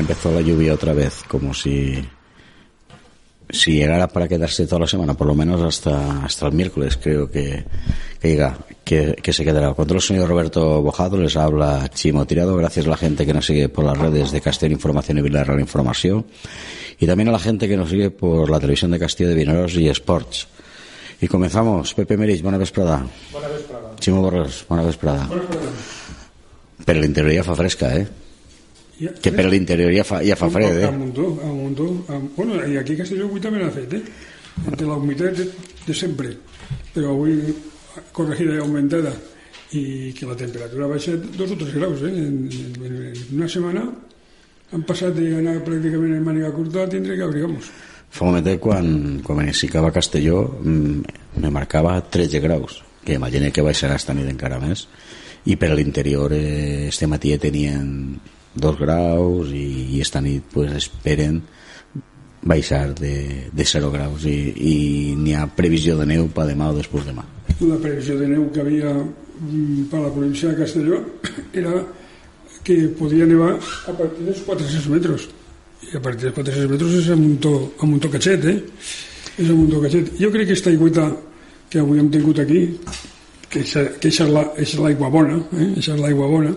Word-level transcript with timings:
empezó 0.00 0.32
la 0.32 0.40
lluvia 0.40 0.74
otra 0.74 0.92
vez, 0.92 1.22
como 1.28 1.54
si 1.54 2.04
si 3.52 3.72
llegara 3.72 4.08
para 4.08 4.28
quedarse 4.28 4.66
toda 4.66 4.80
la 4.80 4.86
semana, 4.86 5.14
por 5.14 5.26
lo 5.26 5.34
menos 5.34 5.60
hasta, 5.60 6.24
hasta 6.24 6.46
el 6.46 6.52
miércoles, 6.52 6.96
creo 6.96 7.30
que, 7.30 7.64
que 8.20 8.28
llega, 8.28 8.58
que, 8.84 9.16
que 9.22 9.32
se 9.32 9.44
quedará. 9.44 9.74
Cuando 9.74 9.94
el 9.94 10.00
señor 10.00 10.28
Roberto 10.28 10.82
Bojado 10.82 11.16
les 11.16 11.36
habla 11.36 11.88
Chimo 11.92 12.26
Tirado, 12.26 12.56
gracias 12.56 12.86
a 12.86 12.90
la 12.90 12.96
gente 12.96 13.26
que 13.26 13.34
nos 13.34 13.46
sigue 13.46 13.68
por 13.68 13.84
las 13.84 13.98
redes 13.98 14.30
de 14.30 14.40
Castell 14.40 14.72
Información 14.72 15.18
y 15.18 15.22
Villarreal 15.22 15.60
Información, 15.60 16.26
y 16.98 17.06
también 17.06 17.28
a 17.28 17.32
la 17.32 17.38
gente 17.38 17.68
que 17.68 17.76
nos 17.76 17.90
sigue 17.90 18.10
por 18.10 18.50
la 18.50 18.60
televisión 18.60 18.90
de 18.90 18.98
Castillo 18.98 19.30
de 19.30 19.34
Vineros 19.34 19.74
y 19.74 19.88
Sports. 19.88 20.46
Y 21.22 21.28
comenzamos. 21.28 21.92
Pepe 21.92 22.16
Merich, 22.16 22.42
buena 22.42 22.56
vesprada. 22.56 23.06
Bona 23.32 23.48
vesprada. 23.48 23.90
Chimo 23.98 24.22
Borres, 24.22 24.64
buena 24.68 24.84
vesprada. 24.84 25.26
Bona 25.26 25.42
vesprada. 25.42 25.70
Pero 26.84 27.00
l'interior 27.00 27.36
ja 27.36 27.44
fa 27.44 27.54
fresca, 27.54 27.92
eh? 27.96 28.06
Ja, 29.00 29.14
Que 29.22 29.32
per 29.32 29.46
l'interior 29.48 29.92
ja 29.94 30.04
fa, 30.04 30.20
ja 30.24 30.36
fa 30.36 30.50
fred, 30.52 30.82
A 30.84 30.88
eh? 30.88 30.92
muntó, 30.92 31.30
a 31.40 31.48
muntó. 31.48 31.88
A, 32.12 32.18
bueno, 32.36 32.60
i 32.68 32.76
aquí 32.76 32.98
a 32.98 33.00
Castelló 33.00 33.30
avui 33.30 33.40
també 33.40 33.62
l'ha 33.62 33.72
fet, 33.72 33.94
eh? 33.96 34.02
Entre 34.66 34.86
la 34.86 34.98
humitat 35.00 35.38
de, 35.38 35.46
de 35.86 35.96
sempre. 35.96 36.34
Però 36.92 37.14
avui 37.14 37.38
corregida 38.12 38.58
i 38.58 38.60
augmentada 38.60 39.14
i 39.72 40.12
que 40.16 40.26
la 40.26 40.36
temperatura 40.36 40.84
ha 40.84 40.90
baixat 40.90 41.24
dos 41.38 41.54
o 41.54 41.58
tres 41.58 41.72
graus, 41.78 42.02
eh? 42.04 42.12
En, 42.12 42.44
en, 42.50 42.98
en 43.10 43.38
una 43.38 43.48
setmana 43.48 43.86
han 44.70 44.84
passat 44.86 45.16
d'anar 45.16 45.56
pràcticament 45.66 46.18
en 46.18 46.26
màniga 46.26 46.52
curta 46.54 46.84
a 46.84 46.90
tindre 46.90 47.16
que 47.16 47.24
abrigar-nos. 47.26 47.70
Fa 48.10 48.26
un 48.26 48.32
momentet 48.32 48.60
quan, 48.62 49.20
quan 49.24 49.38
m'iniciava 49.38 49.90
a 49.90 49.94
Castelló 49.94 50.42
mm, 50.60 51.40
me 51.42 51.50
marcava 51.54 51.96
13 52.02 52.42
graus 52.42 52.82
que 53.04 53.14
imagine 53.16 53.50
que 53.50 53.64
baixarà 53.64 53.96
esta 53.96 54.14
nit 54.14 54.28
encara 54.28 54.60
més 54.60 54.84
i 55.48 55.56
per 55.56 55.70
a 55.72 55.76
l'interior 55.78 56.34
eh, 56.36 56.88
este 56.90 57.08
matí 57.08 57.32
tenien 57.40 58.18
2 58.56 58.78
graus 58.80 59.50
i, 59.54 59.66
i 59.96 60.00
esta 60.02 60.20
nit 60.20 60.42
pues, 60.52 60.72
esperen 60.74 61.40
baixar 62.42 62.94
de, 62.96 63.48
de 63.52 63.64
0 63.64 63.90
graus 63.92 64.24
i, 64.24 64.36
i 64.56 64.76
n'hi 65.16 65.34
ha 65.36 65.44
previsió 65.46 65.96
de 65.98 66.06
neu 66.08 66.26
per 66.34 66.46
demà 66.48 66.70
o 66.72 66.76
després 66.78 67.04
demà 67.06 67.26
La 67.60 67.76
previsió 67.82 68.16
de 68.18 68.26
neu 68.30 68.46
que 68.54 68.62
havia 68.62 68.94
mm, 68.94 69.90
per 69.90 70.00
la 70.00 70.12
província 70.14 70.48
de 70.48 70.56
Castelló 70.62 71.02
era 71.60 71.74
que 72.64 72.76
podia 72.98 73.26
nevar 73.28 73.52
a 73.88 73.92
partir 73.96 74.24
dels 74.26 74.40
400 74.46 74.88
metres 74.94 75.28
i 75.90 75.96
a 75.96 76.00
partir 76.02 76.26
dels 76.28 76.36
400 76.40 76.70
metres 76.72 76.96
és 77.02 77.10
a 77.12 77.16
muntó, 77.20 77.54
a 77.80 77.86
muntó 77.88 78.10
catxet 78.12 78.44
eh? 78.50 78.56
és 79.36 79.48
a 79.48 79.54
muntó 79.56 79.80
catxet 79.84 80.10
jo 80.20 80.32
crec 80.32 80.48
que 80.48 80.52
aquesta 80.54 80.72
aigüeta 80.72 81.06
que 81.70 81.78
avui 81.84 82.00
hem 82.02 82.08
tingut 82.12 82.40
aquí 82.42 82.64
que 83.50 83.60
eixa, 83.64 83.84
que 84.00 84.08
és 84.08 84.18
la- 84.32 84.48
és 84.58 84.74
l'aigua 84.80 85.08
bona 85.12 85.36
eh? 85.60 85.70
és 85.76 85.88
l'aigua 86.00 86.28
bona 86.28 86.52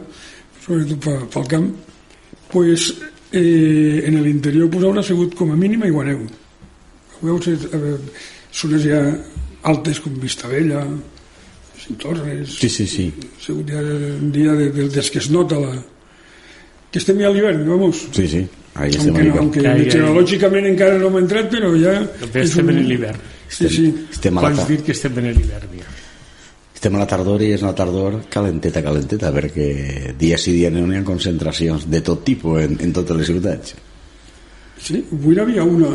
sobretot 0.63 0.99
pel, 1.03 1.25
pel 1.33 1.47
camp 1.51 1.69
pues, 2.51 2.93
eh, 3.31 4.03
en 4.07 4.21
l'interior 4.23 4.69
pues, 4.71 4.85
haurà 4.85 5.03
sigut 5.03 5.35
com 5.35 5.51
a 5.51 5.59
mínim 5.59 5.83
aigua 5.83 6.05
neu 6.07 6.23
veu 7.21 7.39
eh, 7.47 7.97
zones 8.53 8.85
ja 8.87 9.01
altes 9.63 9.99
com 10.03 10.19
Vistabella 10.19 10.85
Torres 11.99 12.59
sí, 12.59 12.69
sí, 12.69 12.87
sí, 12.87 13.09
ha 13.11 13.41
sigut 13.43 13.71
ja 13.71 13.81
un 13.83 14.31
dia 14.31 14.53
de, 14.55 14.69
de, 14.71 14.89
des 14.89 15.11
que 15.11 15.19
es 15.19 15.29
nota 15.31 15.59
la... 15.59 15.73
que 16.91 16.99
estem 17.01 17.19
ja 17.19 17.27
a 17.27 17.33
l'hivern, 17.33 17.65
vamos 17.67 18.07
sí, 18.11 18.27
sí. 18.27 18.45
Ahí 18.75 18.89
estem 18.89 19.09
aunque, 19.09 19.19
a 19.19 19.23
l'hivern. 19.23 19.39
aunque 19.39 19.61
Ja, 19.61 19.69
ja, 19.69 19.75
ja. 19.75 19.83
meteorològicament 19.83 20.69
encara 20.71 20.97
no 20.97 21.11
hem 21.11 21.19
entrat 21.25 21.51
però 21.51 21.73
ja 21.77 21.97
estem 22.41 22.69
en 22.69 22.79
l'hivern. 22.87 23.19
sí, 23.49 23.69
sí. 23.69 23.85
estem 24.11 24.37
a 24.37 24.41
la, 24.41 24.53
Pots 24.53 24.67
dir 24.71 24.79
que 24.85 24.95
estem 24.95 25.19
en 25.19 25.29
l'hivern, 25.33 25.75
ja. 25.77 25.91
Estem 26.83 26.97
a 26.99 26.99
la 26.99 27.07
tardor 27.07 27.39
i 27.39 27.53
és 27.55 27.61
una 27.63 27.71
tardor 27.71 28.17
calenteta, 28.27 28.81
calenteta 28.83 29.29
perquè 29.31 30.15
dia 30.19 30.35
sí 30.37 30.51
dia 30.51 30.67
no 30.69 30.81
hi 30.91 30.97
ha 30.99 31.03
concentracions 31.07 31.85
de 31.87 32.01
tot 32.03 32.25
tipus 32.27 32.59
en, 32.59 32.75
en 32.83 32.91
totes 32.91 33.15
les 33.21 33.29
ciutats. 33.31 33.71
Sí, 34.83 34.99
avui 35.15 35.31
n'hi 35.37 35.39
havia 35.45 35.63
una 35.63 35.93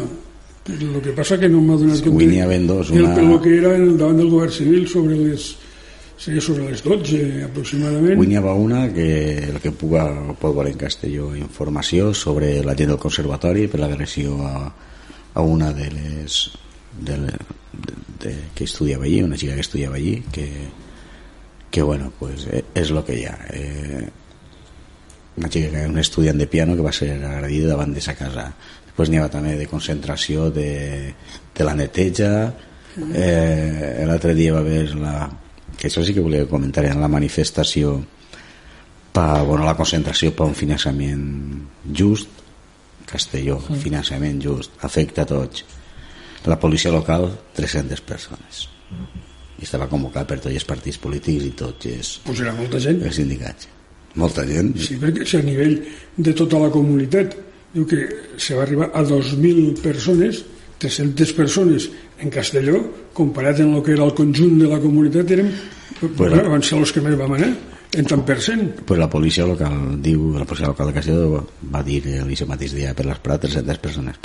el 0.68 0.98
que 1.04 1.12
passa 1.16 1.36
que 1.40 1.48
no 1.48 1.60
m'ha 1.64 1.76
donat 1.80 2.00
compte 2.04 2.12
Avui 2.24 2.26
n'hi 2.28 2.40
dos, 2.68 2.90
el, 2.92 3.04
una- 3.04 3.20
el 3.20 3.40
que 3.44 3.52
era 3.58 3.74
en 3.76 3.84
el 3.90 3.98
davant 4.00 4.16
del 4.20 4.30
govern 4.32 4.52
civil 4.52 4.88
sobre 4.88 5.16
les 5.16 5.50
seria 6.18 6.40
sobre 6.42 6.70
les 6.70 6.80
12 6.82 7.44
aproximadament. 7.50 8.16
Avui 8.16 8.26
n'hi 8.32 8.36
havia 8.40 8.52
una 8.56 8.86
que 8.92 9.08
el 9.52 9.60
que 9.60 9.70
puga 9.76 10.06
pot 10.40 10.56
veure 10.56 10.72
en 10.72 10.80
Castelló 10.80 11.34
informació 11.36 12.14
sobre 12.14 12.62
la 12.64 12.74
gent 12.76 12.94
del 12.94 12.98
conservatori 13.04 13.68
per 13.68 13.80
l'agressió 13.84 14.40
a, 14.44 14.72
a 15.34 15.40
una 15.44 15.70
de 15.76 15.90
les 15.92 16.40
de, 16.98 17.16
le- 17.26 17.57
de, 17.78 17.94
de, 18.24 18.34
que 18.54 18.64
estudiava 18.64 19.04
allí, 19.04 19.22
una 19.22 19.38
xica 19.38 19.54
que 19.54 19.64
estudiava 19.64 19.96
allí 19.96 20.22
que, 20.32 20.48
que 21.70 21.82
bueno, 21.82 22.12
pues 22.18 22.46
eh, 22.50 22.64
és 22.74 22.90
el 22.90 23.02
que 23.04 23.18
hi 23.18 23.26
ha. 23.28 23.36
Eh, 23.54 24.08
una 25.38 25.50
xica 25.50 25.70
que 25.72 25.86
un 25.86 25.98
estudiant 25.98 26.38
de 26.38 26.48
piano 26.50 26.76
que 26.76 26.86
va 26.86 26.92
ser 26.92 27.12
agredida 27.24 27.74
davant 27.74 27.94
de 27.94 28.02
sa 28.04 28.16
casa. 28.18 28.50
Després 28.88 29.10
n'hi 29.10 29.20
havia 29.20 29.32
també 29.32 29.54
de 29.58 29.68
concentració 29.70 30.48
de, 30.50 31.14
de 31.54 31.66
la 31.66 31.76
neteja. 31.78 32.32
Eh, 32.98 34.02
l'altre 34.08 34.34
dia 34.34 34.56
va 34.56 34.64
haver 34.64 34.96
la, 34.98 35.28
que 35.78 35.86
això 35.86 36.02
sí 36.02 36.14
que 36.14 36.24
volia 36.24 36.48
comentar 36.50 36.84
en 36.88 37.00
la 37.00 37.10
manifestació 37.10 38.00
per 39.14 39.44
bueno, 39.46 39.64
la 39.64 39.76
concentració 39.78 40.34
per 40.34 40.48
un 40.50 40.58
finançament 40.58 41.24
just 41.94 42.34
Castelló, 43.08 43.56
finançament 43.80 44.42
just 44.44 44.82
afecta 44.84 45.22
a 45.24 45.28
tots 45.30 45.62
la 46.46 46.58
policia 46.60 46.92
local 46.94 47.30
300 47.56 48.04
persones. 48.06 48.66
I 49.58 49.66
estava 49.66 49.88
convocat 49.90 50.28
per 50.28 50.38
tots 50.38 50.54
els 50.54 50.66
partits 50.68 51.00
polítics 51.02 51.48
i 51.48 51.50
tots 51.58 51.90
els, 51.90 52.12
pues 52.26 52.44
era 52.44 52.54
molta 52.54 52.78
gent. 52.82 53.02
els 53.02 53.18
sindicats. 53.18 53.68
Molta 54.18 54.44
gent. 54.46 54.72
Sí, 54.80 54.96
perquè 55.00 55.26
si 55.26 55.38
a 55.38 55.44
nivell 55.44 55.76
de 56.16 56.34
tota 56.34 56.60
la 56.62 56.70
comunitat. 56.74 57.36
Diu 57.68 57.84
que 57.84 57.98
se 58.40 58.54
va 58.56 58.62
arribar 58.64 58.86
a 58.96 59.02
2.000 59.04 59.82
persones, 59.84 60.40
300 60.80 61.34
persones 61.36 61.90
en 62.22 62.30
Castelló, 62.32 62.80
comparat 63.12 63.60
amb 63.60 63.76
el 63.76 63.82
que 63.84 63.92
era 63.92 64.06
el 64.06 64.14
conjunt 64.16 64.56
de 64.62 64.70
la 64.70 64.78
comunitat, 64.80 65.34
érem, 65.36 65.50
bueno, 66.16 66.40
van 66.48 66.64
ser 66.64 66.78
els 66.78 66.94
que 66.94 67.02
més 67.04 67.18
vam 67.18 67.34
anar, 67.36 67.50
en 67.98 68.08
tant 68.08 68.24
per 68.26 68.38
cent. 68.44 68.66
pues 68.86 69.00
la 69.00 69.10
policia 69.10 69.46
local 69.46 69.98
diu, 70.02 70.30
la 70.38 70.46
policia 70.46 70.70
local 70.72 70.90
de 70.90 70.98
Castelló 70.98 71.46
va 71.74 71.82
dir 71.82 72.02
el 72.18 72.30
mateix 72.48 72.74
dia 72.74 72.94
per 72.94 73.06
les 73.06 73.18
Prat 73.24 73.46
300 73.46 73.78
persones 73.78 74.20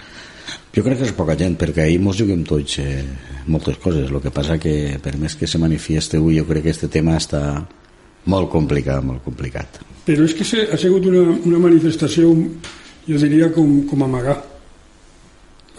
jo 0.74 0.84
crec 0.84 1.00
que 1.00 1.08
és 1.10 1.16
poca 1.18 1.38
gent 1.40 1.58
perquè 1.58 1.88
ahir 1.88 2.02
mos 2.02 2.20
juguem 2.20 2.44
tots 2.48 2.80
eh, 2.80 3.04
moltes 3.48 3.78
coses 3.78 4.10
el 4.10 4.22
que 4.22 4.34
passa 4.34 4.60
que 4.60 5.00
per 5.04 5.18
més 5.18 5.36
que 5.36 5.48
se 5.48 5.62
manifieste 5.62 6.18
avui 6.18 6.38
jo 6.40 6.46
crec 6.50 6.68
que 6.68 6.76
este 6.78 6.88
tema 6.88 7.18
està 7.18 7.44
molt 8.26 8.50
complicat 8.50 9.04
molt 9.04 9.26
complicat 9.26 9.84
Però 10.04 10.26
és 10.28 10.34
que 10.36 10.44
ha 10.44 10.78
sigut 10.80 11.06
una, 11.08 11.22
una 11.48 11.60
manifestació, 11.64 12.34
jo 13.08 13.20
diria, 13.22 13.48
com, 13.56 13.84
com 13.88 14.04
amagar. 14.04 14.36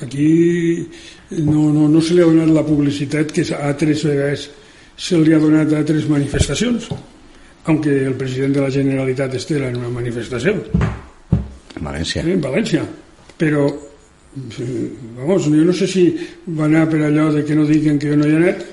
Aquí 0.05 0.29
no, 1.45 1.69
no, 1.75 1.89
no 1.93 2.01
se 2.03 2.17
li 2.17 2.23
ha 2.25 2.29
donat 2.31 2.53
la 2.55 2.65
publicitat 2.65 3.35
que 3.35 3.45
a 3.55 3.75
tres 3.79 4.05
vegades 4.09 4.49
se 4.97 5.21
li 5.21 5.35
ha 5.35 5.43
donat 5.43 5.75
a 5.77 5.83
tres 5.85 6.09
manifestacions, 6.09 6.89
aunque 7.65 8.07
el 8.07 8.15
president 8.15 8.55
de 8.55 8.61
la 8.61 8.71
Generalitat 8.71 9.35
estés 9.35 9.63
en 9.63 9.77
una 9.77 9.89
manifestació. 9.89 10.55
en 11.77 11.85
València. 11.85 12.23
En 12.23 12.41
València. 12.41 12.85
Però 13.39 13.67
vamos, 14.35 15.45
jo 15.47 15.65
no 15.65 15.73
sé 15.73 15.87
si 15.87 16.05
va 16.59 16.67
anar 16.67 16.89
per 16.91 17.03
allò 17.07 17.31
de 17.33 17.45
que 17.45 17.55
no 17.55 17.67
diguen 17.67 17.99
que 17.99 18.11
jo 18.11 18.17
no 18.17 18.27
hi 18.27 18.33
he 18.33 18.37
anat 18.37 18.65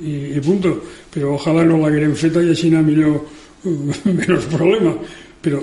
i, 0.00 0.14
i 0.36 0.40
punto. 0.40 0.74
Però 1.12 1.34
ojalà 1.36 1.64
no 1.64 1.80
l'haguerem 1.82 2.14
feta 2.14 2.42
i 2.42 2.50
així 2.50 2.70
anar 2.70 2.84
millor 2.86 3.20
menys 4.18 4.48
problema. 4.52 4.94
Però 5.42 5.58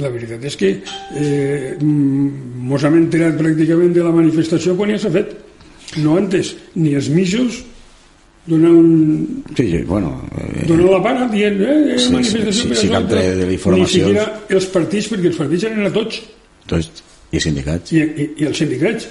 la 0.00 0.08
veritat 0.08 0.44
és 0.48 0.56
que 0.56 0.70
eh, 0.72 1.76
mm, 1.80 2.64
mos 2.68 2.84
hem 2.84 2.96
enterat 2.96 3.36
pràcticament 3.38 3.92
de 3.92 4.04
la 4.04 4.14
manifestació 4.14 4.76
quan 4.76 4.94
ja 4.94 4.98
s'ha 5.02 5.12
fet. 5.12 5.34
No 6.02 6.16
antes, 6.16 6.54
ni 6.76 6.94
els 6.96 7.08
missos 8.48 8.64
donant, 8.64 9.56
sí, 9.56 9.70
sí, 9.70 9.82
bueno 9.84 10.22
eh, 10.38 10.64
donant 10.66 10.90
la 10.90 11.02
pana 11.02 11.28
dient 11.28 11.60
eh, 11.60 11.98
Sí, 11.98 12.12
manifestació 12.12 12.62
sí, 12.62 12.68
per 12.68 12.76
sí, 12.76 12.86
això, 12.88 12.92
cap 12.94 13.08
de- 13.10 13.52
informacions. 13.52 13.78
ni 13.78 13.86
siquiera 13.92 14.40
els 14.48 14.66
partits 14.66 15.08
perquè 15.12 15.26
els 15.32 15.36
partits 15.36 15.64
eren 15.68 15.86
a 15.86 15.92
tots. 15.92 16.20
Tots, 16.68 17.02
i 17.32 17.40
sindicats. 17.40 17.92
I, 17.92 18.00
i, 18.04 18.28
i 18.42 18.44
els 18.48 18.56
sindicats. 18.58 19.08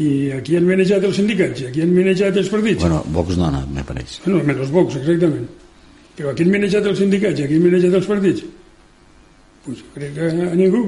I 0.00 0.30
aquí 0.32 0.56
han 0.56 0.66
manejat 0.66 1.04
els 1.04 1.16
sindicats 1.18 1.60
i 1.60 1.66
aquí 1.66 1.82
han 1.82 1.90
manejat 1.94 2.36
els 2.36 2.48
partits. 2.48 2.80
Bueno, 2.80 3.02
Vox 3.10 3.36
no 3.36 3.44
ha 3.44 3.48
anat, 3.48 3.68
me 3.74 3.82
pareix. 3.84 4.20
Bueno, 4.24 4.42
menys 4.46 4.60
els 4.66 4.70
Vox, 4.70 4.96
exactament. 4.96 5.46
Però 6.16 6.30
aquí 6.30 6.42
han 6.46 6.50
manejat 6.54 6.86
els 6.86 6.98
sindicats 6.98 7.40
i 7.40 7.44
aquí 7.44 7.54
han 7.58 7.64
manejat 7.66 7.94
els 7.98 8.06
partits. 8.06 8.42
Pues 9.64 9.78
jo 9.78 9.84
crec 9.94 10.14
que 10.14 10.28
a 10.30 10.54
ningú. 10.56 10.82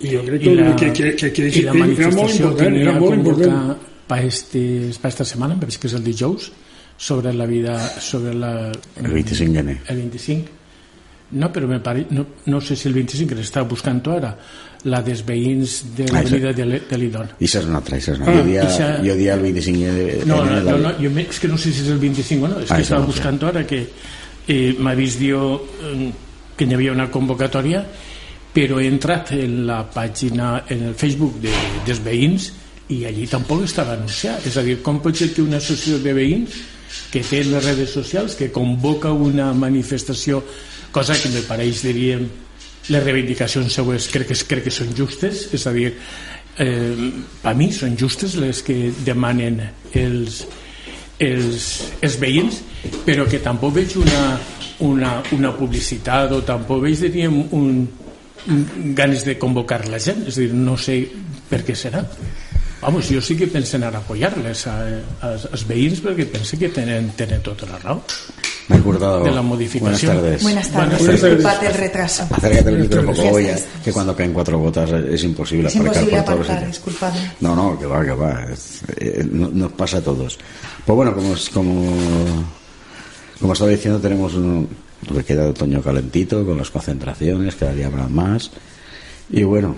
I 0.00 0.14
jo 0.14 0.22
crec 0.24 0.40
que, 0.42 0.50
I 0.50 0.56
la, 0.56 0.76
que, 0.76 0.92
que, 0.96 1.10
que, 1.18 1.30
que, 1.34 1.48
i 1.50 1.62
la 1.66 1.74
era 1.74 2.10
molt 2.14 2.32
important, 2.32 2.74
que 2.74 2.80
era 2.86 2.94
molt 2.98 3.14
important. 3.18 3.76
para, 4.08 4.22
este, 4.24 4.90
para 5.00 5.08
esta 5.10 5.24
setmana, 5.24 5.58
penso 5.60 5.78
que 5.78 5.86
és 5.86 5.94
el 5.94 6.02
dijous, 6.02 6.50
sobre 7.00 7.32
la 7.32 7.46
vida 7.48 7.76
sobre 8.00 8.34
la, 8.36 8.50
el 9.00 9.06
25N 9.14 9.76
el 9.88 9.96
25 10.04 10.58
no, 11.32 11.46
però 11.54 11.68
me 11.70 11.78
pare, 11.78 12.06
no, 12.10 12.24
no 12.50 12.58
sé 12.60 12.74
si 12.74 12.88
el 12.88 12.94
25 12.96 13.36
l'està 13.38 13.62
buscant 13.62 14.00
ara. 14.10 14.32
La 14.90 14.98
dels 15.06 15.20
veïns 15.22 15.76
de 15.94 16.08
Ah, 16.10 16.14
l'avenida 16.16 16.50
de 16.56 16.64
de 16.90 16.96
l'Idon 16.98 17.28
i 17.38 17.44
això 17.46 17.60
és 17.60 17.66
una 17.68 17.76
altra, 17.78 17.98
és 18.00 18.08
una. 18.08 18.24
Altra. 18.26 18.32
Ah, 18.32 18.38
jo, 18.40 18.44
dia, 18.48 18.64
ixa- 18.64 18.96
jo 19.04 19.14
dia 19.14 19.34
el 19.36 19.42
25N 19.44 20.24
no, 20.26 20.40
no, 20.44 20.56
de 20.56 20.62
no, 20.72 20.78
la- 20.78 20.90
no 20.90 20.94
jo 20.98 21.10
me- 21.14 21.26
és 21.28 21.38
que 21.38 21.46
no 21.48 21.56
sé 21.56 21.70
si 21.72 21.82
és 21.84 21.88
el 21.94 21.98
25 22.02 22.44
o 22.46 22.48
no, 22.48 22.58
és 22.64 22.70
Ah, 22.72 22.76
que 22.76 22.82
estava 22.82 23.02
no 23.02 23.06
buscant 23.12 23.38
ara 23.44 23.62
que 23.66 23.80
eh, 24.48 24.74
m'ha 24.78 24.94
vist 24.98 25.20
jo 25.22 25.44
eh, 25.86 26.10
que 26.56 26.64
hi 26.66 26.74
havia 26.74 26.92
una 26.92 27.06
convocatòria 27.10 27.84
però 28.52 28.80
he 28.80 28.88
entrat 28.90 29.30
en 29.38 29.60
la 29.68 29.84
pàgina 29.88 30.64
en 30.68 30.82
el 30.88 30.94
Facebook 30.98 31.38
de, 31.40 31.52
dels 31.86 32.00
veïns 32.02 32.50
i 32.88 33.04
allí 33.06 33.28
tampoc 33.30 33.62
estava 33.62 33.92
anunciat. 33.94 34.44
És 34.50 34.56
a 34.58 34.62
dir, 34.66 34.80
com 34.82 34.98
pot 35.00 35.14
ser 35.14 35.30
que 35.32 35.42
una 35.46 35.58
associació 35.62 36.00
de 36.02 36.12
veïns 36.12 36.56
que 37.10 37.22
té 37.26 37.42
les 37.44 37.64
redes 37.64 37.92
socials 37.94 38.36
que 38.38 38.50
convoca 38.54 39.12
una 39.12 39.52
manifestació 39.54 40.42
cosa 40.90 41.14
que 41.14 41.30
me 41.30 41.42
pareix, 41.46 41.84
diríem 41.86 42.26
les 42.90 43.04
reivindicacions 43.04 43.72
seues 43.72 44.08
crec 44.10 44.30
que, 44.32 44.38
crec 44.48 44.66
que 44.66 44.74
són 44.74 44.90
justes. 44.96 45.46
És 45.54 45.66
a 45.66 45.74
dir, 45.74 45.92
eh, 46.58 47.10
per 47.42 47.54
mi 47.58 47.70
són 47.72 47.96
justes 47.98 48.36
les 48.40 48.62
que 48.66 48.90
demanen 49.06 49.60
els, 49.94 50.44
els, 51.18 51.70
els 52.02 52.18
veïns 52.20 52.62
però 53.04 53.26
que 53.28 53.40
tampoc 53.44 53.74
veig 53.76 53.96
una, 54.00 54.24
una, 54.86 55.16
una 55.36 55.52
publicitat 55.56 56.32
o 56.32 56.42
tampoc 56.46 56.84
veig 56.86 57.02
diríem 57.02 57.36
un, 57.56 57.82
un, 58.48 58.62
ganes 58.96 59.26
de 59.28 59.36
convocar 59.38 59.84
la 59.88 60.00
gent. 60.00 60.26
És 60.28 60.38
a 60.38 60.46
dir, 60.46 60.54
no 60.56 60.78
sé 60.80 61.02
per 61.50 61.62
què 61.66 61.76
serà 61.76 62.04
Vamos, 62.80 63.06
jo 63.10 63.20
sí 63.20 63.36
que 63.36 63.46
penso 63.46 63.76
en 63.76 63.84
apoyar-les 63.84 64.66
als 64.66 65.64
veïns 65.68 66.00
perquè 66.00 66.24
penso 66.32 66.56
que 66.58 66.68
tenen, 66.72 67.10
tenen 67.16 67.42
tota 67.44 67.66
la 67.68 67.78
raó 67.78 68.00
me 68.70 68.76
he 68.76 68.78
acordado 68.78 69.24
de 69.24 69.32
la 69.32 69.42
modificación. 69.42 69.82
buenas 70.16 70.40
tardes 70.40 70.42
Buenas 70.42 70.68
tardes, 70.70 70.98
Buenas 71.00 71.20
tardes. 71.20 71.22
disculpad 71.42 71.64
el 71.66 71.74
retraso. 71.74 72.22
acércate 72.30 72.68
el 72.70 72.78
micro 72.78 73.00
un 73.00 73.06
poco 73.14 73.38
está. 73.38 73.82
que 73.84 73.92
cuando 73.92 74.14
caen 74.16 74.32
cuatro 74.32 74.58
gotas 74.58 74.90
es 74.92 75.24
imposible 75.24 75.68
Es 75.68 75.76
aparcar 75.76 75.96
imposible 76.04 76.22
por 76.22 76.34
todos 76.34 76.46
aparcar, 76.48 76.68
disculpadme. 76.68 77.32
No, 77.40 77.56
no, 77.56 77.78
que 77.78 77.86
va, 77.86 78.04
que 78.04 78.12
va. 78.12 78.44
es- 78.52 78.80
eh, 78.96 79.26
no- 79.30 79.50
nos 79.50 79.72
pasa 79.72 79.98
a 79.98 80.00
todos. 80.00 80.38
Pues 80.86 80.96
bueno, 80.96 81.12
como, 81.14 81.34
es- 81.34 81.50
como, 81.50 81.92
como 83.40 83.52
estaba 83.52 83.70
diciendo, 83.72 83.98
tenemos 84.00 84.34
un, 84.34 84.68
lo 85.08 85.16
que 85.16 85.24
queda 85.24 85.42
de 85.44 85.50
otoño 85.50 85.82
calentito, 85.82 86.46
con 86.46 86.56
las 86.56 86.70
concentraciones, 86.70 87.56
cada 87.56 87.72
día 87.72 87.86
habrá 87.88 88.06
más. 88.08 88.50
Y 89.30 89.42
bueno, 89.42 89.74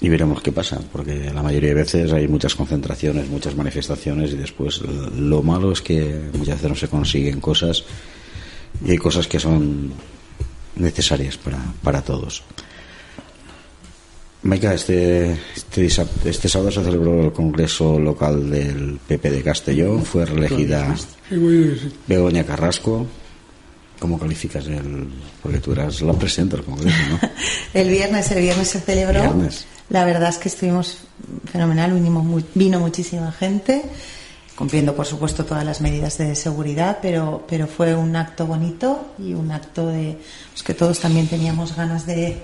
y 0.00 0.08
veremos 0.08 0.42
qué 0.42 0.52
pasa, 0.52 0.80
porque 0.92 1.30
la 1.32 1.42
mayoría 1.42 1.70
de 1.70 1.76
veces 1.76 2.12
hay 2.12 2.28
muchas 2.28 2.54
concentraciones, 2.54 3.28
muchas 3.28 3.54
manifestaciones, 3.54 4.32
y 4.32 4.36
después 4.36 4.80
lo 4.80 5.42
malo 5.42 5.72
es 5.72 5.80
que 5.80 6.20
muchas 6.34 6.56
veces 6.56 6.70
no 6.70 6.76
se 6.76 6.88
consiguen 6.88 7.40
cosas, 7.40 7.84
y 8.84 8.90
hay 8.90 8.98
cosas 8.98 9.26
que 9.26 9.40
son 9.40 9.92
necesarias 10.76 11.36
para, 11.38 11.58
para 11.82 12.02
todos. 12.02 12.42
Maika, 14.42 14.74
este, 14.74 15.36
este, 15.56 15.86
este 15.86 16.48
sábado 16.48 16.70
se 16.70 16.84
celebró 16.84 17.24
el 17.24 17.32
Congreso 17.32 17.98
Local 17.98 18.48
del 18.48 18.98
PP 19.06 19.30
de 19.30 19.42
Castellón. 19.42 20.04
Fue 20.04 20.24
reelegida. 20.24 20.94
Begoña 22.06 22.44
Carrasco. 22.44 23.06
¿Cómo 23.98 24.18
calificas 24.18 24.66
el...? 24.66 25.08
Porque 25.42 25.58
tú 25.58 25.72
eras 25.72 26.00
la 26.02 26.12
presidenta 26.12 26.56
del 26.56 26.66
Congreso, 26.66 26.96
¿no? 27.10 27.18
El 27.74 27.88
viernes, 27.88 28.30
el 28.30 28.42
viernes 28.42 28.68
se 28.68 28.80
celebró. 28.80 29.22
Viernes. 29.22 29.66
La 29.90 30.04
verdad 30.04 30.30
es 30.30 30.38
que 30.38 30.48
estuvimos 30.48 30.98
fenomenal, 31.50 31.92
vinimos 31.92 32.44
vino 32.54 32.80
muchísima 32.80 33.30
gente, 33.30 33.82
cumpliendo 34.56 34.96
por 34.96 35.06
supuesto 35.06 35.44
todas 35.44 35.64
las 35.64 35.80
medidas 35.80 36.18
de 36.18 36.34
seguridad, 36.34 36.98
pero, 37.00 37.44
pero 37.48 37.66
fue 37.66 37.94
un 37.94 38.16
acto 38.16 38.46
bonito 38.46 39.14
y 39.18 39.32
un 39.34 39.52
acto 39.52 39.86
de 39.86 40.18
pues, 40.52 40.62
que 40.62 40.74
todos 40.74 40.98
también 40.98 41.28
teníamos 41.28 41.76
ganas 41.76 42.04
de, 42.04 42.36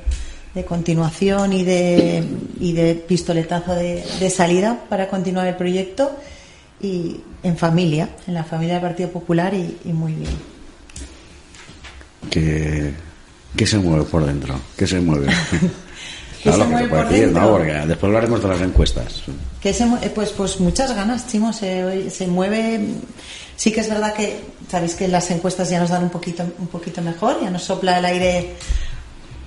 de 0.55 0.65
continuación 0.65 1.53
y 1.53 1.65
de, 1.65 2.25
y 2.61 2.73
de 2.73 2.95
pistoletazo 2.95 3.75
de, 3.75 4.05
de 4.21 4.31
salida 4.31 4.85
para 4.89 5.09
continuar 5.09 5.47
el 5.49 5.57
proyecto 5.57 6.13
y 6.81 7.21
en 7.43 7.57
familia, 7.57 8.09
en 8.27 8.35
la 8.35 8.45
familia 8.45 8.75
del 8.75 8.83
Partido 8.83 9.11
Popular 9.11 9.53
y, 9.55 9.79
y 9.85 9.93
muy 9.93 10.13
bien. 10.13 10.33
¿Qué, 12.31 12.93
qué 13.57 13.67
se 13.67 13.79
mueve 13.79 14.05
por 14.05 14.25
dentro? 14.25 14.61
¿Qué 14.77 14.87
se 14.87 15.01
mueve? 15.01 15.29
¿Qué 16.43 16.51
Claro, 16.51 16.57
se 16.59 16.63
que 16.65 16.71
mueve 16.73 16.89
puede 16.89 17.03
por 17.03 17.13
decir, 17.13 17.27
¿no? 17.29 17.33
dentro? 17.41 17.53
Porque 17.57 17.73
después 17.73 18.03
hablaremos 18.05 18.43
de 18.43 18.49
las 18.49 18.61
encuestas. 18.63 19.23
Que 19.61 19.73
se, 19.73 19.85
eh, 19.85 20.11
pues, 20.15 20.31
pues 20.31 20.59
muchas 20.61 20.93
ganas, 20.95 21.27
Chimo. 21.29 21.53
Se, 21.53 22.11
se 22.11 22.27
mueve. 22.27 22.81
Sí 23.57 23.71
que 23.71 23.81
es 23.81 23.89
verdad 23.89 24.13
que 24.15 24.41
sabéis 24.69 24.95
que 24.95 25.07
las 25.07 25.31
encuestas 25.31 25.71
ya 25.71 25.79
nos 25.79 25.91
dan 25.91 26.03
un 26.03 26.11
poquito, 26.11 26.43
un 26.59 26.67
poquito 26.67 27.01
mejor, 27.03 27.41
ya 27.43 27.51
nos 27.51 27.63
sopla 27.63 27.99
el 27.99 28.05
aire 28.07 28.55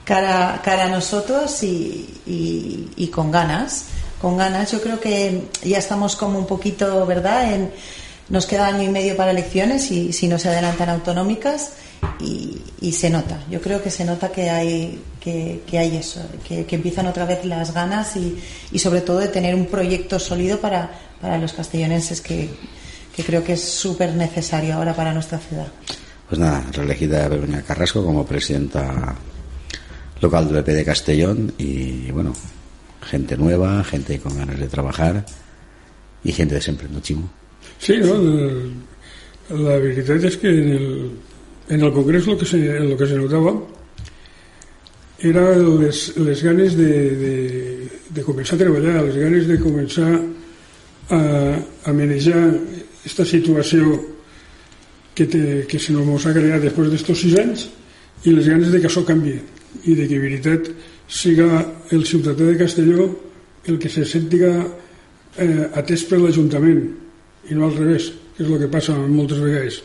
cara, 0.05 0.61
cara 0.63 0.85
a 0.85 0.89
nosotros 0.89 1.61
y, 1.63 2.21
y- 2.25 2.89
y 2.95 3.07
con 3.07 3.31
ganas. 3.31 3.85
Con 4.21 4.37
ganas, 4.37 4.71
yo 4.71 4.81
creo 4.81 4.99
que 4.99 5.43
ya 5.63 5.77
estamos 5.77 6.15
como 6.15 6.39
un 6.39 6.45
poquito, 6.47 7.05
¿verdad? 7.05 7.51
En, 7.53 7.71
nos 8.29 8.45
queda 8.45 8.67
año 8.67 8.83
y 8.83 8.89
medio 8.89 9.15
para 9.17 9.31
elecciones 9.31 9.91
y 9.91 10.13
si 10.13 10.27
no 10.27 10.39
se 10.39 10.49
adelantan 10.49 10.89
autonómicas 10.89 11.71
y, 12.19 12.61
y 12.81 12.91
se 12.91 13.09
nota. 13.09 13.43
Yo 13.49 13.59
creo 13.61 13.81
que 13.81 13.89
se 13.91 14.05
nota 14.05 14.31
que 14.31 14.49
hay 14.49 14.99
que, 15.19 15.61
que 15.67 15.77
hay 15.79 15.97
eso, 15.97 16.21
que, 16.47 16.65
que 16.65 16.75
empiezan 16.75 17.07
otra 17.07 17.25
vez 17.25 17.43
las 17.45 17.73
ganas 17.73 18.15
y, 18.15 18.37
y 18.71 18.79
sobre 18.79 19.01
todo 19.01 19.19
de 19.19 19.27
tener 19.29 19.55
un 19.55 19.65
proyecto 19.65 20.19
sólido 20.19 20.59
para, 20.59 20.91
para 21.19 21.37
los 21.37 21.53
castellonenses 21.53 22.21
que, 22.21 22.49
que 23.15 23.23
creo 23.23 23.43
que 23.43 23.53
es 23.53 23.63
súper 23.63 24.13
necesario 24.13 24.75
ahora 24.75 24.95
para 24.95 25.13
nuestra 25.13 25.39
ciudad. 25.39 25.67
Pues 26.29 26.39
nada, 26.39 26.63
reelegida 26.71 27.27
Begoña 27.27 27.61
Carrasco 27.61 28.03
como 28.03 28.25
presidenta 28.25 29.15
local 30.21 30.45
del 30.47 30.63
PP 30.63 30.73
de 30.73 30.85
Castellón 30.85 31.53
y 31.57 32.09
bueno, 32.11 32.33
gente 33.03 33.35
nueva, 33.37 33.83
gente 33.83 34.19
con 34.19 34.35
ganas 34.37 34.59
de 34.59 34.67
trabajar 34.67 35.25
y 36.23 36.31
gente 36.31 36.55
de 36.55 36.61
siempre, 36.61 36.87
¿no, 36.89 36.99
Chimo? 37.01 37.29
Sí, 37.79 37.93
no? 37.97 38.15
El- 38.15 38.73
La 39.47 39.77
veritat 39.77 40.23
és 40.25 40.37
que 40.41 40.49
en 40.49 40.69
el, 40.73 41.11
en 41.69 41.81
el 41.81 41.91
Congrés 41.93 42.27
el 42.27 42.37
que 42.37 42.45
se, 42.45 42.59
el 42.77 42.95
que 42.97 43.07
se 43.07 43.17
notava 43.17 43.55
era 45.19 45.45
les, 45.57 46.17
les 46.17 46.43
ganes 46.43 46.75
de, 46.77 46.91
de, 47.17 47.35
de 48.09 48.23
començar 48.25 48.57
a 48.57 48.63
treballar, 48.65 49.01
les 49.07 49.17
ganes 49.17 49.47
de 49.47 49.57
començar 49.61 50.09
a, 51.09 51.21
a 51.85 51.93
manejar 51.95 52.41
aquesta 53.05 53.25
situació 53.25 53.95
que, 55.15 55.25
te, 55.25 55.65
que 55.69 55.79
se 55.79 55.95
nos 55.95 56.25
ha 56.27 56.33
creat 56.35 56.61
després 56.67 56.91
d'estos 56.91 57.23
sis 57.23 57.37
anys 57.39 57.67
i 58.25 58.33
les 58.35 58.49
ganes 58.49 58.73
de 58.73 58.81
que 58.81 58.89
això 58.91 59.05
canvi 59.07 59.37
i 59.85 59.95
de 59.95 60.07
que 60.09 60.21
veritat 60.21 60.69
siga 61.07 61.63
el 61.95 62.05
ciutadà 62.05 62.45
de 62.49 62.57
Castelló 62.59 63.09
el 63.65 63.79
que 63.79 63.89
se 63.89 64.05
sentiga 64.05 64.51
eh, 65.37 65.65
atès 65.73 66.05
per 66.09 66.19
l'Ajuntament 66.21 66.85
i 67.49 67.57
no 67.57 67.67
al 67.67 67.75
revés, 67.77 68.11
que 68.35 68.43
és 68.43 68.49
el 68.49 68.61
que 68.61 68.71
passa 68.71 68.95
moltes 68.97 69.41
vegades. 69.41 69.81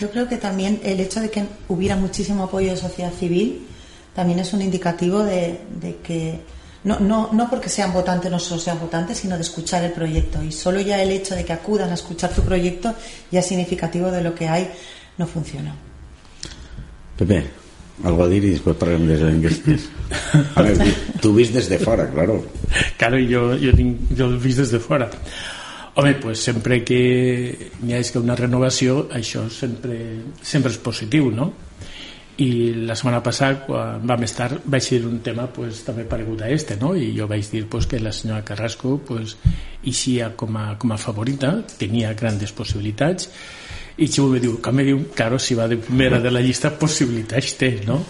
Yo 0.00 0.10
creo 0.10 0.28
que 0.28 0.36
también 0.36 0.80
el 0.84 1.00
hecho 1.00 1.20
de 1.20 1.30
que 1.30 1.44
hubiera 1.68 1.96
muchísimo 1.96 2.44
apoyo 2.44 2.70
de 2.70 2.76
sociedad 2.76 3.12
civil 3.12 3.66
también 4.14 4.38
es 4.38 4.52
un 4.52 4.62
indicativo 4.62 5.22
de, 5.22 5.60
de 5.80 5.96
que 5.96 6.40
no, 6.84 7.00
no, 7.00 7.30
no 7.32 7.50
porque 7.50 7.68
sean 7.68 7.92
votantes 7.92 8.30
no 8.30 8.38
solo 8.38 8.60
sean 8.60 8.78
votantes, 8.78 9.18
sino 9.18 9.36
de 9.36 9.42
escuchar 9.42 9.84
el 9.84 9.92
proyecto. 9.92 10.42
Y 10.42 10.52
solo 10.52 10.80
ya 10.80 11.02
el 11.02 11.10
hecho 11.10 11.34
de 11.34 11.44
que 11.44 11.52
acudan 11.52 11.90
a 11.90 11.94
escuchar 11.94 12.30
tu 12.30 12.42
proyecto 12.42 12.94
ya 13.30 13.40
es 13.40 13.46
significativo 13.46 14.10
de 14.10 14.22
lo 14.22 14.34
que 14.34 14.48
hay 14.48 14.70
no 15.16 15.26
funciona. 15.26 15.74
Pepe, 17.16 17.44
algo 18.04 18.22
a 18.22 18.28
dir 18.28 18.44
y 18.44 18.50
después 18.50 18.78
de 18.78 18.98
les 18.98 19.20
enquestes. 19.20 19.88
A 20.54 20.62
ver, 20.62 20.78
tú 21.20 21.34
desde 21.36 21.78
fora, 21.78 22.08
claro. 22.08 22.44
Claro, 22.96 23.18
jo, 23.18 23.56
jo, 23.58 23.76
tinc, 23.76 23.98
jo 24.16 24.26
el 24.26 24.38
vist 24.38 24.58
des 24.58 24.70
de 24.70 24.78
fora. 24.78 25.10
Home, 26.00 26.14
pues 26.14 26.38
sempre 26.38 26.84
que 26.84 27.70
hi 27.82 27.92
ha 27.92 27.98
que 27.98 28.20
una 28.22 28.36
renovació, 28.38 29.08
això 29.10 29.40
sempre, 29.50 29.96
sempre 30.46 30.70
és 30.70 30.76
positiu, 30.78 31.32
no? 31.34 31.48
I 32.38 32.86
la 32.86 32.94
setmana 32.94 33.18
passada, 33.18 33.64
quan 33.64 34.04
vam 34.06 34.22
estar, 34.22 34.46
vaig 34.62 34.86
dir 34.92 35.00
un 35.08 35.16
tema 35.26 35.48
pues, 35.50 35.80
també 35.82 36.04
paregut 36.06 36.44
a 36.46 36.52
este, 36.54 36.76
no? 36.78 36.92
I 36.94 37.10
jo 37.16 37.26
vaig 37.26 37.50
dir 37.50 37.64
pues, 37.66 37.88
que 37.90 37.98
la 37.98 38.12
senyora 38.14 38.44
Carrasco 38.46 39.00
pues, 39.08 39.34
eixia 39.82 40.30
com 40.38 40.54
a, 40.62 40.68
com 40.78 40.94
a 40.94 41.00
favorita, 41.02 41.56
tenia 41.82 42.14
grandes 42.14 42.54
possibilitats, 42.54 43.26
i 43.98 44.06
Ximo 44.06 44.28
me 44.30 44.38
diu, 44.38 44.60
que 44.62 44.70
me 44.70 44.86
diu, 44.86 45.02
claro, 45.18 45.42
si 45.42 45.58
va 45.58 45.66
de 45.66 45.80
primera 45.82 46.22
de 46.22 46.30
la 46.30 46.46
llista, 46.46 46.70
possibilitats 46.78 47.58
té, 47.58 47.72
no? 47.90 48.04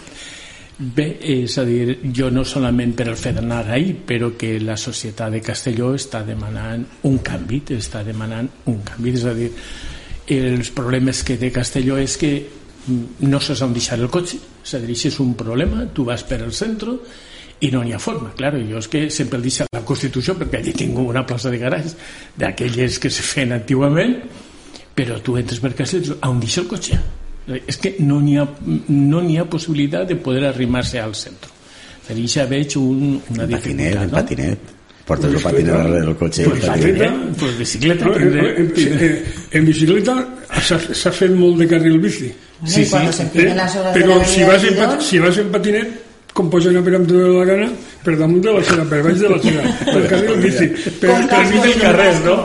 Bé, 0.78 1.08
és 1.26 1.56
a 1.58 1.64
dir, 1.66 1.96
jo 2.14 2.28
no 2.30 2.44
solament 2.46 2.92
per 2.94 3.08
el 3.10 3.16
fet 3.18 3.34
d'anar 3.40 3.64
ahí, 3.74 3.96
però 4.06 4.30
que 4.38 4.60
la 4.62 4.76
societat 4.78 5.32
de 5.34 5.40
Castelló 5.42 5.88
està 5.98 6.20
demanant 6.22 6.84
un 7.10 7.18
canvi, 7.26 7.64
està 7.74 8.04
demanant 8.06 8.46
un 8.70 8.78
canvi, 8.86 9.16
és 9.18 9.24
a 9.26 9.34
dir, 9.34 9.48
els 10.36 10.70
problemes 10.76 11.24
que 11.26 11.34
té 11.40 11.50
Castelló 11.50 11.98
és 11.98 12.14
que 12.20 12.30
mm, 12.38 13.26
no 13.26 13.42
saps 13.42 13.64
on 13.66 13.74
deixar 13.74 13.98
el 13.98 14.06
cotxe, 14.06 14.38
és 14.62 14.76
a 14.78 14.82
dir, 14.84 14.94
això 14.94 15.10
és 15.10 15.18
un 15.26 15.34
problema, 15.34 15.88
tu 15.90 16.06
vas 16.06 16.22
per 16.22 16.44
el 16.46 16.54
centre 16.54 16.94
i 17.58 17.72
no 17.74 17.82
n'hi 17.82 17.96
ha 17.96 17.98
forma, 17.98 18.30
claro, 18.38 18.62
jo 18.62 18.78
és 18.78 18.86
que 18.86 19.08
sempre 19.10 19.42
el 19.42 19.48
deixo 19.50 19.66
a 19.66 19.80
la 19.80 19.84
Constitució 19.84 20.38
perquè 20.38 20.62
allí 20.62 20.78
tinc 20.78 21.02
una 21.02 21.26
plaça 21.26 21.50
de 21.50 21.58
garatge 21.58 21.96
d'aquelles 22.38 23.02
que 23.02 23.10
se 23.10 23.26
feien 23.26 23.58
antigament 23.58 24.20
però 24.94 25.18
tu 25.22 25.34
entres 25.38 25.58
per 25.58 25.74
dius, 25.74 26.14
on 26.22 26.38
deixa 26.38 26.62
el 26.62 26.70
cotxe? 26.70 26.98
És 27.66 27.78
que 27.80 27.94
no 28.04 28.18
n'hi 28.20 28.36
ha, 28.36 28.46
no 28.88 29.22
ha 29.40 29.44
possibilitat 29.48 30.08
de 30.08 30.16
poder 30.16 30.44
arrimar-se 30.50 31.00
al 31.00 31.14
centre. 31.14 31.50
Per 32.08 32.16
això 32.16 32.44
veig 32.48 32.74
un, 32.80 33.20
una 33.32 33.44
En 33.44 33.50
patinet, 33.52 33.94
no? 34.02 34.08
patinet. 34.16 34.74
Portes 35.08 35.32
el 35.32 35.40
patinet 35.40 35.72
darrere 35.72 36.00
del 36.04 36.16
cotxe. 36.16 36.44
Pues 36.44 36.64
el 36.64 36.68
patinet. 36.68 36.98
bicicleta, 36.98 37.38
pues 37.40 37.58
bicicleta 37.58 38.04
No, 38.04 38.16
en, 38.16 38.38
en, 38.48 38.72
tindré. 38.72 39.06
en, 39.06 39.22
en 39.52 39.66
bicicleta 39.66 40.16
s'ha 40.60 41.12
fet 41.12 41.32
molt 41.32 41.58
de 41.62 41.68
carril 41.68 41.98
bici. 42.00 42.28
Sí, 42.66 42.84
sí, 42.84 42.94
horas 42.94 43.18
de 43.20 43.92
però 43.94 44.18
si 44.26 44.42
vas, 44.44 44.64
en, 44.64 45.00
si 45.00 45.18
vas 45.18 45.38
en 45.38 45.52
patinet 45.54 46.07
com 46.38 46.48
pots 46.52 46.70
anar 46.72 46.84
per 46.86 46.96
amb 46.96 47.10
tota 47.10 47.30
la 47.36 47.46
gana 47.52 47.70
per 48.04 48.16
damunt 48.16 48.42
de 48.44 48.54
la 48.54 48.64
cera, 48.64 48.84
per 48.88 49.02
baix 49.04 49.20
de 49.20 49.28
la 49.34 49.40
cera 49.42 49.76
pel 49.84 50.10
carril 50.14 50.42
bici 50.46 50.68
per, 51.02 51.16
per 51.28 51.44
mig 51.50 51.58
del 51.58 51.66
del 51.68 51.80
carrer 51.82 51.98
carrer, 51.98 52.24
no? 52.24 52.36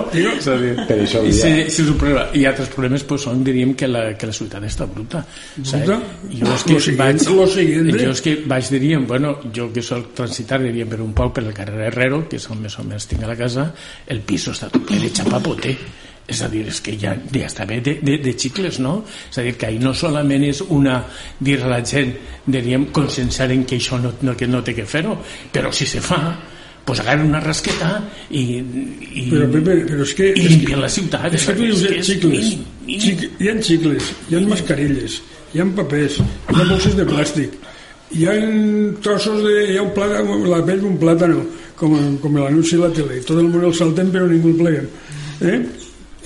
Per 0.88 0.98
això 1.04 1.24
i 1.26 1.34
si, 1.34 1.52
si 1.70 1.84
és 1.84 1.90
un 1.90 1.98
problema. 2.00 2.26
I 2.38 2.46
altres 2.50 2.70
problemes 2.74 3.06
pues, 3.08 3.26
són, 3.28 3.44
diríem, 3.46 3.74
que 3.80 3.90
la, 3.90 4.06
que 4.20 4.30
la 4.30 4.36
ciutat 4.36 4.66
està 4.68 4.88
bruta. 4.90 5.24
Bruta? 5.58 6.00
Jo 6.30 6.54
és 6.54 6.66
que 6.68 6.78
Lo 6.78 6.84
siguiente, 6.84 7.04
vaig, 7.04 7.28
lo 7.38 7.48
siguiente. 7.48 7.98
jo 8.04 8.14
és 8.16 8.24
que 8.26 8.36
vaig, 8.54 8.72
diríem, 8.74 9.08
bueno, 9.10 9.36
jo 9.56 9.70
que 9.74 9.84
soc 9.86 10.14
transitar, 10.18 10.62
diríem, 10.64 10.90
per 10.90 11.02
un 11.04 11.14
poc 11.18 11.36
per 11.38 11.46
el 11.46 11.54
carrer 11.56 11.90
Herrero, 11.90 12.24
que 12.30 12.40
és 12.42 12.50
on 12.52 12.62
més 12.64 12.78
o 12.80 12.88
menys 12.88 13.10
tinc 13.12 13.26
a 13.26 13.32
la 13.32 13.38
casa, 13.40 13.70
el 14.08 14.24
pis 14.28 14.50
està 14.54 14.72
tot 14.74 14.86
ple 14.90 15.02
de 15.04 15.14
xapapote. 15.14 15.78
És 16.28 16.40
a 16.42 16.48
dir, 16.48 16.64
és 16.72 16.80
que 16.80 16.94
ja, 16.96 17.18
ja 17.34 17.48
està 17.50 17.66
bé 17.68 17.82
de, 17.84 17.98
de, 18.00 18.18
de 18.24 18.32
xicles, 18.40 18.80
no? 18.80 19.02
És 19.30 19.38
a 19.42 19.44
dir, 19.44 19.58
que 19.60 19.68
ahí 19.68 19.80
no 19.82 19.92
solament 19.98 20.46
és 20.48 20.62
una 20.72 21.02
dir 21.40 21.58
a 21.62 21.72
la 21.74 21.82
gent, 21.84 22.14
diríem, 22.48 22.88
conscienciar 22.96 23.50
en 23.52 23.66
que 23.68 23.76
això 23.76 24.00
no, 24.00 24.14
no, 24.24 24.36
que 24.40 24.48
no 24.48 24.64
té 24.64 24.76
que 24.78 24.88
fer-ho, 24.88 25.18
però 25.52 25.72
si 25.76 25.88
se 25.90 26.00
fa, 26.04 26.22
pues 26.86 27.00
agarren 27.00 27.28
una 27.28 27.42
rasqueta 27.44 27.92
i, 28.30 28.44
i, 28.60 29.28
però, 29.32 29.48
Pepe, 29.52 29.76
però 29.88 30.04
és 30.04 30.16
que, 30.16 30.32
i 30.32 30.32
és 30.32 30.48
que, 30.48 30.50
limpien 30.56 30.82
la 30.84 30.90
ciutat. 30.92 31.36
és 31.36 31.46
que 31.48 31.56
tu 31.60 31.68
dius 31.68 31.84
és 31.88 32.10
xicles, 32.14 32.50
mínim, 32.50 32.66
mínim. 32.88 33.04
xic, 33.06 33.24
hi 33.40 33.52
ha 33.52 33.56
xicles, 33.70 34.10
hi 34.30 34.40
ha 34.40 34.42
mascarilles, 34.48 35.20
hi 35.54 35.64
ha 35.64 35.68
papers, 35.78 36.20
hi 36.24 36.58
ha 36.58 36.68
bolses 36.72 36.98
de 37.00 37.08
plàstic, 37.08 37.56
hi 38.16 38.28
ha 38.28 38.36
trossos 39.06 39.44
de... 39.44 39.56
hi 39.72 39.78
ha 39.80 39.86
un 39.86 39.94
plàtano, 39.96 40.42
la 40.52 40.60
pell 40.68 40.84
d'un 40.84 41.00
plàtano, 41.00 41.46
com, 41.80 41.96
com 42.24 42.36
l'anunci 42.40 42.76
de 42.76 42.84
la 42.84 42.92
tele, 42.96 43.24
tot 43.28 43.40
el 43.40 43.48
món 43.48 43.64
el 43.70 43.76
saltem 43.80 44.12
però 44.12 44.28
ningú 44.28 44.52
el 44.52 44.60
pleguem. 44.60 44.92
Eh? 45.44 45.58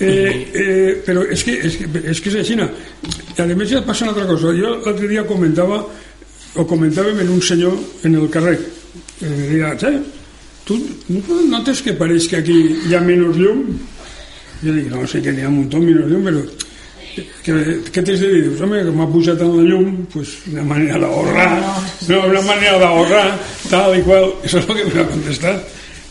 Eh, 0.00 0.48
eh, 0.54 1.02
però 1.02 1.24
és 1.26 1.42
que, 1.42 1.56
és 1.66 1.76
que, 1.80 1.88
és 2.12 2.20
que 2.22 2.30
és 2.30 2.36
així. 2.42 2.54
I 2.54 3.42
a 3.42 3.46
més 3.50 3.70
ja 3.70 3.82
passa 3.82 4.06
una 4.06 4.14
altra 4.14 4.28
cosa. 4.30 4.52
Jo 4.54 4.76
l'altre 4.84 5.08
dia 5.10 5.24
comentava, 5.26 5.80
o 6.54 6.66
comentàvem 6.66 7.18
en 7.24 7.32
un 7.34 7.42
senyor 7.42 7.74
en 8.06 8.14
el 8.14 8.28
carrer, 8.30 8.58
que 9.18 9.26
em 9.26 9.36
deia, 9.50 9.76
"Che, 9.76 9.90
tu 10.64 10.78
no 11.08 11.40
notes 11.48 11.82
que 11.82 11.92
pareix 11.92 12.28
que 12.28 12.36
aquí 12.36 12.76
hi 12.86 12.94
ha 12.94 13.00
menys 13.00 13.36
llum? 13.36 13.64
Jo 14.62 14.72
dic, 14.72 14.88
no, 14.90 15.06
sé 15.06 15.20
que 15.22 15.32
n'hi 15.32 15.42
ha 15.42 15.48
un 15.48 15.62
muntó 15.62 15.78
menys 15.78 16.06
llum, 16.06 16.24
però 16.24 16.42
què, 17.44 17.54
què 17.90 18.02
t'has 18.04 18.20
de 18.20 18.28
dir? 18.32 18.42
Dius, 18.44 18.60
home, 18.60 18.82
que 18.84 18.94
m'ha 18.94 19.06
pujat 19.10 19.40
en 19.40 19.56
la 19.56 19.62
llum, 19.62 20.06
pues 20.12 20.28
una 20.52 20.62
manera 20.62 20.98
d'ahorrar, 20.98 21.50
no, 22.08 22.26
una 22.26 22.42
manera 22.42 22.78
d'ahorrar, 22.78 23.26
tal 23.70 23.98
i 23.98 24.02
qual. 24.02 24.32
Això 24.44 24.58
és 24.58 24.68
el 24.68 24.76
que 24.76 24.82
em 24.82 24.94
va 24.96 25.06
contestar. 25.12 25.54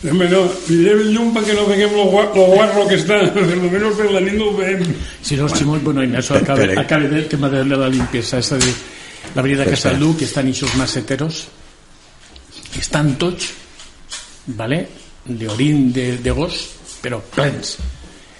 Home, 0.04 0.28
no, 0.30 0.44
lleve 0.68 1.02
el 1.02 1.10
llum 1.10 1.32
perquè 1.34 1.56
no 1.56 1.64
veiem 1.66 1.90
lo, 1.96 2.04
lo 2.06 2.44
guarro 2.52 2.84
que 2.86 2.94
està, 3.00 3.18
per 3.34 3.46
lo 3.56 3.66
menos 3.70 3.96
per 3.98 4.06
la 4.12 4.20
nit 4.22 4.36
no 4.38 4.52
ho 4.52 4.56
veiem. 4.56 4.84
Si 5.26 5.34
no, 5.36 5.48
Ximón, 5.50 5.82
bueno, 5.82 6.04
en 6.06 6.14
això 6.20 6.36
acaba, 6.38 6.60
Pero- 6.62 6.78
acaba 6.80 7.10
del 7.10 7.26
tema 7.26 7.50
de 7.50 7.64
la 7.66 7.88
limpieza, 7.90 8.38
és 8.38 8.52
a 8.54 8.60
dir, 8.62 8.74
la 9.34 9.42
avenida 9.42 9.66
Casaldú, 9.66 10.12
que 10.16 10.28
estan 10.28 10.46
eixos 10.46 10.76
maceteros, 10.78 11.48
que 12.72 12.80
estan 12.80 13.16
tots, 13.18 13.50
¿vale? 14.46 14.86
de 15.28 15.48
orín, 15.48 15.92
de, 15.92 16.16
de 16.18 16.30
gos, 16.30 16.68
però 17.02 17.20
plens. 17.20 17.76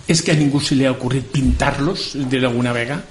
És 0.09 0.23
que 0.25 0.33
a 0.33 0.39
ningú 0.39 0.61
se 0.63 0.79
li 0.79 0.87
ha 0.89 0.95
ocorrit 0.95 1.27
pintar-los 1.35 2.15
d'alguna 2.31 2.73
vegada? 2.73 3.03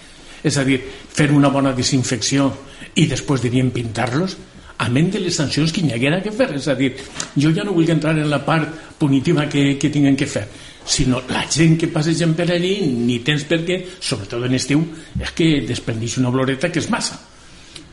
És 0.41 0.57
a 0.57 0.63
dir, 0.65 0.79
fer 0.81 1.29
una 1.35 1.51
bona 1.53 1.75
desinfecció 1.77 2.47
i 2.95 3.05
després 3.11 3.43
diríem 3.43 3.69
pintar-los? 3.75 4.37
A 4.77 4.89
menys 4.89 5.13
de 5.13 5.21
les 5.23 5.35
sancions 5.35 5.71
que 5.73 5.81
hi 5.81 5.91
haguera 5.93 6.21
que 6.23 6.31
fer. 6.31 6.49
És 6.55 6.67
a 6.67 6.75
dir, 6.77 6.93
jo 7.35 7.51
ja 7.55 7.65
no 7.65 7.73
vull 7.73 7.89
entrar 7.89 8.15
en 8.17 8.29
la 8.29 8.43
part 8.45 8.97
punitiva 8.97 9.47
que, 9.49 9.77
que 9.77 9.89
tinguin 9.93 10.17
que 10.17 10.27
fer, 10.29 10.47
sinó 10.85 11.21
la 11.29 11.45
gent 11.51 11.77
que 11.79 11.89
passegen 11.93 12.33
per 12.37 12.49
allí 12.51 12.75
ni 12.87 13.19
tens 13.25 13.43
per 13.49 13.63
què, 13.65 13.81
sobretot 13.99 14.45
en 14.47 14.53
estiu, 14.57 14.83
és 15.19 15.33
que 15.35 15.49
desprendix 15.67 16.17
una 16.21 16.29
oloreta 16.29 16.71
que 16.71 16.79
és 16.79 16.89
massa. 16.89 17.19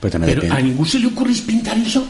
Però 0.00 0.12
també 0.12 0.32
Però 0.32 0.44
depèn. 0.44 0.52
a 0.56 0.60
ningú 0.62 0.84
se 0.84 1.00
li 1.00 1.08
ocorreix 1.08 1.40
pintar 1.46 1.76
això? 1.78 2.02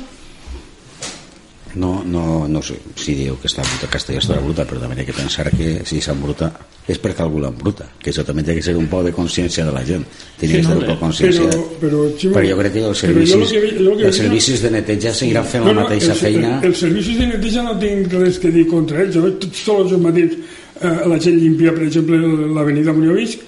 No, 1.76 2.04
no, 2.06 2.46
no 2.46 2.60
sé 2.62 2.76
si 2.94 3.16
diu 3.18 3.34
que 3.40 3.48
està 3.50 3.64
bruta, 3.66 3.88
Castelló 3.90 4.20
està 4.22 4.36
bruta, 4.38 4.66
però 4.68 4.78
també 4.82 5.00
hay 5.00 5.08
que 5.08 5.16
pensar 5.16 5.48
que 5.50 5.80
si 5.88 6.00
s'embruta 6.04 6.52
és 6.86 7.00
perquè 7.00 7.24
algú 7.24 7.40
l'embruta, 7.40 7.86
que 7.98 8.12
això 8.12 8.22
també 8.26 8.44
té 8.44 8.54
que 8.58 8.62
ser 8.62 8.74
un 8.76 8.86
poc 8.92 9.06
de 9.06 9.12
consciència 9.16 9.64
de 9.64 9.72
la 9.72 9.82
gent. 9.88 10.04
Tenia 10.38 10.58
Sí, 10.58 10.60
que 10.60 10.66
ser 10.66 10.74
no, 10.74 10.80
un 10.80 10.86
poc 10.86 10.96
eh, 10.96 11.00
consciència. 11.00 11.46
Però, 11.48 11.62
però, 11.80 12.02
Ximo, 12.18 12.34
Però 12.36 12.50
jo 12.50 12.58
crec 12.60 12.74
que 12.76 12.84
els 12.90 13.04
servicis, 13.06 13.54
que, 13.54 13.62
que 13.78 14.10
els 14.10 14.20
servicis 14.20 14.64
de 14.66 14.72
neteja 14.74 15.14
seguiran 15.16 15.48
fent 15.48 15.64
la 15.66 15.76
mateixa 15.80 16.12
els, 16.12 16.24
feina. 16.26 16.52
Els 16.60 16.82
servicis 16.84 17.18
de 17.22 17.30
neteja 17.32 17.64
no 17.66 17.78
tinc 17.80 18.18
res 18.18 18.38
que 18.42 18.52
dir 18.54 18.66
contra 18.70 19.00
ells. 19.02 19.16
Jo 19.16 19.24
veig 19.24 19.40
tots, 19.46 19.64
els 19.78 19.96
matins 20.04 20.36
eh, 20.36 21.00
la 21.10 21.18
gent 21.18 21.40
limpia, 21.40 21.72
per 21.72 21.88
exemple, 21.88 22.20
l'avenida 22.58 22.92
Muñovis, 22.92 23.38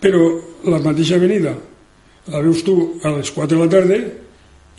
però 0.00 0.30
la 0.70 0.80
mateixa 0.84 1.18
avenida 1.18 1.56
la 2.28 2.40
veus 2.44 2.62
tu 2.62 2.76
a 3.02 3.12
les 3.16 3.30
4 3.34 3.56
de 3.56 3.64
la 3.64 3.70
tarda 3.72 3.98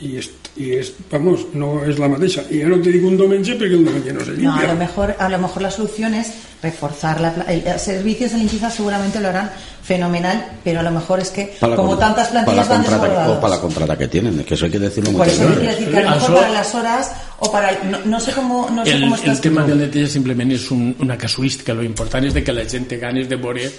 i 0.01 0.15
és, 0.17 0.29
i 0.57 0.71
és, 0.77 0.93
vamos, 1.11 1.47
no 1.53 1.83
és 1.85 1.97
la 1.99 2.07
mateixa. 2.07 2.43
I 2.49 2.61
ja 2.63 2.67
no 2.71 2.77
te 2.81 2.91
dic 2.91 3.03
un 3.05 3.17
diumenge 3.19 3.55
perquè 3.59 3.75
el 3.75 3.83
diumenge 3.85 4.13
no 4.13 4.25
se 4.25 4.31
No, 4.37 4.53
a 4.53 4.55
limpia. 4.59 4.73
lo 4.73 4.79
mejor, 4.79 5.15
a 5.19 5.29
lo 5.29 5.37
mejor 5.39 5.61
la 5.61 5.71
solución 5.71 6.13
es 6.13 6.31
reforzar 6.63 7.19
la, 7.21 7.33
pla- 7.33 7.45
el, 7.47 7.65
el 7.67 7.79
servicios 7.79 8.31
de 8.31 8.37
limpieza 8.39 8.69
seguramente 8.69 9.19
lo 9.21 9.29
harán 9.29 9.49
fenomenal, 9.83 10.45
pero 10.63 10.81
a 10.81 10.83
lo 10.83 10.91
mejor 10.91 11.19
es 11.19 11.29
que 11.31 11.55
Para 11.59 11.75
como 11.75 11.97
tantas 11.97 12.27
para 12.27 12.41
la 12.41 12.45
plantillas 12.45 12.69
van 12.69 12.77
contrata, 12.83 13.03
desbordados. 13.07 13.37
o 13.37 13.41
para 13.41 13.55
la 13.55 13.61
contrata 13.61 13.97
que 13.97 14.07
tienen, 14.07 14.43
que 14.43 14.53
eso 14.53 14.65
hay 14.65 14.71
que 14.71 14.79
decirlo 14.79 15.11
Por 15.11 15.19
muchas 15.25 15.33
eso 15.39 15.45
quiero 15.47 15.61
veces. 15.61 15.77
decir 15.79 15.93
que 15.93 15.99
a 15.99 16.03
lo 16.03 16.09
mejor 16.15 16.35
para 16.35 16.49
las 16.49 16.75
horas 16.75 17.11
o 17.39 17.51
para 17.51 17.69
el- 17.69 17.91
no, 17.91 17.97
no 18.05 18.19
sé 18.19 18.31
cómo 18.33 18.69
no 18.69 18.85
sé 18.85 18.91
el, 18.91 19.01
cómo 19.01 19.15
está 19.15 19.31
el 19.31 19.39
tema 19.41 19.63
del 19.63 19.79
neteja 19.79 20.07
simplement 20.07 20.51
és 20.51 20.69
un, 20.71 20.95
una 20.99 21.17
casuística 21.17 21.73
lo 21.73 21.81
important 21.83 22.25
és 22.27 22.33
de 22.35 22.43
que 22.43 22.53
la 22.53 22.65
gent 22.69 22.87
té 22.87 22.97
ganes 22.99 23.27
de 23.29 23.35
veure 23.39 23.71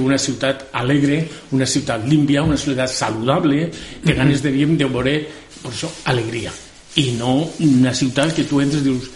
una 0.00 0.18
ciutat 0.18 0.66
alegre 0.72 1.28
una 1.52 1.66
ciutat 1.66 2.04
límpia, 2.08 2.42
una 2.42 2.56
ciutat 2.56 2.88
saludable 2.88 3.70
té 4.04 4.14
ganes 4.14 4.42
de, 4.42 4.50
diguem, 4.50 4.76
de 4.76 4.84
veure 4.86 5.14
per 5.62 5.72
això, 5.72 5.90
alegria 6.12 6.52
i 7.00 7.12
no 7.16 7.50
una 7.64 7.94
ciutat 7.96 8.34
que 8.36 8.44
tu 8.44 8.60
entres 8.60 8.82
dius 8.84 9.08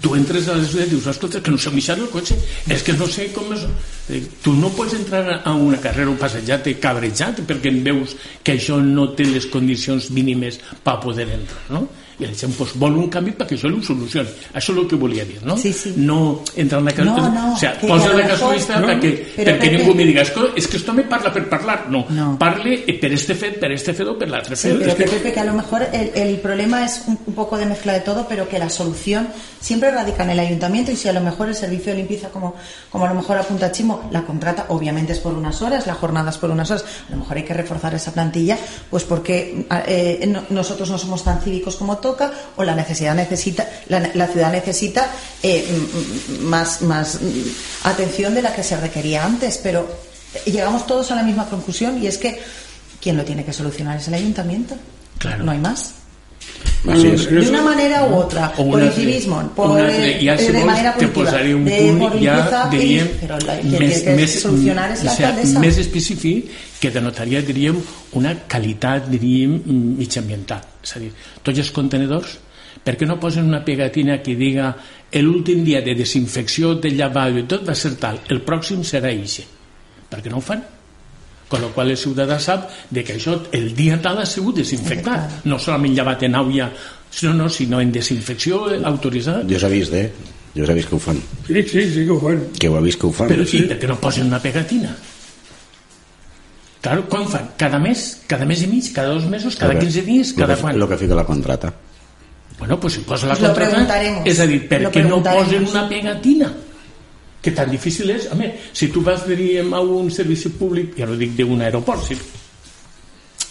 tu 0.00 0.14
entres 0.16 0.46
a 0.48 0.56
la 0.56 0.64
ciutat 0.64 0.86
i 0.86 0.94
dius 0.94 1.06
escolta, 1.10 1.42
que 1.44 1.52
no 1.52 1.58
sé 1.60 1.68
on 1.68 1.76
deixar 1.76 1.98
el 1.98 2.08
cotxe 2.12 2.36
és 2.72 2.84
que 2.86 2.94
no 2.96 3.08
sé 3.10 3.30
com 3.34 3.50
és 3.56 3.66
Eh, 4.08 4.22
tu 4.40 4.54
no 4.56 4.70
pots 4.72 4.94
entrar 4.96 5.42
a 5.44 5.52
una 5.52 5.76
carrera 5.76 6.08
o 6.08 6.16
passejat 6.16 6.70
cabrejat 6.80 7.42
perquè 7.44 7.68
veus 7.84 8.14
que 8.42 8.54
això 8.56 8.78
no 8.80 9.10
té 9.12 9.26
les 9.28 9.44
condicions 9.52 10.08
mínimes 10.16 10.56
per 10.84 10.94
poder 11.02 11.26
entrar 11.28 11.60
no? 11.74 11.82
I 12.18 12.26
la 12.26 12.34
gent 12.34 12.52
pues, 12.58 12.72
vol 12.74 12.96
un 12.98 13.08
canvi 13.08 13.30
perquè 13.32 13.54
això 13.54 13.68
ho 13.70 13.82
solucioni 13.82 14.28
això 14.52 14.72
és 14.72 14.78
el 14.78 14.88
que 14.88 14.96
volia 14.96 15.24
dir 15.24 15.38
no, 15.44 15.56
Sí, 15.56 15.72
sí. 15.72 15.92
no 15.96 16.42
entrar 16.56 16.80
en 16.80 16.86
la 16.86 16.92
No, 17.04 17.14
casuística 17.14 17.30
no, 17.40 17.54
o 17.54 17.56
sea, 17.58 17.78
posa 17.80 18.12
la 18.14 18.26
casuística 18.26 18.80
No, 18.80 18.86
perquè, 18.88 19.12
perquè 19.36 19.58
Pepe- 19.58 19.70
ningú 19.78 19.94
me 19.94 20.04
diga 20.04 20.22
és 20.22 20.30
que, 20.30 20.40
és 20.56 20.66
que 20.66 20.76
esto 20.78 20.92
me 20.94 21.04
parla 21.04 21.32
per 21.32 21.48
parlar 21.48 21.86
no, 21.88 22.04
No. 22.10 22.36
parle 22.38 22.84
eh, 22.86 22.94
per 22.98 23.12
este 23.12 23.34
fet, 23.34 23.58
per 23.60 23.70
este 23.72 23.94
fet 23.94 24.06
o 24.08 24.16
per 24.18 24.28
l'altre 24.28 24.56
Sí, 24.56 24.68
fet 24.68 24.78
pero 24.78 24.90
És 24.90 24.96
que- 24.96 25.04
Pepe, 25.08 25.32
que 25.32 25.40
a 25.40 25.44
lo 25.44 25.52
mejor 25.54 25.82
el, 25.92 26.10
el 26.14 26.36
problema 26.40 26.84
es 26.84 27.02
un, 27.06 27.18
un 27.26 27.34
poco 27.34 27.56
de 27.56 27.66
mezcla 27.66 27.92
de 27.92 28.00
todo, 28.00 28.26
pero 28.28 28.48
que 28.48 28.58
la 28.58 28.68
solución 28.68 29.28
siempre 29.60 29.90
radica 29.90 30.24
en 30.24 30.30
el 30.30 30.40
ayuntamiento 30.40 30.90
y 30.90 30.96
si 30.96 31.08
a 31.08 31.12
lo 31.12 31.20
mejor 31.20 31.48
el 31.48 31.54
servicio 31.54 31.92
de 31.92 31.98
limpieza, 31.98 32.30
como, 32.30 32.54
como 32.90 33.04
a 33.06 33.08
lo 33.08 33.14
mejor 33.14 33.36
apunta 33.38 33.70
Chimo, 33.70 34.08
la 34.10 34.22
contrata, 34.22 34.66
obviamente 34.68 35.12
es 35.12 35.18
por 35.20 35.34
unas 35.34 35.62
horas, 35.62 35.86
la 35.86 35.94
jornada 35.94 36.30
es 36.30 36.38
por 36.38 36.50
unas 36.50 36.70
horas, 36.70 36.84
a 37.08 37.12
lo 37.12 37.18
mejor 37.18 37.36
hay 37.36 37.44
que 37.44 37.54
reforzar 37.54 37.94
esa 37.94 38.12
plantilla, 38.12 38.58
pues 38.90 39.04
porque 39.04 39.66
eh, 39.86 40.24
no- 40.28 40.42
nosotros 40.50 40.90
no 40.90 40.98
somos 40.98 41.22
tan 41.24 41.40
cívicos 41.40 41.76
como 41.76 41.98
toca 42.08 42.32
o 42.56 42.64
la 42.64 42.74
necesidad 42.74 43.14
necesita, 43.14 43.68
la, 43.92 44.00
la 44.14 44.26
ciudad 44.32 44.50
necesita 44.52 45.08
eh, 45.42 45.64
más, 46.54 46.80
más 46.82 47.18
mm, 47.20 47.86
atención 47.92 48.34
de 48.34 48.42
la 48.42 48.52
que 48.56 48.62
se 48.62 48.76
requería 48.80 49.24
antes, 49.24 49.58
pero 49.62 49.86
llegamos 50.46 50.86
todos 50.86 51.10
a 51.12 51.16
la 51.16 51.22
misma 51.22 51.44
conclusión 51.48 52.02
y 52.02 52.06
es 52.06 52.16
que 52.18 52.38
quien 53.02 53.16
lo 53.16 53.24
tiene 53.24 53.44
que 53.44 53.52
solucionar 53.52 53.96
es 53.98 54.08
el 54.08 54.14
ayuntamiento. 54.14 54.74
Claro. 55.18 55.44
No 55.44 55.52
hay 55.52 55.58
más. 55.58 55.94
Así 56.88 57.06
es. 57.08 57.26
Pero 57.26 57.40
De 57.42 57.48
una 57.50 57.62
manera 57.62 58.04
u 58.06 58.14
otra, 58.14 58.52
O 58.56 58.64
por 58.64 58.78
una 58.78 58.86
incivismo, 58.86 59.40
altra- 59.40 59.54
por, 59.54 59.70
una 59.70 59.90
si 60.38 60.46
de 60.46 60.52
vols, 60.52 60.66
manera 60.66 60.94
un 60.94 61.64
de, 61.64 61.78
punt 61.82 61.98
por 62.00 62.12
ja 62.12 62.18
limpieza, 62.18 62.68
y- 62.72 62.76
diríem 62.78 63.08
pero 63.20 63.38
la, 63.46 63.56
que 63.58 63.68
tiene 63.68 64.16
que 64.16 64.26
solucionar 64.28 64.88
alcaldesa. 64.92 65.60
més 65.60 65.78
específic 65.78 66.48
que 66.80 66.90
denotaria 66.94 67.42
diríem 67.42 67.76
una 68.14 68.32
qualitat 68.48 69.08
diríem 69.10 69.58
mitjambiental 69.98 70.62
és 70.88 70.96
a 70.96 71.02
dir, 71.02 71.12
tots 71.44 71.60
els 71.60 71.72
contenedors 71.76 72.38
per 72.84 72.94
què 72.96 73.06
no 73.08 73.18
posen 73.20 73.48
una 73.48 73.60
pegatina 73.66 74.20
que 74.24 74.36
diga 74.38 74.72
l'últim 75.20 75.64
dia 75.66 75.82
de 75.84 75.94
desinfecció 75.98 76.74
del 76.80 76.96
lavabo 76.98 77.42
i 77.42 77.46
tot 77.50 77.66
va 77.68 77.76
ser 77.76 77.96
tal, 78.00 78.22
el 78.32 78.42
pròxim 78.46 78.84
serà 78.86 79.12
ixe 79.12 79.44
per 80.08 80.22
què 80.24 80.32
no 80.32 80.40
ho 80.40 80.44
fan? 80.44 80.64
con 81.48 81.62
lo 81.64 81.70
qual 81.72 81.90
el 81.90 81.96
ciutadà 81.96 82.36
sap 82.38 82.68
de 82.92 83.02
que 83.04 83.14
això 83.16 83.38
el 83.56 83.70
dia 83.74 83.96
tal 84.04 84.20
ha 84.20 84.26
sigut 84.28 84.60
desinfectat 84.60 85.46
no 85.48 85.58
solament 85.58 85.94
llevat 85.96 86.26
en 86.28 86.36
àuia 86.36 86.68
no, 87.22 87.32
no, 87.32 87.48
sinó 87.48 87.80
en 87.80 87.92
desinfecció 87.92 88.66
eh, 88.70 88.82
autoritzada 88.84 89.46
Jo 89.48 89.60
s'ha 89.60 89.70
vist, 89.72 89.94
eh? 89.96 90.10
Jo 90.52 90.66
s'ha 90.66 90.74
vist 90.76 90.90
que 90.90 90.96
ho 90.96 91.00
fan. 91.00 91.20
Sí, 91.46 91.62
sí, 91.62 91.84
sí 91.92 92.04
que 92.04 92.12
ho 92.12 92.18
fan. 92.20 92.42
Que 92.58 92.68
ho 92.68 92.76
ha 92.76 92.82
vist 92.84 93.00
que 93.00 93.06
ho 93.06 93.12
fan. 93.12 93.30
però 93.32 93.46
sí, 93.48 93.62
per 93.68 93.78
què 93.80 93.88
no 93.88 93.96
posen 94.00 94.28
una 94.28 94.40
pegatina? 94.44 94.92
Claro, 96.80 97.08
quan 97.08 97.26
fan? 97.28 97.50
Cada 97.56 97.78
mes? 97.78 98.20
Cada 98.26 98.44
mes 98.46 98.62
i 98.62 98.66
mig? 98.70 98.92
Cada 98.94 99.08
dos 99.08 99.26
mesos? 99.26 99.56
Cada 99.56 99.74
Lo 99.74 99.80
que- 99.80 99.86
15 99.86 100.02
dies? 100.02 100.30
lo 100.36 100.36
Cada 100.46 100.54
que, 100.54 100.60
quan? 100.62 100.78
lo 100.78 100.88
que 100.88 100.96
fica 100.96 101.14
la 101.14 101.24
contrata 101.24 101.72
Bueno, 102.58 102.78
pues 102.80 102.94
si 102.94 103.00
posa 103.00 103.26
la 103.26 103.32
Pues 103.34 103.42
lo 103.42 103.48
contrata... 103.48 103.70
preguntaremos. 103.70 104.26
És 104.26 104.40
a 104.40 104.46
dir, 104.46 104.68
per 104.68 104.82
Lo 104.82 104.90
què 104.90 105.02
no 105.06 105.22
posen 105.22 105.66
una 105.68 105.88
pegatina? 105.88 106.52
Que 107.40 107.52
tan 107.52 107.70
difícil 107.70 108.10
és. 108.10 108.26
Home, 108.32 108.48
si 108.72 108.88
tu 108.88 109.00
vas 109.00 109.22
diríem, 109.28 109.72
a 109.74 109.80
un 109.80 110.10
servici 110.10 110.48
públic, 110.50 110.96
ja 110.98 111.06
no 111.06 111.14
dic 111.14 111.36
d'un 111.38 111.62
aeroport, 111.62 112.02
si 112.02 112.16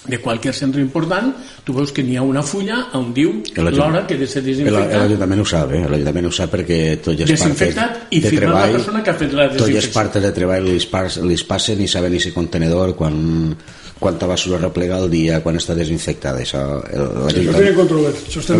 de 0.07 0.19
qualsevol 0.23 0.55
centre 0.55 0.81
important, 0.81 1.33
tu 1.65 1.75
veus 1.75 1.91
que 1.91 2.03
n'hi 2.03 2.17
ha 2.17 2.23
una 2.23 2.43
fulla 2.43 2.79
on 2.97 3.11
diu 3.15 3.41
l'hora 3.55 4.05
que 4.07 4.15
ha 4.15 4.21
de 4.21 4.27
ser 4.27 4.43
desinfectat. 4.45 4.95
l'Ajuntament 5.03 5.43
ho 5.43 5.47
sap, 5.47 5.73
eh? 5.73 5.83
l'Ajuntament 5.87 6.29
ho 6.29 6.33
sap 6.39 6.53
perquè 6.55 6.79
tot 7.03 7.17
Desinfectat 7.17 7.97
partes 7.97 8.15
i 8.17 8.21
de 8.23 8.29
firma 8.31 8.53
la 8.53 8.61
treball 8.61 8.77
persona 8.79 9.03
que 9.03 9.11
ha 9.11 9.17
fet 9.17 9.33
la 9.33 9.49
tot 9.49 9.59
les 9.59 9.67
desinfecció. 9.67 9.97
partes 9.99 10.23
de 10.23 10.31
treball 10.39 10.69
li 10.71 10.79
pas, 10.91 11.19
li 11.23 11.39
passen 11.47 11.83
i 11.83 11.89
saben 11.91 12.19
si 12.19 12.31
contenedor 12.35 12.95
quan, 12.97 13.17
quanta 13.99 14.27
basura 14.29 14.57
replega 14.59 14.95
al 14.97 15.09
dia 15.09 15.39
quan 15.41 15.55
està 15.57 15.73
desinfectada 15.75 16.39
això, 16.43 16.59
el- 16.93 17.27
Això 17.27 17.53
tiene 17.55 17.73
controlat. 17.73 18.13
Això 18.27 18.39
està 18.43 18.53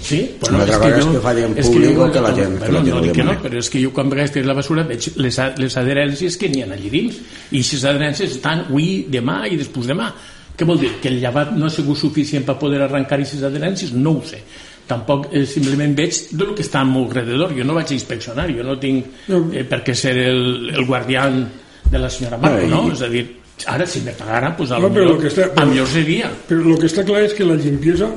Sí, 0.00 0.18
una 0.48 0.60
altra 0.64 0.78
cosa 0.78 0.98
és 0.98 1.06
que 1.06 1.20
falli 1.20 1.42
en 1.42 1.54
públic 1.54 1.94
jo- 1.96 2.04
o 2.04 2.12
que 2.12 2.20
la 2.20 2.34
gent, 2.34 2.58
que 2.62 2.72
la 2.72 2.82
gent 2.84 2.94
no, 2.94 3.00
dic 3.00 3.12
que 3.12 3.24
no, 3.24 3.32
però 3.42 3.58
és 3.58 3.70
que 3.70 3.82
jo 3.82 3.92
quan 3.92 4.10
vegades 4.10 4.32
la 4.46 4.54
basura 4.54 4.82
veig 4.84 5.08
les, 5.16 5.38
les 5.56 5.76
adherències 5.76 6.36
que 6.36 6.48
n'hi 6.48 6.62
ha 6.62 6.66
allà 6.66 6.76
dins 6.90 7.14
i 7.50 7.58
aquestes 7.60 7.84
adherències 7.84 8.30
estan 8.36 8.66
avui, 8.66 9.06
demà 9.08 9.46
i 9.48 9.56
després 9.56 9.86
demà 9.86 10.12
què 10.58 10.66
vol 10.66 10.78
dir? 10.80 10.90
Que 11.00 11.08
el 11.08 11.20
llevat 11.20 11.52
no 11.54 11.66
ha 11.66 11.70
sigut 11.70 11.96
suficient 11.96 12.44
per 12.44 12.58
poder 12.58 12.80
arrencar 12.82 13.14
aquestes 13.18 13.42
adherències? 13.42 13.92
No 13.92 14.18
ho 14.18 14.22
sé 14.26 14.42
tampoc 14.88 15.28
eh, 15.32 15.44
simplement 15.46 15.94
veig 15.94 16.30
de 16.32 16.44
lo 16.44 16.54
que 16.54 16.62
està 16.64 16.80
al 16.80 16.88
meu 16.88 17.04
alrededor 17.04 17.52
jo 17.56 17.64
no 17.64 17.74
vaig 17.74 17.90
a 17.90 17.94
inspeccionar, 17.94 18.48
jo 18.56 18.62
no 18.64 18.78
tinc 18.80 19.04
eh, 19.28 19.64
per 19.64 19.82
què 19.84 19.94
ser 19.94 20.16
el, 20.16 20.70
el 20.74 20.84
guardián 20.86 21.46
de 21.90 21.98
la 21.98 22.08
senyora 22.10 22.36
Marco, 22.38 22.66
No, 22.66 22.84
i- 22.84 22.88
no? 22.88 22.92
És 22.92 23.02
a 23.02 23.08
dir, 23.08 23.37
ara 23.66 23.86
si 23.86 24.00
me 24.00 24.12
pagara 24.12 24.56
pues, 24.56 24.70
a 24.70 24.78
No, 24.78 24.88
però 24.92 25.04
millor, 25.04 25.16
lo 25.16 25.20
que 25.20 25.28
està- 25.28 25.52
a 25.56 25.64
millor 25.66 25.86
seria 25.86 26.30
Però 26.48 26.60
el 26.62 26.78
que 26.78 26.86
està 26.86 27.04
clar 27.04 27.22
és 27.24 27.34
que 27.34 27.44
la 27.44 27.54
limpiesa 27.56 28.08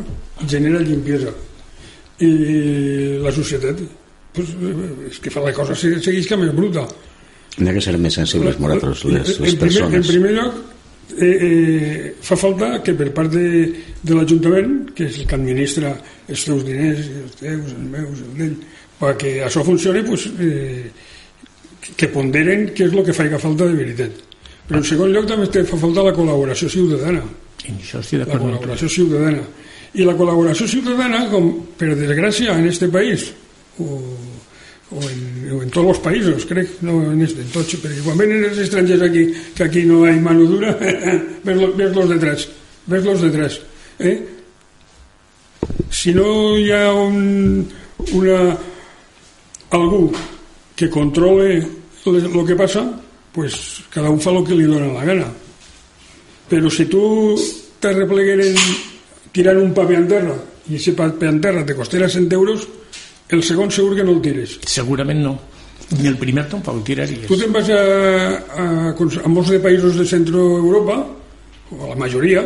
genera 0.48 0.80
limpiesa. 0.80 1.32
I 2.22 2.30
la 3.24 3.32
societat 3.34 3.80
pues, 4.34 4.52
és 5.10 5.20
que 5.20 5.30
fa 5.34 5.42
la 5.42 5.54
cosa 5.54 5.76
se- 5.76 6.00
segueix 6.00 6.28
que 6.28 6.38
més 6.38 6.54
bruta. 6.56 6.86
ha 6.86 7.74
que 7.74 7.82
ser 7.82 7.98
més 7.98 8.14
sensibles 8.14 8.60
nosaltres, 8.60 9.04
les, 9.06 9.40
les 9.40 9.54
en, 9.54 9.60
primer, 9.60 9.82
en 9.84 9.92
persones 9.92 10.08
primer 10.08 10.32
lloc, 10.38 10.54
eh, 11.20 11.38
eh, 11.48 12.16
fa 12.22 12.38
falta 12.40 12.82
que 12.84 12.94
per 12.96 13.10
part 13.14 13.32
de, 13.34 13.74
de 14.02 14.16
l'Ajuntament, 14.16 14.94
que 14.96 15.10
és 15.10 15.18
el 15.20 15.28
que 15.28 15.36
administra 15.36 15.92
els 16.30 16.46
teus 16.48 16.64
diners, 16.64 17.00
els 17.26 17.36
teus, 17.42 17.74
els 17.74 17.90
meus, 17.92 18.22
el 18.24 18.38
d'ell, 18.38 18.56
perquè 19.02 19.34
això 19.50 19.66
funcioni, 19.68 20.04
pues, 20.08 20.30
eh, 20.40 20.92
que 21.98 22.08
ponderen 22.08 22.70
què 22.74 22.86
és 22.88 22.94
el 22.94 23.04
que 23.04 23.14
faig 23.18 23.36
falta 23.42 23.66
de 23.68 23.74
veritat. 23.76 24.12
Però 24.72 24.80
en 24.80 24.88
segon 24.88 25.12
lloc 25.12 25.28
també 25.28 25.66
fa 25.68 25.78
falta 25.78 26.08
la 26.08 26.16
col·laboració 26.16 26.72
ciutadana 26.72 27.26
i 27.68 27.76
això 27.76 28.02
estic 28.02 28.22
la 28.22 28.26
d'acord 28.26 28.48
col·laboració 28.48 28.90
ciutadana. 28.90 29.44
I 29.92 30.08
la 30.08 30.16
col·laboració 30.18 30.68
ciutadana, 30.72 31.26
com 31.32 31.50
per 31.78 31.92
desgràcia 32.00 32.56
en 32.58 32.68
este 32.70 32.88
país, 32.92 33.28
o, 33.78 33.88
o, 34.92 35.02
en, 35.04 35.26
o 35.52 35.62
en 35.62 35.74
tots 35.74 35.92
els 35.94 36.02
països, 36.06 36.48
crec, 36.50 36.78
no 36.88 37.02
en 37.12 37.22
este, 37.26 37.44
en 37.44 37.52
tots, 37.54 37.76
perquè 37.84 38.02
quan 38.06 38.18
venen 38.22 38.48
els 38.48 38.62
estrangers 38.64 39.06
aquí, 39.10 39.26
que 39.58 39.68
aquí 39.68 39.84
no 39.90 40.06
hi 40.08 40.18
mano 40.24 40.48
dura, 40.50 40.74
ves-los 40.80 41.76
ves 41.82 42.14
detrás, 42.16 42.48
ves-los 42.88 43.26
detrás. 43.28 43.60
Eh? 44.00 44.18
Si 45.92 46.16
no 46.18 46.58
hi 46.58 46.72
ha 46.74 46.88
un, 46.96 47.68
una, 48.18 48.40
algú 49.78 50.08
que 50.76 50.90
controle 50.90 51.62
el 52.08 52.46
que 52.48 52.58
passa, 52.58 52.88
pues 53.34 53.84
cada 53.90 54.10
un 54.10 54.20
fa 54.20 54.32
el 54.32 54.44
que 54.46 54.58
li 54.58 54.68
dona 54.68 54.92
la 54.94 55.06
gana. 55.06 55.28
Però 56.52 56.70
si 56.70 56.86
tu 56.92 57.38
te 57.80 57.94
replegueren 57.96 58.58
tirant 59.32 59.62
un 59.62 59.74
paper 59.74 60.00
en 60.02 60.08
terra 60.08 60.36
i 60.70 60.76
ese 60.76 60.94
paper 60.94 61.30
en 61.30 61.40
terra 61.42 61.66
te 61.66 61.76
costera 61.76 62.10
100 62.10 62.32
euros, 62.34 62.68
el 63.30 63.44
segon 63.44 63.72
segur 63.72 63.96
que 63.96 64.04
no 64.04 64.18
el 64.18 64.22
tires. 64.22 64.60
Segurament 64.68 65.24
no. 65.24 65.40
Ni 65.92 66.08
el 66.08 66.18
primer 66.20 66.46
tampoc 66.48 66.78
el 66.78 66.84
tiraries. 66.88 67.26
Tu 67.28 67.38
te'n 67.40 67.52
vas 67.52 67.68
a, 67.76 67.82
a, 68.64 68.66
a 68.92 69.32
molts 69.32 69.52
de 69.52 69.60
països 69.64 69.98
de 70.00 70.06
centroeuropa, 70.08 71.00
o 71.72 71.80
a 71.84 71.90
la 71.90 71.98
majoria, 72.00 72.46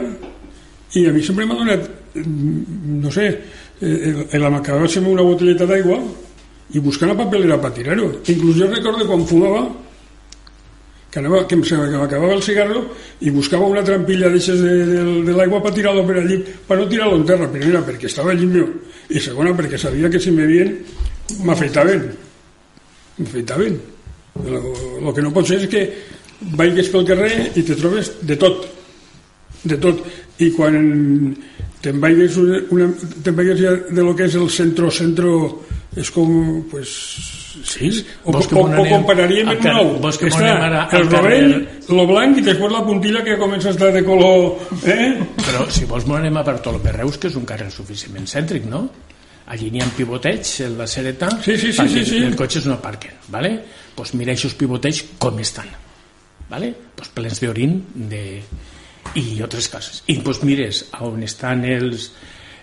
i 0.95 1.05
a 1.05 1.13
mi 1.13 1.21
sempre 1.25 1.45
m'ha 1.45 1.57
donat, 1.59 1.85
mm, 2.17 3.01
no 3.03 3.11
sé, 3.13 3.27
eh, 3.81 4.27
el, 4.31 4.45
acabar-se 4.47 5.01
una 5.01 5.25
botelleta 5.25 5.67
d'aigua 5.69 5.99
i 6.73 6.81
buscar 6.81 7.11
una 7.11 7.19
papelera 7.23 7.59
per 7.61 7.73
tirar-ho. 7.75 8.09
Inclús 8.25 8.57
jo 8.57 8.69
recordo 8.71 9.05
quan 9.05 9.25
fumava, 9.29 9.67
que, 11.15 11.21
anava, 11.21 11.45
que 11.47 11.55
se 11.63 11.77
m'acabava 11.79 12.33
el 12.35 12.41
cigarro 12.43 12.81
i 13.23 13.31
buscava 13.31 13.69
una 13.71 13.83
trampilla 13.87 14.27
d'aixes 14.27 14.59
de, 14.59 14.71
de, 14.89 15.03
de 15.23 15.35
l'aigua 15.37 15.61
per 15.63 15.71
tirar-lo 15.71 16.03
per 16.03 16.17
allí, 16.19 16.41
per 16.67 16.75
no 16.75 16.87
tirar-lo 16.91 17.15
en 17.21 17.23
terra, 17.29 17.47
primera 17.53 17.79
perquè 17.87 18.09
estava 18.09 18.33
allí 18.33 18.49
meu, 18.51 18.67
i 19.07 19.21
segona 19.23 19.53
perquè 19.55 19.79
sabia 19.79 20.11
que 20.11 20.19
si 20.19 20.33
me 20.35 20.43
veien 20.49 20.73
m'afeitaven. 21.47 22.03
M'afeitaven. 23.21 23.79
El 24.43 25.13
que 25.15 25.23
no 25.23 25.31
pot 25.31 25.47
ser 25.47 25.61
és 25.63 25.71
que 25.71 25.85
vagis 26.59 26.91
pel 26.91 27.07
carrer 27.07 27.31
i 27.55 27.63
te 27.63 27.79
trobes 27.79 28.11
de 28.19 28.35
tot. 28.41 28.67
De 29.63 29.79
tot. 29.79 30.03
I 30.43 30.51
quan 30.51 30.75
te'n 31.85 32.01
vagis, 32.01 32.35
una, 32.41 32.59
una, 32.73 32.89
te'n 33.23 33.37
vagis 33.37 33.61
ja 33.61 33.71
de 33.87 34.01
lo 34.03 34.15
que 34.17 34.25
és 34.27 34.35
el 34.41 34.49
centro-centro 34.49 35.37
és 35.95 36.09
com 36.11 36.29
pues, 36.67 36.89
sí, 37.63 37.87
o, 38.25 38.33
o, 38.33 38.41
o 38.41 38.65
anem 38.67 38.89
compararíem 38.91 39.51
car- 39.63 39.77
nou 39.77 39.93
vols 40.03 40.17
que 40.19 40.27
està 40.27 40.49
ara 40.65 40.81
el 40.97 41.05
rovell, 41.07 41.53
lo 41.95 42.03
blanc 42.09 42.41
i 42.41 42.43
després 42.43 42.73
la 42.73 42.81
puntilla 42.83 43.21
que 43.23 43.37
comença 43.39 43.69
a 43.71 43.75
estar 43.77 43.93
de 43.95 44.01
color 44.03 44.57
eh? 44.91 45.13
Però 45.39 45.63
si 45.71 45.85
vols 45.87 46.03
m'ho 46.09 46.17
anem 46.19 46.35
a 46.41 46.43
Bartolomé 46.43 46.91
Reus, 46.97 47.15
que 47.21 47.29
és 47.31 47.37
un 47.39 47.45
carrer 47.47 47.69
suficientment 47.71 48.27
cèntric, 48.27 48.67
no? 48.67 48.83
Allí 49.53 49.69
n'hi 49.71 49.79
ha 49.85 49.87
pivoteig, 49.95 50.41
el 50.65 50.75
de 50.81 50.87
Sereta, 50.89 51.29
Sí, 51.45 51.53
sí, 51.61 51.71
sí, 51.71 51.87
sí, 51.87 52.03
sí. 52.09 52.17
els 52.25 52.35
cotxes 52.35 52.65
no 52.65 52.73
aparquen, 52.79 53.13
¿vale? 53.29 53.51
Pues 53.95 54.15
mira 54.17 54.33
aquests 54.33 54.57
pivoteig 54.59 55.03
com 55.21 55.37
estan, 55.39 55.69
¿vale? 56.49 56.73
Pues 56.97 57.07
plens 57.13 57.39
d'orin 57.39 57.77
de... 58.09 58.23
i 59.13 59.41
altres 59.45 59.69
coses. 59.71 60.03
I 60.11 60.19
pues 60.25 60.41
mires 60.43 60.85
a 60.91 61.03
on 61.05 61.23
estan 61.23 61.65
els, 61.69 62.11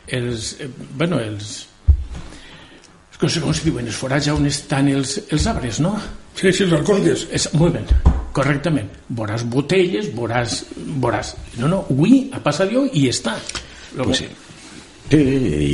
els 0.09 0.57
eh, 0.61 0.69
bueno, 0.99 1.21
els 1.23 1.69
no 3.23 3.29
sé 3.31 3.39
com 3.39 3.55
se 3.55 3.63
diuen, 3.63 3.87
els 3.87 3.99
forats 3.99 4.27
on 4.33 4.49
estan 4.49 4.89
els, 4.91 5.15
els 5.31 5.45
arbres, 5.47 5.79
no? 5.79 5.95
sí, 6.35 6.51
sí, 6.51 6.65
els 6.65 6.73
alcorques 6.75 7.27
És, 7.31 7.49
molt 7.55 7.77
bé, 7.77 7.83
correctament. 8.35 8.89
Veuràs 9.15 9.45
botelles, 9.47 10.09
veuràs... 10.17 10.63
veuràs... 10.99 11.37
No, 11.61 11.69
no, 11.71 11.85
avui 11.93 12.25
ha 12.35 12.41
passat 12.43 12.73
jo 12.73 12.83
i 12.91 13.07
està. 13.13 13.37
Luego, 13.95 14.11
Pues 14.11 14.25
sí. 14.25 14.31
Sí, 15.13 15.19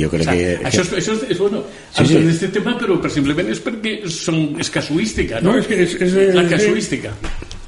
jo 0.01 0.09
crec 0.11 0.25
o 0.25 0.25
sea, 0.27 0.33
que, 0.35 0.67
això, 0.67 0.83
és, 0.83 0.89
això 0.99 1.13
és, 1.15 1.21
és 1.31 1.37
bueno, 1.39 1.61
Sí, 1.93 2.03
sí, 2.03 2.07
sí. 2.09 2.21
sí. 2.21 2.31
este 2.33 2.47
tema, 2.59 2.73
però 2.77 2.97
per 2.99 3.11
simplement 3.13 3.49
és 3.53 3.61
perquè 3.63 3.93
són, 4.11 4.59
és 4.59 4.69
casuística, 4.73 5.39
no? 5.39 5.53
no, 5.53 5.61
és 5.61 5.69
que 5.69 5.77
és, 5.85 5.93
és, 5.95 6.17
és, 6.25 6.33
La 6.35 6.43
casuística. 6.49 7.13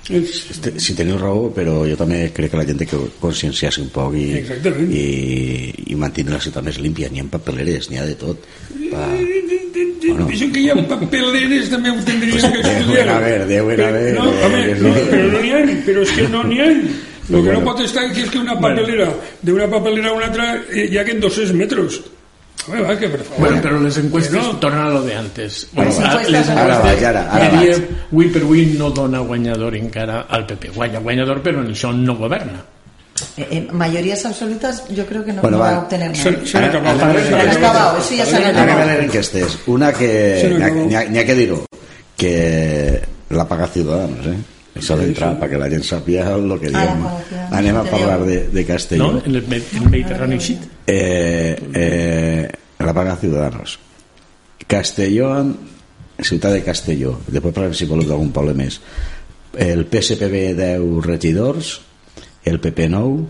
Este- 0.10 0.80
si 0.80 0.94
teniu 0.98 1.18
raó, 1.18 1.52
però 1.54 1.86
jo 1.88 1.96
també 1.96 2.32
crec 2.34 2.52
que 2.52 2.58
la 2.58 2.66
gent 2.66 2.80
que 2.90 2.98
conscienciar-se 3.22 3.82
un 3.82 3.90
poc 3.94 4.16
i, 4.18 4.32
Exactament. 4.40 4.90
i, 4.92 5.74
i 5.94 5.96
mantenir 5.96 6.34
la 6.34 6.42
ciutat 6.42 6.64
més 6.66 6.80
límpia. 6.82 7.08
N'hi 7.10 7.22
ha 7.22 7.28
papeleres, 7.30 7.90
n'hi 7.92 7.98
ha 8.02 8.06
de 8.06 8.16
tot. 8.16 8.42
Va. 8.92 9.08
Bueno. 10.02 10.28
Això 10.28 10.48
que 10.52 10.60
hi 10.60 10.70
ha 10.72 10.76
papeleres 10.90 11.70
també 11.70 11.92
ho 11.94 12.00
tindríem 12.04 12.42
que 12.42 12.62
Deuen 12.64 12.82
estudiar. 12.82 13.48
deuen 13.48 13.82
haver, 13.86 14.14
No, 14.16 14.26
home, 14.46 14.64
eh, 14.72 14.76
no, 14.82 14.94
sí. 14.96 15.02
però 15.12 15.28
no 15.32 15.42
n'hi 15.42 15.52
ha, 15.52 15.62
però 15.86 16.02
és 16.02 16.12
que 16.18 16.28
no 16.28 16.44
n'hi 16.44 16.60
ha. 16.60 16.72
Lo 17.30 17.44
que 17.44 17.52
no 17.54 17.62
pot 17.64 17.80
estar 17.80 18.04
és 18.12 18.30
que 18.30 18.40
una 18.40 18.58
papelera, 18.60 19.08
d'una 19.42 19.70
papelera 19.70 20.10
a 20.10 20.14
una 20.18 20.26
altra, 20.26 20.64
eh, 20.74 20.90
hi 20.92 20.98
ha 20.98 21.06
que 21.06 21.12
en 21.12 21.22
200 21.22 21.54
metres. 21.56 22.02
Va, 22.70 22.96
que 22.98 23.08
per 23.10 23.24
favor. 23.26 23.40
Bueno, 23.40 23.62
però 23.62 23.80
les 23.82 23.98
encuestes 23.98 24.34
no. 24.44 24.58
tornen 24.62 24.82
a 24.82 24.90
lo 24.90 25.02
de 25.02 25.16
antes. 25.16 25.68
Bueno, 25.74 25.92
encuestes 25.92 26.30
les. 26.30 26.50
Ara 26.50 26.62
encuestes, 26.62 26.84
vaig, 26.86 27.04
ara, 27.10 27.24
ara 27.34 27.50
diria, 27.50 27.78
vaig. 27.78 27.88
avui 28.12 28.28
per 28.30 28.42
avui 28.44 28.66
no 28.78 28.90
dona 28.92 29.20
guanyador 29.20 29.76
encara 29.76 30.20
al 30.30 30.46
PP. 30.46 30.70
Guanya 30.76 31.00
guanyador, 31.00 31.42
però 31.42 31.64
en 31.66 31.72
això 31.74 31.90
no 31.96 32.16
governa. 32.16 32.62
Eh, 33.38 33.48
eh, 33.52 33.68
mayorías 33.72 34.26
absolutas 34.26 34.84
yo 34.90 35.06
creo 35.06 35.24
que 35.26 35.34
no, 35.34 35.42
Bueno, 35.42 35.58
no 35.58 35.64
va. 35.64 35.72
va 35.72 35.76
a 35.78 35.80
obtener 35.82 36.16
Se- 36.16 36.32
nada. 36.32 36.46
se 36.46 36.58
han 36.58 36.64
acabado. 36.66 37.00
Se 37.00 37.36
han 37.36 37.50
acabado, 37.50 37.98
eso 37.98 38.14
ya 38.16 38.26
se 38.26 38.36
han 38.36 38.44
Anem 38.44 38.58
a 38.58 38.74
acabado. 38.74 39.00
enquestes. 39.02 39.58
Una 39.68 39.94
que 39.94 40.38
Se 40.42 40.50
n'hi 40.50 40.96
ha, 40.96 41.00
ha, 41.02 41.26
que 41.26 41.36
dir-ho, 41.36 41.66
que 42.18 43.02
la 43.30 43.48
paga 43.48 43.68
Ciudadanos, 43.68 44.26
eh? 44.28 44.38
Això 44.82 44.98
d'entrar, 44.98 45.32
perquè 45.40 45.60
la 45.62 45.70
gent 45.70 45.84
sàpiga 45.86 46.26
el 46.36 46.52
que 46.60 46.72
Ah, 46.74 46.82
diem. 46.88 47.46
Anem 47.60 47.78
a 47.78 47.84
parlar 47.86 48.20
de, 48.26 48.38
de 48.50 48.66
Castelló. 48.66 49.12
No? 49.14 49.22
En 49.26 49.36
el, 49.36 49.46
Me- 49.48 49.62
el 49.78 49.90
Mediterrani 49.90 50.38
Sheet. 50.40 50.68
Eh, 50.88 51.56
eh, 51.74 52.50
la 52.80 52.94
paga 52.94 53.16
Ciudadanos. 53.22 53.78
Castelló, 54.68 55.30
ciutat 56.22 56.54
de 56.54 56.64
Castelló. 56.64 57.18
Després 57.28 57.54
parlem 57.54 57.74
si 57.78 57.86
voleu 57.90 58.08
d'algun 58.10 58.32
poble 58.34 58.54
més. 58.58 58.80
El 59.58 59.86
PSPB 59.92 60.54
10 60.58 61.06
regidors, 61.06 61.82
el 62.46 62.60
PP 62.64 62.88
9, 62.90 63.26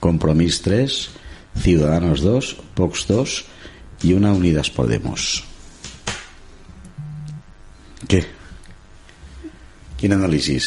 Compromís 0.00 0.60
3, 0.62 0.98
Ciudadanos 1.64 2.20
2, 2.22 2.56
Vox 2.76 3.04
2 3.08 3.34
i 4.04 4.12
una 4.14 4.32
Unidas 4.34 4.70
Podemos. 4.70 5.42
Què? 8.08 8.20
Quin 10.00 10.12
anàlisi? 10.16 10.58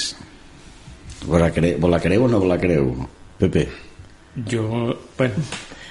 Vos 1.27 1.41
la, 1.41 1.51
cre 1.51 1.75
vos 1.77 1.91
la 1.91 1.99
creu 1.99 2.23
o 2.25 2.27
no 2.31 2.39
vos 2.39 2.47
la 2.49 2.57
creu, 2.61 2.93
Pepe? 3.37 3.67
Jo, 4.49 4.67
bueno, 5.17 5.35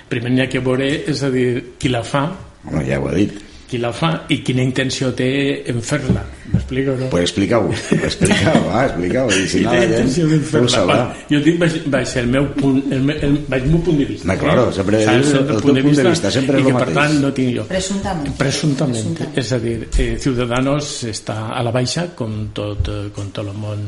primer 0.08 0.30
n'hi 0.32 0.40
ha 0.44 0.48
que 0.48 0.60
veure, 0.62 0.86
és 1.10 1.22
a 1.26 1.30
dir, 1.30 1.74
qui 1.78 1.88
la 1.92 2.02
fa, 2.06 2.28
Home, 2.66 2.84
ja 2.88 2.98
ho 3.00 3.08
ha 3.08 3.14
dit. 3.14 3.34
qui 3.66 3.78
la 3.82 3.90
fa 3.92 4.12
i 4.30 4.36
quina 4.46 4.62
intenció 4.62 5.08
té 5.18 5.26
en 5.72 5.80
fer-la. 5.82 6.20
M'explico, 6.52 6.92
no? 7.00 7.08
Pues 7.10 7.24
explica-ho, 7.26 7.72
explica-ho, 7.96 8.68
ah, 8.70 8.84
explica-ho. 8.86 9.28
I 9.34 9.48
si 9.50 9.60
no, 9.64 9.72
té 9.74 9.80
la 9.80 9.82
gent 9.82 9.92
intenció 9.96 10.28
de 10.30 10.36
ho 10.38 10.44
fer-la. 10.52 10.68
sabrà. 10.70 10.96
Bueno, 11.08 11.24
jo 11.32 11.40
dic, 11.48 11.58
vaig, 11.58 11.74
vaig 11.96 12.06
ser 12.06 12.22
el 12.22 12.30
meu 12.30 12.46
punt, 12.54 12.78
el, 12.94 13.02
me- 13.02 13.18
el, 13.26 13.34
vaig 13.50 13.66
el 13.66 13.72
meu 13.74 13.82
punt 13.88 13.98
de 13.98 14.06
vista. 14.12 14.28
No, 14.30 14.38
claro, 14.38 14.68
sempre 14.72 15.02
Saps? 15.04 15.16
dius 15.26 15.34
el 15.40 15.46
teu 15.50 15.60
punt 15.66 15.74
de 15.80 15.82
vista, 15.88 16.30
sempre 16.30 16.60
és 16.60 16.62
i 16.62 16.62
lo 16.62 16.68
que, 16.70 16.78
per 16.78 16.86
mateix. 16.86 17.00
tant, 17.02 17.20
no 17.26 17.32
tinc 17.40 17.56
jo. 17.58 17.64
Presuntament. 17.74 18.36
Presuntament. 18.38 19.02
Presuntament. 19.02 19.38
És 19.42 19.52
a 19.52 19.58
dir, 19.66 19.76
eh, 19.98 20.12
Ciudadanos 20.22 20.92
està 21.10 21.40
a 21.50 21.62
la 21.66 21.74
baixa, 21.74 22.06
com 22.14 22.46
tot, 22.54 22.86
eh, 22.94 23.08
com 23.12 23.32
tot 23.34 23.44
el 23.50 23.58
món 23.58 23.82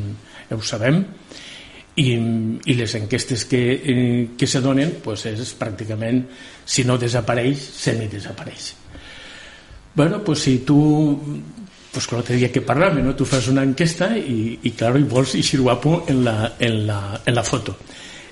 ho 0.57 0.63
sabem, 0.65 1.03
i, 1.99 2.09
i 2.71 2.75
les 2.79 2.95
enquestes 2.95 3.45
que, 3.51 3.63
eh, 3.75 4.29
que 4.39 4.47
se 4.47 4.63
donen 4.63 4.99
pues 5.03 5.27
és 5.27 5.55
pràcticament, 5.59 6.23
si 6.65 6.85
no 6.87 6.99
desapareix, 6.99 7.59
semi-desapareix. 7.83 8.75
Bueno, 9.99 10.23
pues 10.23 10.45
si 10.47 10.59
tu 10.61 10.79
pues 11.91 12.07
con 12.07 12.19
l'altre 12.19 12.37
dia 12.37 12.53
que 12.53 12.63
parlàvem, 12.63 13.03
no? 13.03 13.15
tu 13.17 13.25
fas 13.27 13.49
una 13.51 13.65
enquesta 13.67 14.13
i, 14.17 14.59
i 14.69 14.75
claro, 14.77 15.01
i 15.01 15.07
vols 15.09 15.35
eixir 15.35 15.59
guapo 15.65 16.05
en 16.07 16.21
la, 16.23 16.53
en, 16.61 16.85
la, 16.87 16.99
en 17.25 17.35
la 17.35 17.43
foto. 17.43 17.75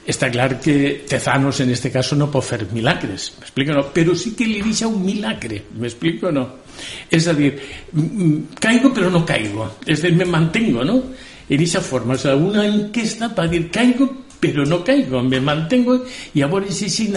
Està 0.07 0.29
clar 0.31 0.61
que 0.63 1.03
Tezanos 1.09 1.59
en 1.65 1.73
este 1.75 1.91
caso 1.91 2.15
no 2.15 2.29
pot 2.31 2.45
fer 2.47 2.61
milagres, 2.71 3.33
m'explico 3.41 3.75
no? 3.75 3.89
Però 3.97 4.15
sí 4.15 4.37
que 4.39 4.47
li 4.47 4.61
deixa 4.63 4.87
un 4.87 5.01
milagre, 5.03 5.65
m'explico 5.81 6.31
no? 6.31 6.45
És 7.11 7.27
a 7.27 7.35
dir, 7.35 7.57
caigo 8.61 8.93
però 8.95 9.11
no 9.11 9.25
caigo, 9.27 9.67
és 9.83 10.05
a 10.05 10.07
dir, 10.07 10.15
me 10.21 10.29
mantengo, 10.31 10.85
no? 10.87 11.01
En 11.49 11.61
esa 11.63 11.81
forma, 11.81 12.15
o 12.15 12.19
sea, 12.19 12.35
una 12.35 12.67
enquesta 12.67 13.35
para 13.35 13.49
decir 13.49 13.71
caigo 13.71 14.27
pero 14.39 14.67
no 14.67 14.85
caigo, 14.85 15.23
me 15.23 15.41
mantengo 15.41 16.05
i 16.35 16.43
a 16.43 16.47
veure 16.47 16.71
si 16.71 16.87
així 16.87 17.09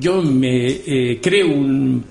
jo 0.00 0.22
me 0.22 0.52
eh, 0.86 1.18
creo 1.20 1.48
un, 1.48 2.02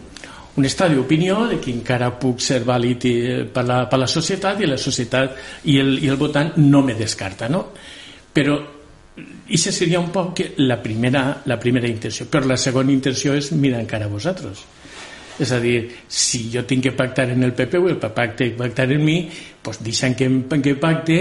un 0.56 0.66
estat 0.66 0.92
d'opinió 0.92 1.48
de 1.48 1.60
que 1.60 1.72
encara 1.72 2.12
puc 2.20 2.42
ser 2.44 2.64
vàlid 2.68 3.06
eh, 3.06 3.46
per 3.54 3.64
la, 3.66 3.86
per 3.90 4.00
la 4.00 4.08
societat 4.08 4.62
i 4.62 4.68
la 4.68 4.78
societat 4.78 5.64
i 5.72 5.80
el, 5.80 5.98
i 6.04 6.10
el 6.10 6.18
votant 6.18 6.58
no 6.58 6.82
me 6.84 6.94
descarta 6.94 7.48
no? 7.48 7.70
però 8.34 8.60
això 9.50 9.72
seria 9.72 10.00
un 10.00 10.12
poc 10.12 10.44
la 10.58 10.80
primera, 10.84 11.42
la 11.46 11.60
primera 11.60 11.88
intenció 11.88 12.28
però 12.28 12.46
la 12.46 12.58
segona 12.58 12.92
intenció 12.92 13.34
és 13.34 13.52
mirar 13.54 13.82
encara 13.82 14.12
vosaltres 14.12 14.66
és 15.40 15.52
a 15.56 15.60
dir, 15.64 15.78
si 16.08 16.50
jo 16.54 16.66
tinc 16.68 16.84
que 16.84 16.94
pactar 16.96 17.30
en 17.32 17.44
el 17.48 17.54
PP 17.56 17.80
o 17.80 17.90
el 17.90 17.98
pacte 18.00 18.50
pactar 18.58 18.90
en 18.92 19.04
mi, 19.06 19.18
doncs 19.64 19.82
deixant 19.86 20.16
que, 20.20 20.28
que 20.64 20.76
pacte 20.80 21.20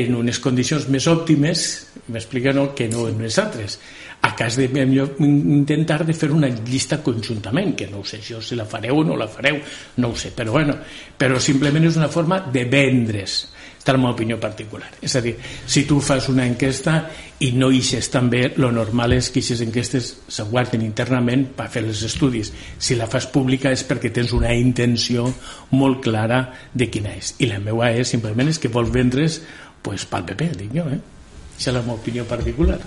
en 0.00 0.16
unes 0.18 0.40
condicions 0.40 0.88
més 0.92 1.06
òptimes, 1.10 1.64
m'explica 2.08 2.54
no, 2.56 2.70
que 2.74 2.88
no 2.88 3.08
en 3.08 3.20
les 3.22 3.38
altres. 3.38 3.78
A 4.24 4.32
cas 4.34 4.56
de 4.58 4.66
intentar 4.66 6.00
de 6.04 6.16
fer 6.16 6.32
una 6.34 6.48
llista 6.48 6.98
conjuntament, 7.04 7.76
que 7.76 7.86
no 7.86 8.00
ho 8.00 8.08
sé 8.08 8.18
jo 8.24 8.40
si 8.42 8.56
la 8.58 8.66
fareu 8.66 9.04
o 9.04 9.04
no 9.06 9.16
la 9.16 9.28
fareu, 9.30 9.60
no 10.02 10.10
ho 10.10 10.16
sé, 10.16 10.32
però 10.34 10.56
bueno, 10.56 10.74
però 11.18 11.38
simplement 11.38 11.86
és 11.86 12.00
una 12.00 12.10
forma 12.10 12.40
de 12.50 12.64
vendre's 12.66 13.44
està 13.88 13.96
la 13.96 14.02
meva 14.02 14.12
opinió 14.12 14.36
particular. 14.40 14.90
És 15.00 15.14
a 15.16 15.22
dir, 15.24 15.34
si 15.66 15.84
tu 15.88 16.00
fas 16.04 16.28
una 16.28 16.44
enquesta 16.46 16.98
i 17.40 17.52
no 17.56 17.70
ixes 17.72 18.10
també, 18.12 18.52
lo 18.60 18.70
normal 18.74 19.14
és 19.16 19.30
que 19.32 19.40
aquestes 19.40 19.62
enquestes 19.64 20.10
se 20.28 20.44
guarden 20.50 20.84
internament 20.84 21.46
per 21.56 21.70
fer 21.72 21.84
els 21.86 22.02
estudis. 22.04 22.52
Si 22.78 22.98
la 22.98 23.08
fas 23.08 23.28
pública 23.32 23.72
és 23.72 23.86
perquè 23.88 24.12
tens 24.12 24.34
una 24.36 24.52
intenció 24.52 25.30
molt 25.70 26.02
clara 26.04 26.42
de 26.74 26.90
quina 26.92 27.14
és. 27.16 27.34
I 27.40 27.48
la 27.48 27.62
meva 27.64 27.88
és 27.94 28.12
simplement 28.12 28.48
és 28.48 28.60
que 28.60 28.68
vols 28.68 28.92
vendre's 28.92 29.40
pues, 29.82 30.04
pel 30.04 30.26
PP, 30.28 30.52
dic 30.58 30.74
jo, 30.76 30.84
eh? 30.84 31.00
Aquesta 31.00 31.70
és 31.70 31.74
la 31.78 31.84
meva 31.86 31.96
opinió 31.96 32.28
particular. 32.28 32.80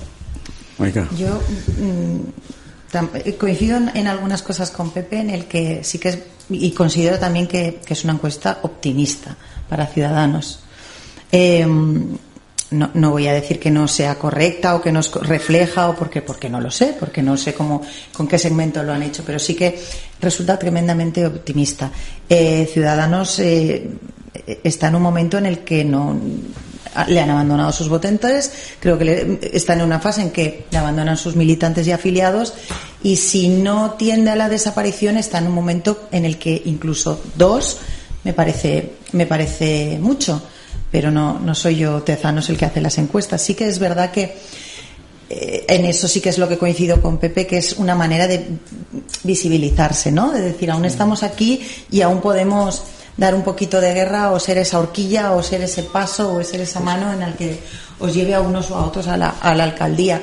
Oiga, 0.81 1.07
Yo 1.17 1.33
mm, 1.77 3.33
coincido 3.39 3.77
en, 3.77 3.89
en 3.95 4.07
algunas 4.07 4.41
cosas 4.43 4.71
con 4.71 4.91
Pepe 4.91 5.19
en 5.19 5.29
el 5.29 5.45
que 5.45 5.83
sí 5.83 5.97
que 5.99 6.09
es, 6.09 6.19
y 6.49 6.71
considero 6.71 7.17
también 7.17 7.47
que, 7.47 7.79
que 7.85 7.93
es 7.93 8.03
una 8.03 8.13
encuesta 8.13 8.59
optimista 8.61 9.35
para 9.69 9.87
ciudadanos. 9.87 10.59
Eh, 11.31 11.65
no, 12.71 13.11
voy 13.11 13.27
a 13.27 13.33
decir 13.33 13.59
que 13.59 13.69
no 13.69 13.85
sea 13.87 14.15
correcta 14.15 14.75
o 14.75 14.81
que 14.81 14.93
nos 14.93 15.11
refleja 15.27 15.89
o 15.89 15.95
porque 15.95 16.21
porque 16.21 16.49
no 16.49 16.61
lo 16.61 16.71
sé, 16.71 16.95
porque 16.97 17.21
no 17.21 17.35
sé 17.35 17.53
cómo 17.53 17.81
con 18.13 18.27
qué 18.29 18.37
segmento 18.37 18.81
lo 18.81 18.93
han 18.93 19.03
hecho, 19.03 19.23
pero 19.25 19.39
sí 19.39 19.55
que 19.55 19.77
resulta 20.21 20.57
tremendamente 20.57 21.25
optimista. 21.25 21.91
Eh, 22.29 22.69
Ciudadanos 22.71 23.39
eh, 23.39 23.89
está 24.63 24.87
en 24.87 24.95
un 24.95 25.01
momento 25.01 25.37
en 25.37 25.47
el 25.47 25.59
que 25.59 25.83
no 25.83 26.17
le 27.07 27.19
han 27.19 27.29
abandonado 27.29 27.73
sus 27.73 27.89
votantes, 27.89 28.51
creo 28.79 28.97
que 28.97 29.03
le- 29.05 29.39
está 29.53 29.73
en 29.73 29.81
una 29.81 29.99
fase 29.99 30.21
en 30.21 30.31
que 30.31 30.65
le 30.71 30.77
abandonan 30.77 31.17
sus 31.17 31.35
militantes 31.35 31.85
y 31.87 31.91
afiliados 31.91 32.53
y 33.03 33.17
si 33.17 33.49
no 33.49 33.91
tiende 33.95 34.31
a 34.31 34.35
la 34.37 34.47
desaparición 34.47 35.17
está 35.17 35.39
en 35.39 35.47
un 35.47 35.53
momento 35.53 36.07
en 36.13 36.23
el 36.25 36.37
que 36.37 36.61
incluso 36.65 37.21
dos 37.35 37.79
me 38.23 38.31
parece 38.33 38.93
me 39.13 39.25
parece 39.25 39.97
mucho, 40.01 40.41
pero 40.91 41.11
no 41.11 41.39
no 41.39 41.55
soy 41.55 41.77
yo 41.77 42.03
Tezanos 42.03 42.49
el 42.49 42.57
que 42.57 42.65
hace 42.65 42.81
las 42.81 42.97
encuestas. 42.97 43.41
Sí 43.41 43.55
que 43.55 43.67
es 43.67 43.79
verdad 43.79 44.11
que 44.11 44.35
eh, 45.29 45.65
en 45.69 45.85
eso 45.85 46.07
sí 46.07 46.19
que 46.19 46.29
es 46.29 46.37
lo 46.37 46.49
que 46.49 46.57
coincido 46.57 47.01
con 47.01 47.17
Pepe, 47.17 47.47
que 47.47 47.57
es 47.57 47.73
una 47.73 47.95
manera 47.95 48.27
de 48.27 48.45
visibilizarse, 49.23 50.11
¿no? 50.11 50.31
De 50.31 50.41
decir, 50.41 50.69
aún 50.69 50.85
estamos 50.85 51.23
aquí 51.23 51.61
y 51.89 52.01
aún 52.01 52.19
podemos 52.19 52.83
dar 53.15 53.33
un 53.33 53.43
poquito 53.43 53.79
de 53.79 53.93
guerra 53.93 54.31
o 54.31 54.39
ser 54.39 54.57
esa 54.57 54.79
horquilla 54.79 55.31
o 55.31 55.41
ser 55.43 55.61
ese 55.61 55.83
paso 55.83 56.33
o 56.33 56.43
ser 56.43 56.61
esa 56.61 56.79
mano 56.79 57.13
en 57.13 57.21
el 57.21 57.35
que 57.35 57.59
os 57.99 58.13
lleve 58.13 58.33
a 58.33 58.41
unos 58.41 58.71
o 58.71 58.75
a 58.75 58.85
otros 58.85 59.07
a 59.07 59.15
la, 59.15 59.29
a 59.29 59.55
la 59.55 59.63
alcaldía. 59.63 60.21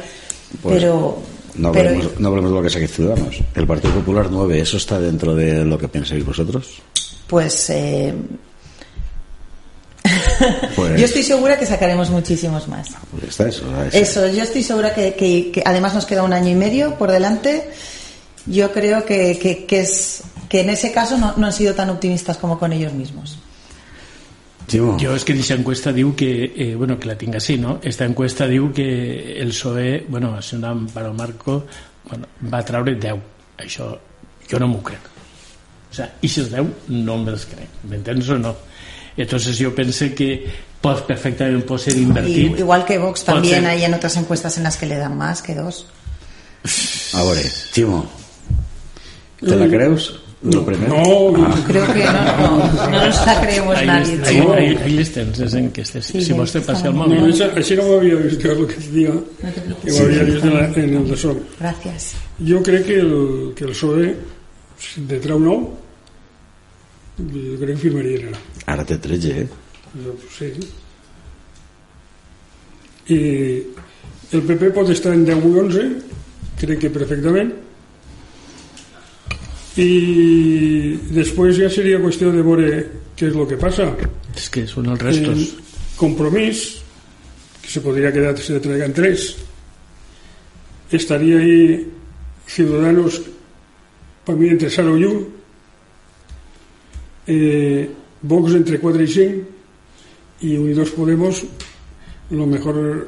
Pues, 0.62 0.74
pero 0.74 1.18
no 1.54 1.72
pero 1.72 1.90
hablemos, 1.90 2.20
no 2.20 2.28
hablemos 2.28 2.50
de 2.50 2.56
lo 2.56 2.62
que 2.62 2.70
saque 2.70 2.88
Ciudadanos. 2.88 3.40
El 3.54 3.66
Partido 3.66 3.94
Popular 3.94 4.28
9, 4.30 4.60
¿eso 4.60 4.76
está 4.76 5.00
dentro 5.00 5.34
de 5.34 5.64
lo 5.64 5.78
que 5.78 5.88
pensáis 5.88 6.24
vosotros? 6.24 6.82
pues 7.28 7.70
eh, 7.70 8.14
Pues, 10.76 10.98
yo 11.00 11.04
estoy 11.06 11.22
segura 11.22 11.58
que 11.58 11.66
sacaremos 11.66 12.10
muchísimos 12.10 12.68
más. 12.68 12.88
pues 13.10 13.22
ya 13.22 13.28
está 13.28 13.48
eso. 13.48 13.82
es- 13.84 13.94
Eso, 13.94 14.28
yo 14.28 14.42
estoy 14.44 14.62
segura 14.62 14.94
que, 14.94 15.14
que- 15.14 15.50
que 15.52 15.62
además 15.64 15.94
nos 15.94 16.06
queda 16.06 16.22
un 16.22 16.32
año 16.32 16.50
y 16.50 16.54
medio 16.54 16.94
por 16.96 17.10
delante. 17.10 17.70
Yo 18.46 18.72
creo 18.72 19.04
que, 19.04 19.38
que- 19.38 19.66
que 19.66 19.80
es 19.80 20.22
que 20.48 20.60
en 20.60 20.70
ese 20.70 20.92
caso 20.92 21.18
no, 21.18 21.34
no 21.36 21.46
han 21.46 21.52
sido 21.52 21.74
tan 21.74 21.90
optimistas 21.90 22.36
como 22.38 22.58
con 22.58 22.72
ellos 22.72 22.92
mismos. 22.92 23.38
Chimo, 24.68 24.98
Jo 25.00 25.14
és 25.16 25.24
que 25.24 25.32
aquesta 25.32 25.54
encuesta 25.56 25.92
diu 25.96 26.14
que, 26.14 26.52
eh, 26.54 26.74
bueno, 26.76 26.98
que 27.00 27.08
la 27.08 27.16
tinc 27.16 27.34
així, 27.38 27.56
no? 27.56 27.78
Esta 27.82 28.04
encuesta 28.04 28.46
diu 28.46 28.68
que 28.72 29.40
el 29.40 29.48
PSOE, 29.54 30.04
bueno, 30.08 30.40
si 30.42 30.56
un 30.56 30.64
Amparo 30.68 31.14
Marco, 31.14 31.64
bueno, 32.04 32.26
va 32.52 32.60
traure 32.64 32.94
10. 32.94 33.16
Això 33.64 33.86
jo 34.50 34.58
no 34.60 34.68
m'ho 34.68 34.82
crec. 34.84 35.00
O 35.90 35.94
sea, 35.94 36.04
aquests 36.20 36.50
10 36.52 36.66
no 36.92 37.16
me'ls 37.16 37.46
crec. 37.48 37.80
M'entens 37.88 38.28
o 38.28 38.36
no? 38.38 38.52
Entonces 39.18 39.58
yo 39.58 39.74
pensé 39.74 40.14
que 40.14 40.46
pues, 40.80 41.00
perfectament 41.02 41.64
pot 41.66 41.80
ser 41.80 41.96
Y, 41.96 42.02
invertit. 42.02 42.58
igual 42.58 42.84
que 42.84 42.98
Vox 42.98 43.24
también 43.24 43.62
ser- 43.62 43.66
hay 43.66 43.84
en 43.84 43.92
otras 43.94 44.16
encuestas 44.16 44.56
en 44.58 44.62
las 44.64 44.76
que 44.76 44.86
le 44.86 44.96
dan 44.96 45.16
más 45.18 45.42
que 45.42 45.54
dos. 45.54 45.86
a 47.14 47.22
veure, 47.24 47.42
Chimo, 47.72 48.06
¿te 49.40 49.56
la 49.56 49.66
creus? 49.68 50.20
Lo 50.40 50.64
primero. 50.64 50.94
No, 50.94 51.64
Creo 51.66 51.84
que 51.92 52.04
no, 52.04 52.12
no, 52.12 52.90
no 52.90 53.06
nos 53.06 53.26
la 53.26 53.40
creemos 53.40 53.76
Ahí, 53.76 53.86
nadie. 53.88 54.16
les, 54.18 54.28
ahí, 54.28 54.38
ahí, 54.38 54.76
ahí 54.84 54.90
les 54.92 55.12
tens, 55.12 55.36
les 55.36 55.54
enquestes. 55.54 56.06
Sí, 56.06 56.20
si 56.22 56.30
ja 56.30 56.36
vols 56.38 56.52
te 56.52 56.60
passi 56.62 56.86
el 56.86 56.94
molt 56.94 57.10
no, 57.10 57.26
això, 57.26 57.48
així 57.58 57.74
no 57.74 57.82
ho 57.88 57.96
havia 57.98 58.14
vist 58.22 58.38
jo 58.44 58.52
el 58.54 58.62
que 58.70 58.74
et 58.78 58.86
dia, 58.92 59.10
te 59.40 59.48
que 59.50 59.60
preocupes. 59.66 59.98
ho 59.98 60.04
havia 60.04 60.22
vist 60.28 60.44
en, 60.46 60.54
la, 60.54 60.64
en 60.68 60.94
el 61.00 61.08
de 61.10 61.16
sol. 61.16 61.42
Gracias. 61.58 62.12
Jo 62.38 62.62
crec 62.62 62.86
que 62.86 63.00
el, 63.00 63.52
que 63.58 63.64
el 63.66 63.72
PSOE, 63.74 64.14
si 64.78 65.00
de 65.10 65.18
trau 65.26 65.40
nou, 65.42 65.66
jo 67.18 67.56
crec 67.58 67.74
que 67.74 67.82
firmaria 67.82 68.20
ara. 68.28 68.42
Ara 68.74 68.84
té 68.86 68.98
13, 69.02 69.40
eh? 69.42 69.48
Jo, 70.04 70.14
sí. 70.34 70.52
I 73.08 73.18
el 74.36 74.44
PP 74.44 74.70
pot 74.76 74.90
estar 74.92 75.14
en 75.16 75.24
10 75.26 75.46
i 75.48 75.54
11, 75.64 75.86
crec 76.60 76.84
que 76.84 76.92
perfectament, 76.94 77.52
i 79.78 80.98
després 81.14 81.56
ja 81.58 81.68
seria 81.70 82.00
qüestió 82.02 82.32
de 82.34 82.42
veure 82.42 82.70
què 83.18 83.28
és 83.30 83.36
el 83.36 83.46
que 83.50 83.58
passa. 83.60 83.86
És 84.34 84.48
que 84.50 84.64
són 84.66 84.90
els 84.92 85.02
restos. 85.02 85.44
El 85.54 85.98
compromís, 85.98 86.64
que 87.62 87.70
se 87.70 87.82
podria 87.84 88.12
quedar 88.14 88.34
si 88.38 88.50
se 88.50 88.60
traigan 88.62 88.94
tres, 88.94 89.30
estaria 90.90 91.38
ahí 91.38 91.86
Ciudadanos, 92.48 93.20
para 94.24 94.38
mí 94.38 94.48
entre 94.48 94.70
Sara 94.70 94.90
Ullu, 94.90 95.37
eh, 97.28 97.88
Vox 98.22 98.54
entre 98.56 98.80
4 98.80 99.04
i 99.04 99.08
5 99.14 100.48
i 100.48 100.56
Unidos 100.58 100.90
Podemos 100.96 101.44
lo 102.30 102.46
mejor 102.46 103.06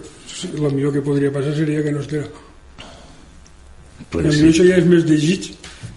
lo 0.60 0.70
millor 0.70 0.92
que 0.92 1.02
podria 1.02 1.32
passar 1.32 1.54
seria 1.56 1.82
que 1.82 1.92
no 1.92 2.00
estarà 2.04 2.28
Pues 4.10 4.34
sí. 4.34 4.46
això 4.48 4.64
ja 4.66 4.78
és 4.80 4.86
més 4.88 5.04
de 5.06 5.16
llig 5.20 5.50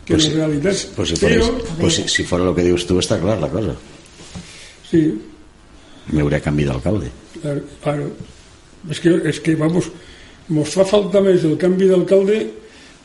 que 0.06 0.14
Pues 0.18 0.26
la 0.34 0.44
realitat 0.46 0.82
Pues 0.96 1.10
si, 1.14 1.18
però 1.22 1.48
pues 1.80 1.96
si, 1.96 2.04
si 2.12 2.24
fuera 2.28 2.46
lo 2.46 2.54
que 2.56 2.66
dius 2.68 2.84
tu, 2.86 2.98
està 3.00 3.18
clar 3.22 3.40
la 3.42 3.50
cosa. 3.50 3.76
sí, 4.90 5.06
Me 6.12 6.20
hauria 6.22 6.42
canviat 6.44 6.74
d'alcalde. 6.74 7.10
claro, 7.42 7.62
claro. 7.82 8.10
És 8.92 9.00
que, 9.00 9.14
és 9.30 9.40
que 9.40 9.56
vamos, 9.56 9.88
mos 10.52 10.68
fa 10.76 10.84
falta 10.84 11.22
més 11.24 11.46
el 11.48 11.56
canvi 11.58 11.88
d'alcalde 11.88 12.42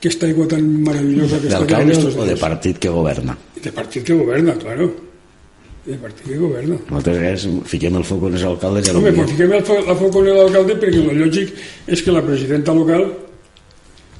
que 0.01 0.09
esta 0.11 0.27
aigua 0.27 0.49
tan 0.51 0.67
maravillosa 0.83 1.39
que 1.39 1.47
està 1.47 1.61
D'alcalde 1.63 1.95
o 2.19 2.27
de 2.27 2.35
partit 2.37 2.79
que 2.83 2.89
governa? 2.91 3.37
De 3.63 3.71
partit 3.71 4.03
que 4.03 4.15
governa, 4.19 4.57
claro. 4.59 4.91
De 5.89 5.97
partit 6.03 6.27
que 6.29 6.37
governa. 6.37 6.77
Moltes 6.93 7.17
vegades 7.17 7.47
fiquem 7.71 7.95
el 7.97 8.05
foc 8.05 8.27
en 8.29 8.35
els 8.37 8.43
alcaldes 8.45 8.91
i 8.91 8.93
Home, 8.93 9.13
fiquem 9.31 9.53
el, 9.57 9.63
fo- 9.65 9.81
la 9.87 9.95
foc 9.97 10.19
en 10.21 10.27
l'alcalde 10.37 10.75
perquè 10.83 11.01
el 11.01 11.21
lògic 11.23 11.53
és 11.97 12.03
que 12.05 12.13
la 12.13 12.21
presidenta 12.27 12.75
local 12.77 13.07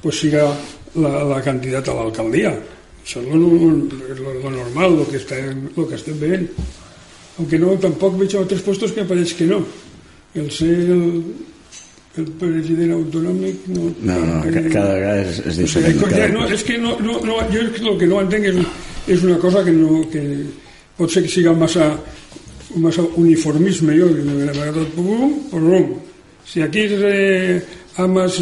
pues 0.01 0.17
siga 0.23 0.47
la, 0.95 1.11
la 1.29 1.41
candidata 1.45 1.91
a 1.93 1.99
l'alcaldia. 1.99 2.53
Això 3.03 3.21
és 3.21 3.27
lo, 3.29 3.49
lo, 3.53 4.33
lo 4.43 4.49
normal, 4.53 4.95
lo 5.01 5.05
que, 5.09 5.17
està, 5.21 5.37
lo 5.75 5.85
que 5.89 5.95
estem 5.99 6.17
veient. 6.21 6.47
Aunque 7.39 7.59
no, 7.61 7.75
tampoc 7.79 8.17
veig 8.19 8.33
a 8.35 8.41
altres 8.41 8.61
puestos 8.65 8.91
que 8.95 9.05
pareix 9.07 9.33
que 9.37 9.45
no. 9.49 9.61
El 10.35 10.49
ser 10.53 10.71
el, 10.93 11.03
el 12.19 12.27
president 12.41 12.95
autonòmic 12.97 13.67
no... 13.75 13.91
No, 14.09 14.17
no, 14.25 14.39
ca- 14.45 14.65
cada 14.73 14.95
vegada 14.97 15.21
és, 15.27 15.39
és 15.45 15.61
O 15.63 15.67
sigui, 15.75 15.93
diferent. 15.93 16.01
Cada... 16.15 16.27
no, 16.33 16.47
és 16.57 16.65
que 16.67 16.77
no, 16.81 16.95
no, 17.03 17.19
no, 17.29 17.37
jo 17.53 17.61
el 17.61 17.97
que 18.01 18.09
no 18.09 18.19
entenc 18.25 18.49
és, 18.51 18.59
és 19.15 19.23
una 19.29 19.37
cosa 19.41 19.63
que, 19.67 19.73
no, 19.75 20.01
que 20.11 20.23
pot 20.99 21.09
ser 21.11 21.23
que 21.23 21.31
siga 21.31 21.53
massa, 21.55 21.87
massa 22.75 23.01
uniformisme. 23.17 23.95
Jo, 23.97 24.11
que 24.13 24.21
de 24.27 24.45
vegades, 24.51 24.87
pum, 24.95 25.33
pum. 25.49 25.93
Si 26.45 26.61
aquí 26.65 26.85
és 26.89 26.93
eh, 26.99 27.61
A 27.97 28.05
más, 28.07 28.37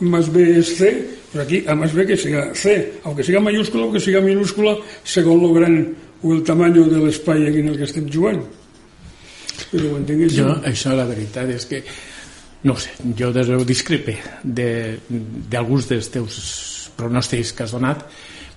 más 0.00 0.30
B 0.32 0.58
es 0.58 0.76
C, 0.78 0.92
pues 1.32 1.44
aquí 1.44 1.64
A 1.66 1.74
más 1.74 1.92
B 1.94 2.06
que 2.06 2.16
siga 2.16 2.52
C, 2.54 3.00
aunque 3.04 3.22
siga 3.24 3.40
mayúscula 3.40 3.86
o 3.86 3.92
que 3.92 4.00
siga 4.00 4.20
minúscula, 4.20 4.76
según 5.04 5.42
lo 5.42 5.52
gran 5.52 5.94
o 6.22 6.32
el 6.34 6.42
tamaño 6.42 6.84
de 6.90 6.98
l'espai 6.98 7.46
en 7.46 7.68
el 7.68 7.76
que 7.78 7.84
estem 7.86 8.08
jugant. 8.10 8.40
Però 9.70 9.90
ho 9.92 9.96
entenc 9.98 10.22
així. 10.26 10.38
Jo, 10.40 10.54
això, 10.66 10.94
la 10.96 11.04
veritat 11.06 11.50
és 11.50 11.64
que 11.66 11.82
no 12.66 12.74
sé, 12.78 12.90
jo 13.18 13.30
des 13.34 13.46
de 13.46 13.56
discrepe 13.66 14.16
de- 14.42 14.98
d'alguns 15.50 15.86
dels 15.88 16.08
teus 16.10 16.90
pronòstics 16.98 17.52
que 17.54 17.62
has 17.62 17.70
donat 17.74 18.02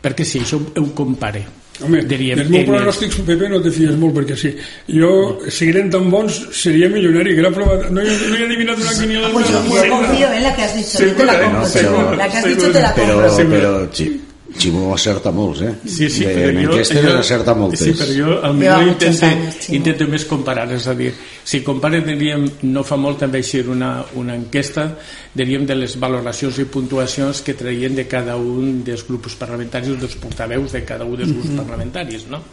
perquè 0.01 0.25
si 0.25 0.39
això 0.41 0.57
ho 0.57 0.85
compare 0.97 1.43
Home, 1.83 2.01
diríem, 2.05 2.37
dels 2.37 2.49
meus 2.49 2.63
en 2.63 2.69
el- 2.69 2.75
pronòstics, 2.79 3.15
Pepe, 3.25 3.49
no 3.49 3.61
te 3.61 3.71
fies 3.71 3.95
molt, 3.97 4.13
perquè 4.15 4.35
si 4.37 4.55
jo 4.99 5.39
seguirem 5.49 5.89
tan 5.89 6.09
bons, 6.11 6.47
seria 6.53 6.87
milionari, 6.89 7.33
que 7.33 7.39
era 7.41 7.51
prova... 7.51 7.75
No 7.89 8.01
he, 8.01 8.05
no 8.05 8.35
he 8.37 8.45
adivinat 8.45 8.77
una 8.77 8.93
quiniela. 8.99 9.29
Pues 9.31 9.49
yo, 9.49 9.89
confío 9.89 10.31
en 10.31 10.43
la 10.43 10.55
que 10.55 10.61
has 10.61 10.75
dicho, 10.75 10.99
yo 11.05 11.13
te 11.13 11.25
la 11.25 11.39
compro. 11.41 11.59
no, 11.61 11.67
pero- 11.73 12.15
la 12.15 12.29
que 12.29 12.37
has 12.37 12.45
dicho 12.45 12.71
te 12.71 12.81
la 12.81 12.93
Però, 12.95 13.27
compro. 13.27 13.49
però 13.49 13.89
Xi- 13.91 14.20
Ximo 14.57 14.93
acerta 14.93 15.31
molts, 15.31 15.61
eh? 15.61 15.71
Sí, 15.85 16.09
sí, 16.09 16.25
De- 16.25 16.33
però 16.35 16.49
en 16.49 16.57
jo, 16.65 16.71
enquestes 16.71 17.03
jo, 17.05 17.17
acerta 17.17 17.53
moltes. 17.55 17.79
Sí, 17.79 17.93
però 17.93 18.11
jo 18.13 18.41
potser 18.41 18.53
muchos 18.53 18.87
intento, 18.91 19.51
Ximo. 19.61 19.75
intento 19.77 20.07
més 20.11 20.25
comparar, 20.25 20.65
és 20.75 20.87
a 20.87 20.93
dir, 20.95 21.13
si 21.43 21.61
comparen, 21.63 22.03
diríem, 22.05 22.45
no 22.69 22.83
fa 22.83 22.97
molt 22.97 23.19
també 23.23 23.39
eixir 23.39 23.63
una, 23.69 24.03
una 24.19 24.35
enquesta, 24.35 24.97
diríem, 25.33 25.65
de 25.65 25.75
les 25.75 25.95
valoracions 25.99 26.59
i 26.59 26.65
puntuacions 26.65 27.41
que 27.41 27.53
traien 27.57 27.95
de 27.95 28.07
cada 28.07 28.35
un 28.35 28.83
dels 28.83 29.05
grups 29.07 29.35
parlamentaris, 29.39 29.95
dels 29.99 30.15
portaveus 30.15 30.71
de 30.75 30.83
cada 30.85 31.05
un 31.05 31.15
dels 31.17 31.31
grups 31.31 31.55
parlamentaris, 31.57 32.27
no? 32.27 32.43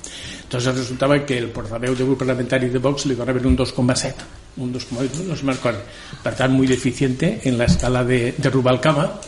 Entonces 0.45 0.75
resultava 0.77 1.19
que 1.27 1.37
el 1.37 1.49
portaveu 1.53 1.95
del 1.95 2.07
grup 2.07 2.19
parlamentari 2.21 2.71
de 2.73 2.79
Vox 2.79 3.05
li 3.07 3.15
donaven 3.15 3.45
un 3.47 3.57
2,7, 3.57 4.15
un 4.59 4.73
2,8, 4.73 5.27
no 5.27 5.35
es 5.35 5.43
marcó. 5.45 5.71
Per 6.23 6.35
tant, 6.35 6.53
muy 6.53 6.67
deficiente 6.67 7.41
en 7.45 7.59
la 7.59 7.65
escala 7.67 8.03
de, 8.05 8.33
de 8.39 8.49
Rubalcaba, 8.51 9.21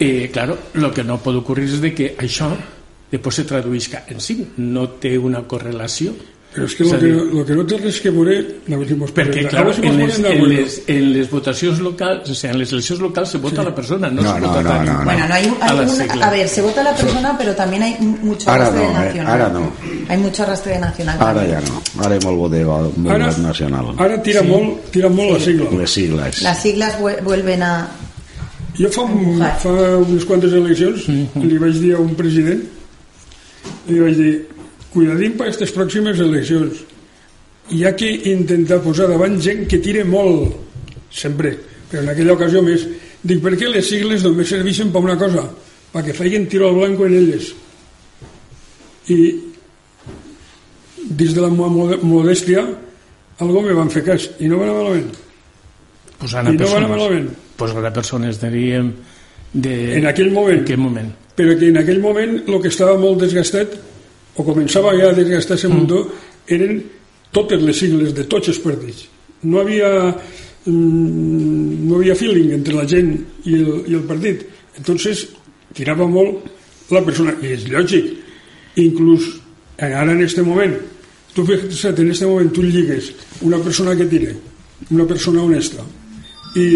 Eh, 0.00 0.30
claro, 0.32 0.56
lo 0.74 0.92
que 0.94 1.02
no 1.04 1.18
pot 1.18 1.34
ocurrir 1.34 1.64
és 1.68 1.80
de 1.82 1.92
que 1.94 2.12
això 2.18 2.52
després 3.10 3.34
se 3.40 3.44
traduïsca 3.48 4.04
en 4.08 4.20
sí, 4.20 4.40
no 4.58 4.88
té 5.00 5.16
una 5.18 5.42
correlació. 5.42 6.12
Però 6.48 6.64
és 6.64 6.74
que 6.74 6.84
a 6.88 6.94
el 6.96 7.00
que, 7.02 7.08
lo 7.36 7.42
que 7.44 7.54
no 7.54 7.64
té 7.68 7.76
res 7.76 7.98
que 8.00 8.08
veure... 8.10 8.38
A 8.72 8.76
si 8.88 8.94
mos 8.96 9.10
perquè, 9.12 9.42
a 9.44 9.50
clar, 9.52 9.74
si 9.76 9.82
en 9.84 9.98
les, 10.00 10.16
en, 10.18 10.38
les, 10.48 10.76
en 10.88 11.02
les 11.12 11.28
votacions 11.30 11.78
locals, 11.84 12.30
o 12.30 12.34
sea, 12.34 12.52
en 12.54 12.58
les 12.58 12.72
eleccions 12.72 13.02
locals 13.04 13.34
se 13.34 13.38
vota 13.38 13.60
a 13.60 13.64
la 13.64 13.74
persona, 13.74 14.08
no, 14.08 14.22
No, 14.22 14.32
se 14.34 14.40
no, 14.40 14.48
vota 14.48 14.62
no, 14.62 14.70
a 14.72 14.78
no, 14.84 14.92
no. 14.94 15.04
Bueno, 15.04 15.28
no 15.28 15.34
hay, 15.34 15.44
a 15.60 15.66
hay 15.68 15.76
la 15.76 15.82
un- 15.82 15.88
sigla. 15.90 16.26
a 16.26 16.30
ver, 16.30 16.48
se 16.48 16.62
vota 16.62 16.82
la 16.82 16.94
persona, 16.96 17.36
pero 17.36 17.54
también 17.54 17.82
hay 17.82 17.96
mucho 18.00 18.48
Ahora 18.50 18.68
arrastre 18.68 18.86
no, 18.86 18.90
eh, 18.90 19.04
nacional. 19.04 19.32
ahora 19.32 19.48
no. 19.50 19.72
Hay 20.08 20.18
mucho 20.18 20.42
arrastre 20.42 20.78
nacional. 20.78 21.16
Ara 21.20 21.34
también. 21.34 21.60
ja 21.60 21.68
no. 21.68 22.04
Ara 22.04 22.14
hi 22.14 22.18
ha 22.18 22.24
molt 22.26 22.38
vot 22.38 22.50
de 22.50 23.10
Ara, 23.12 23.36
nacional. 23.36 23.94
ara 23.98 24.22
tira, 24.22 24.42
molt, 24.42 24.90
tira 24.90 25.08
molt 25.10 25.32
la 25.32 25.40
sigla. 25.44 25.70
Les 25.70 25.90
sigles. 25.90 26.42
Las 26.42 26.62
siglas 26.62 26.98
vuel- 26.98 27.22
vuelven 27.22 27.62
a... 27.62 27.88
Jo 28.78 28.90
fa, 28.94 29.02
un, 29.02 29.40
fa 29.58 29.72
unes 29.98 30.24
quantes 30.28 30.52
eleccions 30.54 31.08
li 31.10 31.56
vaig 31.58 31.80
dir 31.82 31.96
a 31.96 32.02
un 32.02 32.12
president 32.18 32.60
li 33.88 33.98
vaig 33.98 34.14
dir 34.18 34.34
cuidadín 34.92 35.34
per 35.38 35.48
aquestes 35.48 35.72
pròximes 35.74 36.20
eleccions. 36.22 36.84
Hi 37.74 37.82
ha 37.84 37.92
que 37.98 38.08
intentar 38.30 38.78
posar 38.84 39.08
davant 39.10 39.36
gent 39.44 39.66
que 39.68 39.80
tire 39.84 40.04
molt 40.08 40.54
sempre, 41.12 41.52
però 41.90 42.04
en 42.04 42.12
aquella 42.12 42.36
ocasió 42.36 42.62
més 42.64 42.86
dic, 43.22 43.42
per 43.42 43.56
què 43.58 43.68
les 43.72 43.88
sigles 43.90 44.24
només 44.24 44.48
serveixen 44.54 44.92
per 44.94 45.02
una 45.04 45.18
cosa? 45.20 45.48
Perquè 45.92 46.14
feien 46.16 46.46
tiro 46.46 46.68
al 46.68 46.78
blanco 46.78 47.08
en 47.08 47.16
elles. 47.18 47.50
I 49.08 49.18
dins 51.08 51.34
de 51.34 51.42
la 51.42 51.50
meva 51.50 51.98
modèstia 52.04 52.62
algo 53.42 53.62
me 53.64 53.74
van 53.74 53.90
fer 53.90 54.04
cas 54.06 54.30
i 54.38 54.48
no 54.50 54.60
va 54.60 54.68
anar 54.68 54.78
malament. 54.78 55.12
Posant 56.22 56.52
I 56.52 56.56
no 56.56 56.70
va 56.70 56.80
anar 56.80 56.90
persones. 56.92 56.96
malament 56.96 57.47
Posant 57.58 57.84
a 57.84 57.92
persones, 57.92 58.38
diríem, 58.40 58.92
de... 59.52 59.74
en 59.98 60.06
aquell 60.06 60.30
moment 60.32 60.58
En 60.58 60.64
aquell 60.64 60.82
moment. 60.82 61.12
però 61.38 61.54
que 61.58 61.68
en 61.68 61.78
aquell 61.78 62.00
moment 62.02 62.40
el 62.46 62.60
que 62.62 62.68
estava 62.68 62.98
molt 62.98 63.22
desgastat 63.22 63.76
o 64.38 64.44
començava 64.46 64.94
ja 64.98 65.10
a 65.10 65.16
desgastar-se 65.16 65.68
mm. 65.68 65.74
muntó 65.74 66.02
eren 66.48 66.82
totes 67.32 67.62
les 67.62 67.78
sigles 67.78 68.14
de 68.14 68.24
tots 68.24 68.50
els 68.52 68.60
partits 68.64 69.06
no 69.44 69.60
havia 69.62 69.90
mm, 70.66 71.88
no 71.88 71.98
havia 71.98 72.16
feeling 72.18 72.54
entre 72.58 72.74
la 72.74 72.86
gent 72.90 73.14
i 73.44 73.54
el, 73.54 73.72
i 73.86 73.94
el 73.94 74.04
partit 74.08 74.44
entonces 74.78 75.28
tirava 75.74 76.06
molt 76.10 76.92
la 76.94 77.04
persona 77.04 77.34
i 77.42 77.54
és 77.54 77.66
lògic 77.70 78.12
inclús 78.82 79.28
ara 79.78 80.12
en 80.12 80.22
este 80.22 80.42
moment 80.42 80.74
tu 81.34 81.44
fixa't, 81.46 81.98
en 81.98 82.10
este 82.10 82.26
moment 82.26 82.50
tu 82.52 82.62
lligues 82.62 83.12
una 83.46 83.58
persona 83.62 83.94
que 83.96 84.06
tire 84.10 84.34
una 84.90 85.06
persona 85.06 85.42
honesta 85.42 85.84
i 86.56 86.66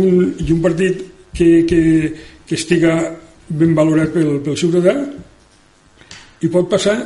un, 0.00 0.34
i 0.42 0.50
un 0.52 0.62
partit 0.64 1.02
que, 1.36 1.64
que, 1.68 1.80
que 2.46 2.56
estiga 2.56 2.96
ben 3.48 3.74
valorat 3.76 4.12
pel, 4.14 4.40
pel 4.44 4.58
ciutadà 4.58 4.96
i 6.42 6.50
pot 6.52 6.68
passar 6.70 6.96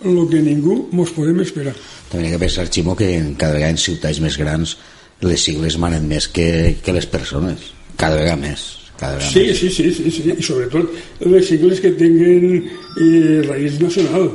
el 0.00 0.20
que 0.30 0.40
ningú 0.40 0.86
mos 0.96 1.12
podem 1.12 1.42
esperar 1.44 1.74
També 2.10 2.24
hi 2.24 2.30
ha 2.30 2.34
que 2.36 2.42
pensar, 2.42 2.66
Ximo, 2.72 2.96
que 2.96 3.12
en 3.18 3.34
cada 3.38 3.54
vegada 3.58 3.76
en 3.76 3.80
ciutats 3.80 4.20
més 4.24 4.38
grans 4.40 4.76
les 5.20 5.42
sigles 5.44 5.76
manen 5.78 6.06
més 6.08 6.26
que, 6.32 6.76
que 6.82 6.94
les 6.96 7.06
persones. 7.06 7.70
Cada 8.00 8.16
vegada 8.16 8.40
més. 8.40 8.62
Cada 8.96 9.18
vegada 9.18 9.32
sí, 9.32 9.44
més. 9.46 9.58
sí, 9.60 9.68
sí, 9.70 9.90
sí, 9.92 10.12
sí, 10.16 10.24
i 10.32 10.44
sobretot 10.44 11.26
les 11.28 11.46
sigles 11.48 11.82
que 11.84 11.92
tinguen 11.96 12.46
eh, 12.56 13.40
raïs 13.46 13.78
nacional 13.80 14.30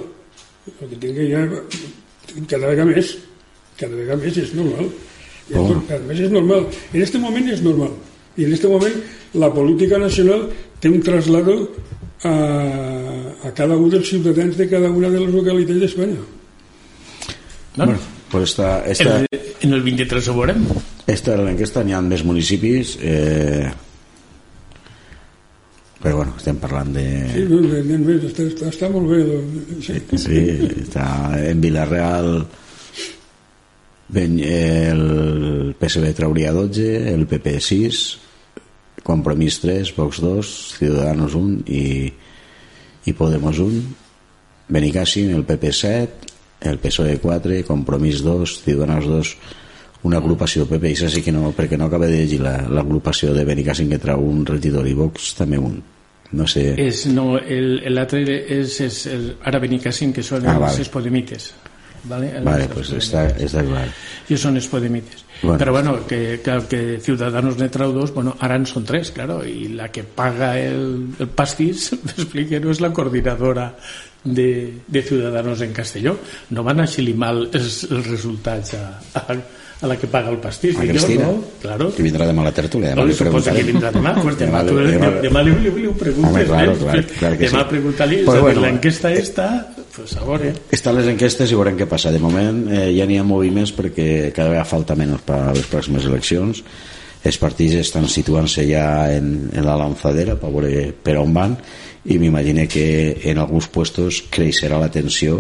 el 0.66 0.90
que 0.90 0.98
tingui 1.02 1.28
ja 1.30 1.44
cada 2.50 2.72
vegada 2.72 2.88
més 2.90 3.12
cada 3.78 3.94
vegada 3.94 4.18
més 4.24 4.40
és 4.42 4.54
normal 4.58 4.90
és, 5.50 5.56
Oh. 5.56 5.82
més 6.08 6.20
és 6.20 6.32
normal 6.34 6.66
en 6.94 7.02
este 7.06 7.20
moment 7.22 7.50
és 7.54 7.62
normal 7.62 7.92
i 8.38 8.46
en 8.48 8.54
este 8.54 8.68
moment 8.68 8.96
la 9.36 9.52
política 9.54 9.98
nacional 10.02 10.48
té 10.82 10.90
un 10.90 11.02
traslado 11.06 11.54
a, 12.24 12.34
a 13.46 13.52
cada 13.54 13.78
un 13.78 13.90
dels 13.94 14.10
ciutadans 14.10 14.58
de 14.58 14.68
cada 14.70 14.90
una 14.90 15.10
de 15.10 15.20
les 15.22 15.34
localitats 15.34 15.80
d'Espanya 15.80 16.18
No? 17.76 17.84
Bueno, 17.86 18.00
pues 18.32 18.52
esta, 18.52 18.86
esta, 18.88 19.20
El, 19.20 19.28
en 19.62 19.74
el 19.74 19.82
23 19.84 20.28
ho 20.30 20.34
veurem. 20.38 20.62
esta 21.08 21.34
era 21.34 21.44
l'enquesta, 21.44 21.84
n'hi 21.84 21.92
ha 21.94 22.00
més 22.02 22.24
municipis 22.24 22.94
eh, 23.04 23.68
però 26.02 26.18
bueno, 26.22 26.34
estem 26.38 26.58
parlant 26.62 26.94
de... 26.94 27.04
sí, 27.34 27.44
no, 27.50 27.60
no, 27.62 27.80
no, 27.84 27.98
no, 27.98 28.16
està, 28.30 28.46
està, 28.46 28.70
està 28.70 28.90
molt 28.94 29.10
bé 29.10 29.20
doncs, 29.26 29.88
sí. 29.88 30.02
Sí, 30.22 30.42
està 30.86 31.06
en 31.50 31.62
Vilareal 31.64 32.30
ben, 34.10 34.40
el 34.40 35.76
PSB 35.80 36.14
trauria 36.14 36.52
12 36.54 37.14
el 37.14 37.26
PP 37.28 37.60
6 37.60 38.20
Compromís 39.04 39.60
3 39.62 39.96
Vox 39.96 40.20
2 40.22 40.76
Ciudadanos 40.80 41.34
1 41.36 41.64
i, 41.68 42.14
i 43.06 43.14
Podemos 43.14 43.58
1 43.60 43.82
Benicàssim 44.70 45.30
el 45.36 45.44
PP 45.46 45.72
7 45.72 46.34
el 46.70 46.80
PSOE 46.82 47.18
4 47.22 47.64
Compromís 47.68 48.22
2 48.26 48.62
Ciudadanos 48.64 49.06
2 49.06 49.36
una 50.06 50.18
agrupació 50.22 50.68
PP 50.70 50.92
i 50.92 50.96
sí 51.10 51.22
que 51.26 51.32
no, 51.34 51.50
perquè 51.58 51.78
no 51.78 51.86
acaba 51.90 52.06
de 52.06 52.20
llegir 52.22 52.40
la- 52.42 52.62
l'agrupació 52.70 53.34
de 53.34 53.42
Benicàssim 53.46 53.90
que 53.90 53.98
trau 53.98 54.22
un 54.22 54.46
regidor 54.46 54.86
i 54.88 54.94
Vox 54.94 55.34
també 55.34 55.58
un 55.58 55.82
no 56.36 56.46
sé, 56.50 56.74
És, 56.82 57.06
no, 57.08 57.38
el- 57.40 57.82
l'altre 57.94 58.22
és, 58.26 58.80
és 58.82 59.06
el, 59.08 59.36
ara 59.46 59.60
Benicàssim, 59.62 60.12
que 60.12 60.24
són 60.26 60.46
Ah, 60.46 60.56
els 60.58 60.62
vale. 60.62 60.82
Espodemites. 60.82 61.54
Vale, 62.10 62.32
vale, 62.46 62.68
pues 62.70 62.92
està, 62.94 63.26
està 63.42 63.64
clar 63.66 63.88
I 64.30 64.38
són 64.38 64.58
Espodemites. 64.58 65.24
Bueno. 65.42 65.58
Però 65.60 65.72
bueno, 65.74 65.94
que, 66.08 66.40
que, 66.44 66.56
que 66.70 66.80
Ciudadanos 67.04 67.58
ne 67.60 67.68
trau 67.70 67.92
dos, 67.94 68.14
bueno, 68.14 68.36
ara 68.40 68.56
en 68.58 68.66
són 68.70 68.86
tres, 68.88 69.12
claro, 69.12 69.42
i 69.46 69.68
la 69.76 69.90
que 69.92 70.04
paga 70.04 70.54
el, 70.60 71.12
el 71.20 71.28
pastís, 71.30 71.92
m'explique, 72.06 72.60
no 72.64 72.72
és 72.74 72.80
la 72.82 72.90
coordinadora 72.96 73.72
de, 74.24 74.48
de 74.88 75.02
Ciudadanos 75.04 75.62
en 75.62 75.74
Castelló. 75.74 76.16
No 76.50 76.64
van 76.66 76.82
així 76.86 77.06
mal 77.14 77.46
els, 77.54 77.84
els 77.92 78.08
resultats 78.10 78.74
a, 78.80 78.86
a, 79.22 79.38
a 79.82 79.88
la 79.92 79.98
que 80.02 80.08
paga 80.10 80.32
el 80.34 80.40
pastís. 80.42 80.80
A 80.80 80.88
Cristina, 80.88 81.28
no, 81.30 81.44
claro. 81.62 81.92
que 81.94 82.02
vindrà 82.06 82.26
demà 82.26 82.42
a 82.42 82.50
la 82.50 82.56
tertúlia. 82.56 82.96
Demà 82.96 83.04
No, 83.04 83.10
li 83.12 83.18
suposa 83.20 83.54
que 83.54 83.66
vindrà 83.68 83.92
demà, 83.94 84.16
pues 84.24 84.40
demà, 84.40 84.64
Demà- 84.66 84.88
demà, 84.88 85.10
demà- 85.12 85.22
demà 85.28 85.46
li, 85.46 85.54
li, 85.68 85.76
li 85.82 85.86
ho 85.92 85.94
preguntes. 86.00 86.32
Home, 86.32 86.46
claro, 86.50 86.74
eh? 86.74 86.82
clar, 86.82 87.04
clar 87.20 87.34
que 87.38 87.50
demà 87.52 87.62
sí. 87.66 87.70
preguntar-li, 87.76 88.24
Pues 88.26 88.40
a 88.40 88.46
bueno, 88.48 88.66
l'enquesta 88.66 89.12
esta, 89.14 89.50
pues 89.96 90.16
a 90.18 90.26
veure... 90.28 90.52
Estan 90.76 90.98
les 90.98 91.08
enquestes 91.12 91.52
i 91.52 91.58
veurem 91.58 91.78
què 91.80 91.88
passa. 91.90 92.12
De 92.14 92.22
moment 92.22 92.66
eh, 92.68 92.90
ja 92.98 93.08
n'hi 93.08 93.20
ha 93.22 93.26
moviments 93.28 93.74
perquè 93.76 94.30
cada 94.36 94.52
vegada 94.52 94.68
falta 94.70 94.98
menys 95.00 95.24
per 95.26 95.40
a 95.48 95.56
les 95.56 95.68
pròximes 95.72 96.08
eleccions. 96.10 96.62
Els 97.26 97.40
partits 97.42 97.80
estan 97.80 98.06
situant-se 98.12 98.68
ja 98.70 98.86
en, 99.16 99.50
en 99.50 99.66
la 99.66 99.78
lanzadera 99.80 100.36
per 100.38 100.52
veure 100.54 100.92
per 101.04 101.18
on 101.18 101.34
van 101.34 101.56
i 102.06 102.20
m'imagino 102.22 102.68
que 102.70 102.88
en 103.32 103.40
alguns 103.42 103.72
puestos 103.74 104.22
creixerà 104.30 104.78
la 104.78 104.92
tensió 104.94 105.40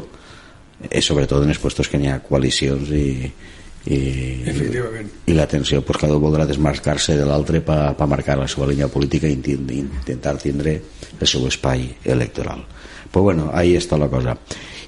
eh, 0.89 1.01
sobretot 1.01 1.43
en 1.43 1.53
els 1.53 1.61
puestos 1.61 1.91
que 1.91 1.99
n'hi 2.01 2.09
ha 2.09 2.23
coalicions 2.25 2.89
i, 2.89 3.29
i, 3.85 3.99
i 5.29 5.33
la 5.37 5.45
tensió 5.47 5.83
pues, 5.85 5.99
cada 6.01 6.15
un 6.17 6.23
voldrà 6.23 6.47
desmarcar-se 6.49 7.17
de 7.19 7.25
l'altre 7.27 7.61
per 7.65 7.93
pa 7.97 8.07
marcar 8.09 8.39
la 8.39 8.47
seva 8.49 8.67
línia 8.71 8.89
política 8.89 9.29
i 9.29 9.37
intentar 9.37 10.37
tindre 10.41 10.79
el 11.19 11.27
seu 11.27 11.45
espai 11.47 11.87
electoral. 12.03 12.65
Pues 13.11 13.23
bueno, 13.23 13.49
ahí 13.53 13.75
està 13.77 13.97
la 13.97 14.09
cosa. 14.09 14.35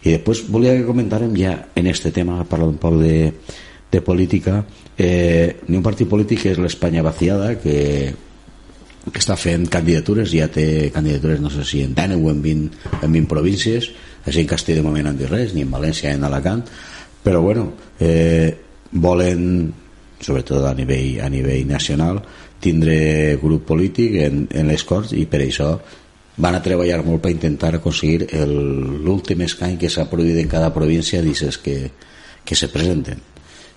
I 0.04 0.18
després 0.18 0.44
volia 0.50 0.76
que 0.76 0.88
comentàrem 0.88 1.36
ja 1.38 1.54
en 1.76 1.88
este 1.88 2.12
tema, 2.12 2.44
parlar 2.50 2.74
un 2.74 2.82
poc 2.82 2.98
de, 3.00 3.34
de 3.92 4.02
política. 4.02 4.64
Eh, 4.98 5.62
ni 5.68 5.78
un 5.78 5.86
partit 5.86 6.10
polític 6.10 6.42
que 6.44 6.56
és 6.56 6.60
l'Espanya 6.62 7.06
vaciada 7.06 7.54
que, 7.62 7.78
que 9.08 9.22
està 9.22 9.38
fent 9.38 9.68
candidatures 9.72 10.34
ja 10.34 10.50
té 10.52 10.90
candidatures 10.94 11.42
no 11.44 11.52
sé 11.54 11.64
si 11.70 11.84
en 11.86 11.94
10 11.96 12.18
o 12.18 12.32
en 12.34 12.42
20, 12.42 12.94
en 13.02 13.12
20 13.12 13.30
províncies. 13.30 13.92
Així 14.26 14.44
en 14.44 14.50
Castell 14.50 14.82
de 14.82 14.86
moment 14.86 15.08
han 15.08 15.20
dit 15.20 15.30
res 15.30 15.54
ni 15.56 15.64
en 15.64 15.72
València 15.72 16.10
ni 16.10 16.20
en 16.20 16.26
Alacant. 16.28 16.66
Però 17.24 17.42
bueno 17.44 17.72
eh, 18.00 18.67
volen 19.02 19.74
sobretot 20.20 20.66
a 20.66 20.74
nivell, 20.74 21.20
a 21.22 21.30
nivell 21.30 21.68
nacional 21.70 22.22
tindre 22.60 23.38
grup 23.42 23.68
polític 23.70 24.16
en, 24.26 24.48
en 24.50 24.68
les 24.72 24.84
Corts 24.84 25.12
i 25.14 25.28
per 25.30 25.44
això 25.46 25.76
van 26.42 26.56
a 26.58 26.62
treballar 26.66 27.04
molt 27.06 27.22
per 27.22 27.32
intentar 27.34 27.76
aconseguir 27.78 28.28
el- 28.34 29.04
l'últim 29.06 29.42
escany 29.46 29.78
que 29.78 29.90
s'ha 29.90 30.08
produït 30.10 30.38
en 30.42 30.50
cada 30.50 30.74
província 30.74 31.22
d'aixes 31.22 31.58
que, 31.62 31.92
que 32.46 32.56
se 32.58 32.68
presenten. 32.74 33.22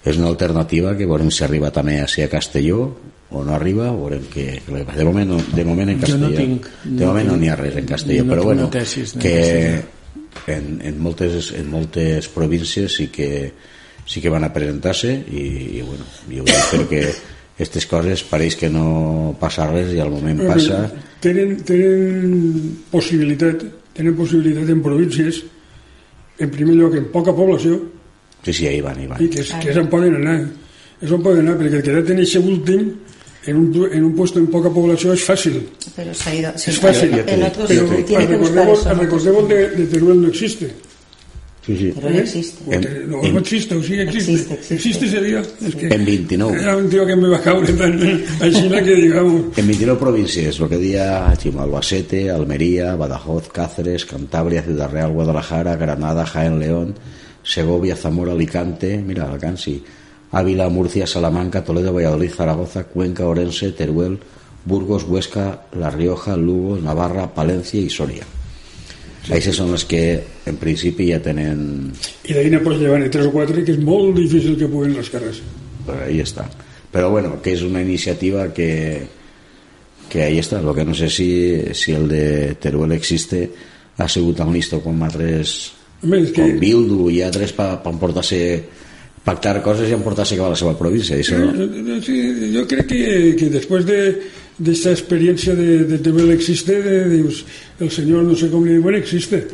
És 0.04 0.16
una 0.16 0.28
alternativa 0.33 0.94
que 0.96 1.04
veurem 1.09 1.28
si 1.30 1.44
arriba 1.44 1.70
també 1.70 1.98
a 2.00 2.09
ser 2.09 2.24
a 2.24 2.33
Castelló 2.33 2.87
o 3.30 3.44
no 3.44 3.52
arriba, 3.54 3.90
veurem 3.92 4.24
que 4.33 4.62
de 4.64 5.04
moment, 5.04 5.28
no- 5.30 5.44
de 5.54 5.64
moment 5.64 5.90
en 5.92 6.00
Jo 6.00 6.16
no 6.16 6.30
Castelló 6.30 6.40
tinc- 6.40 6.70
de 6.85 7.04
no 7.04 7.11
moment 7.12 7.28
no 7.28 7.37
n'hi 7.37 7.48
ha 7.52 7.56
res 7.61 7.76
en 7.76 7.87
Castelló 7.87 8.24
no 8.24 8.33
però 8.33 8.44
bueno, 8.48 8.62
de 9.14 9.20
que 9.20 10.54
en, 10.56 10.80
en, 10.83 10.98
moltes, 10.98 11.52
en 11.52 11.68
moltes 11.70 12.28
províncies 12.28 12.94
sí 12.96 13.09
que, 13.09 13.52
sí 14.06 14.20
que 14.20 14.28
van 14.32 14.44
a 14.44 14.52
presentar-se 14.52 15.12
i, 15.30 15.78
i 15.78 15.82
bueno, 15.82 16.04
jo 16.30 16.44
espero 16.46 16.88
que 16.88 17.02
aquestes 17.54 17.86
coses 17.86 18.22
pareix 18.24 18.56
que 18.56 18.70
no 18.72 19.36
passa 19.40 19.66
res 19.70 19.92
i 19.94 20.00
al 20.00 20.10
moment 20.10 20.40
passa 20.48 20.86
Tenen, 21.20 21.58
tenen 21.68 22.78
possibilitat, 22.90 23.60
tenen 23.92 24.14
possibilitat 24.16 24.70
en 24.72 24.80
províncies, 24.82 25.42
en 26.40 26.48
primer 26.50 26.74
lloc 26.78 26.94
en 26.96 27.10
poca 27.12 27.34
població, 27.36 27.76
sí, 28.42 28.52
sí, 28.54 28.66
ahí 28.66 28.80
van, 28.80 28.96
ahí 28.98 29.06
van 29.06 29.20
i 29.22 29.28
que, 29.28 29.42
és- 29.44 29.52
que 29.60 29.70
és 29.74 29.76
on 29.76 29.88
poden 29.92 30.16
anar. 30.16 30.38
És 31.00 31.12
on 31.12 31.22
poden 31.24 31.44
anar, 31.46 31.58
perquè 31.60 31.76
el 31.80 31.84
quedat 31.84 32.08
en 32.12 32.18
aquest 32.24 32.36
últim, 32.40 32.88
en 33.46 33.56
un, 33.56 33.68
en 33.92 34.04
un 34.04 34.14
puesto 34.16 34.38
en 34.40 34.46
poca 34.52 34.68
població 34.72 35.12
és 35.16 35.22
fàcil. 35.24 35.60
Pero 35.96 36.12
se 36.14 36.28
ha 36.30 36.34
ido. 36.34 36.50
sí, 36.56 38.04
tiene 38.06 38.26
que 38.28 38.36
buscar 38.36 38.64
recordemos, 38.66 38.80
eso. 38.80 38.94
¿no? 38.94 39.00
recordemos 39.02 39.48
de, 39.48 39.68
de 39.76 39.86
Teruel 39.86 40.20
no 40.22 40.28
existe. 40.28 40.70
Sí, 41.66 41.77
sí. 41.77 41.92
Pero 41.94 42.11
no 42.11 42.18
existe. 42.18 42.64
No, 43.07 43.23
En- 43.23 43.35
no 43.35 43.40
existe, 43.40 43.75
o 43.75 43.83
sí 43.83 43.94
existe. 43.94 44.33
Existe, 44.33 44.75
existe. 44.75 45.07
ese 45.07 45.20
día. 45.23 45.42
Es 45.61 45.75
que 45.75 45.87
en 45.88 46.05
29 46.05 46.61
era 46.62 46.77
un 46.77 46.88
tío 46.88 47.07
que 47.07 47.16
me 47.16 47.29
va 47.29 47.37
a 47.37 47.40
caure 47.42 47.73
tan 47.73 48.01
així 48.40 48.68
que 48.68 48.94
digamos... 48.94 49.57
En 49.59 49.66
29 49.66 49.99
províncies, 50.01 50.59
lo 50.59 50.68
que 50.68 50.79
dia 50.79 51.33
Chimo, 51.37 51.62
Albacete, 51.62 52.31
Almería, 52.31 52.96
Badajoz, 52.96 53.49
Cáceres, 53.49 54.05
Cantabria, 54.07 54.62
Ciudad 54.62 54.90
Real, 54.90 55.12
Guadalajara, 55.12 55.77
Granada, 55.77 56.25
Jaén, 56.27 56.59
León, 56.59 56.94
Segovia, 57.42 57.96
Zamora, 57.96 58.33
Alicante, 58.33 58.99
mira, 58.99 59.25
Alacant, 59.29 59.59
sí, 59.59 59.83
Ávila, 60.33 60.68
Murcia, 60.68 61.07
Salamanca, 61.07 61.64
Toledo, 61.64 61.92
Valladolid, 61.92 62.31
Zaragoza, 62.31 62.85
Cuenca, 62.85 63.27
Orense, 63.27 63.73
Teruel, 63.73 64.18
Burgos, 64.64 65.05
Huesca, 65.05 65.62
La 65.79 65.90
Rioja, 65.90 66.37
Lugo, 66.37 66.77
Navarra, 66.77 67.35
Palencia 67.35 67.81
y 67.81 67.90
Soria. 67.90 68.23
Aquestes 69.28 69.59
són 69.61 69.70
les 69.74 69.85
que 69.85 70.02
en 70.48 70.56
principi 70.56 71.11
ja 71.11 71.20
tenen 71.22 71.90
I 72.24 72.33
d'ahir 72.35 72.62
pots 72.64 72.80
llevar 72.80 73.02
tres 73.12 73.28
o 73.28 73.33
quatre 73.35 73.64
que 73.66 73.74
és 73.76 73.83
molt 73.85 74.16
difícil 74.16 74.56
que 74.59 74.68
puguen 74.68 74.96
les 74.96 75.11
carres. 75.12 75.42
pues 75.85 75.98
ahí 76.06 76.20
está. 76.20 76.48
Pero 76.90 77.11
bueno, 77.11 77.40
que 77.42 77.52
es 77.52 77.62
una 77.62 77.83
iniciativa 77.83 78.52
que, 78.52 79.02
que 80.09 80.22
ahí 80.22 80.38
está. 80.38 80.61
Lo 80.61 80.74
que 80.74 80.85
no 80.85 80.94
sé 80.94 81.09
si, 81.09 81.62
si 81.72 81.92
el 81.92 82.09
de 82.09 82.54
Teruel 82.56 82.92
existe 82.92 83.50
ha 83.98 84.09
sigut 84.09 84.37
tan 84.38 84.52
listo 84.52 84.80
com 84.80 85.02
altres 85.02 85.72
Home, 86.02 86.22
és 86.24 86.30
que... 86.33 86.40
com 86.40 86.61
Bildu 86.61 87.11
i 87.12 87.20
altres 87.22 87.52
per 87.52 87.74
pa 87.85 87.92
emportar-se 87.92 88.38
pactar 89.24 89.59
coses 89.62 89.90
i 89.90 89.92
emportar-se 89.92 90.38
cap 90.38 90.46
a 90.48 90.54
la 90.54 90.56
seva 90.56 90.72
província. 90.78 91.18
Això, 91.20 91.37
Eh, 91.37 92.00
Sí, 92.00 92.52
yo 92.54 92.66
creo 92.66 92.87
que, 92.87 93.37
que 93.37 93.50
después 93.50 93.85
de, 93.85 94.22
de 94.61 94.73
esta 94.73 94.90
experiencia 94.92 95.55
de, 95.57 95.85
de 95.85 95.99
Teruel 95.99 96.31
existe, 96.33 96.83
de, 96.83 97.09
dius, 97.09 97.44
el 97.81 97.90
señor 97.90 98.25
no 98.25 98.37
sé 98.37 98.51
cómo 98.51 98.66
le 98.66 98.79
bueno 98.79 98.99
existe. 98.99 99.46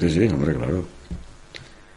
sí, 0.00 0.10
sí, 0.10 0.26
hombre, 0.26 0.54
claro. 0.54 0.84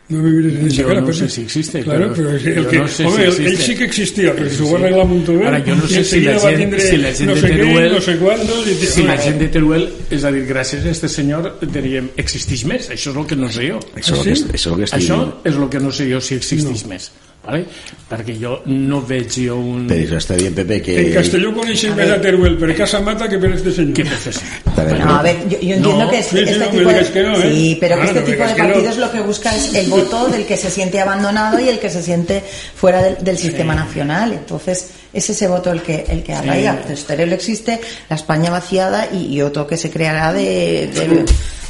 No 0.08 0.20
me 0.22 0.30
mires 0.30 0.54
en 0.60 0.68
esa 0.68 0.76
Yo 0.84 0.88
cara, 0.88 1.02
no 1.02 1.12
sé 1.12 1.28
si 1.28 1.42
existe, 1.42 1.82
Claro, 1.82 2.14
pero- 2.16 2.30
pero, 2.30 2.38
el 2.38 2.64
yo 2.64 2.70
que, 2.70 2.78
no 2.78 2.88
sé 2.88 3.06
hombre, 3.08 3.32
si 3.32 3.44
él 3.44 3.58
sí 3.58 3.74
que 3.76 3.86
existía, 3.86 4.36
pero 4.36 4.48
Sí, 4.52 4.58
si 4.58 4.62
ho 4.62 4.66
sí. 4.68 4.72
va 4.74 4.78
arreglar 4.82 5.08
Montover, 5.08 5.48
Ara, 5.48 5.64
jo 5.66 5.76
no 5.76 5.88
sé 5.88 6.04
si 6.04 6.20
la 6.22 6.40
gent, 6.40 6.58
tindre 6.60 6.80
si 6.80 6.98
la 6.98 7.12
gent 7.12 7.26
no 7.30 7.34
de 7.34 7.42
sé 7.42 7.48
què, 7.48 7.56
Teruel... 7.58 7.92
no 7.96 8.02
sé 8.02 8.18
quantos, 8.20 8.68
i 8.70 8.76
si 8.86 9.02
la 9.02 9.18
gent 9.18 9.40
de 9.42 9.48
Teruel, 9.56 9.88
és 10.12 10.24
a 10.24 10.32
dir, 10.32 10.44
gràcies 10.46 10.86
a 10.86 10.92
este 10.94 11.10
senyor, 11.10 11.50
diríem, 11.74 12.12
existeix 12.22 12.66
més. 12.70 12.92
Això 12.94 13.10
és 13.16 13.18
el 13.18 13.26
que 13.26 13.36
no 13.36 13.50
sé 13.50 13.66
jo. 13.72 13.80
Això, 13.98 14.14
Ah, 14.14 14.22
és 14.22 14.28
el 14.28 14.30
que, 14.30 14.36
sí? 14.36 14.44
això 14.46 14.54
és 14.54 14.68
el 14.68 14.78
que 14.78 14.84
estic 14.92 15.02
Això 15.02 15.20
és 15.44 15.56
el 15.64 15.70
que 15.74 15.80
no 15.88 15.92
sé 15.92 16.08
jo 16.14 16.22
si 16.22 16.36
existeix 16.38 16.86
més. 16.86 17.10
Vale? 17.46 17.66
Perquè 18.10 18.34
jo 18.42 18.56
no 18.66 19.02
veig 19.06 19.30
jo 19.48 19.56
un... 19.62 19.86
Per 19.90 19.98
això 20.02 20.18
està 20.18 20.36
dient 20.38 20.56
Pepe 20.58 20.80
que... 20.82 20.96
En 21.02 21.12
Castelló 21.20 21.52
coneixen 21.54 21.94
més 21.98 22.10
a 22.10 22.18
Teruel 22.22 22.56
per 22.62 22.72
Casa 22.78 23.02
Mata 23.06 23.28
que 23.30 23.38
per 23.42 23.52
este 23.54 23.72
senyor. 23.74 23.94
¿Qué 23.94 24.06
profesión? 24.06 24.46
También, 24.76 25.00
No, 25.06 25.16
a 25.16 25.22
ver, 25.22 25.38
yo, 25.50 25.60
yo 25.60 25.76
entiendo 25.76 26.06
No, 26.06 26.10
que 26.10 26.24
sí, 26.24 26.30
sí, 26.38 26.44
este 26.44 26.58
no 26.60 26.66
tipo 26.72 26.90
de, 26.90 27.06
que 27.12 27.22
no, 27.24 27.38
¿eh? 27.38 27.42
sí, 27.52 27.78
pero 27.80 27.96
que 27.98 28.02
Ah, 28.02 28.06
este 28.06 28.22
tipo 28.22 28.44
de 28.48 28.54
que 28.56 28.62
partidos 28.64 28.98
lo 28.98 29.12
que 29.12 29.22
busca 29.22 29.56
es 29.56 29.74
el 29.76 29.88
voto 29.90 30.28
del 30.28 30.46
que 30.46 30.58
se 30.58 30.70
siente 30.72 31.00
abandonado 31.00 31.60
y 31.60 31.70
el 31.70 31.80
que 31.80 31.90
se 31.90 32.02
siente 32.02 32.42
fuera 32.76 33.02
del, 33.02 33.24
del 33.24 33.38
sistema 33.38 33.76
nacional. 33.76 34.34
Entonces, 34.34 34.90
es 35.14 35.30
ese 35.30 35.48
voto 35.48 35.72
el 35.72 35.82
que 35.82 36.06
el 36.10 36.24
que 36.24 36.34
arraiga. 36.34 36.72
Entonces, 36.72 37.06
Teruel 37.06 37.32
existe, 37.34 37.80
la 38.10 38.16
España 38.16 38.50
vaciada 38.50 39.08
y, 39.14 39.28
y 39.36 39.42
otro 39.42 39.66
que 39.68 39.78
se 39.78 39.90
creará 39.90 40.34
de, 40.34 40.90
de- 40.94 41.26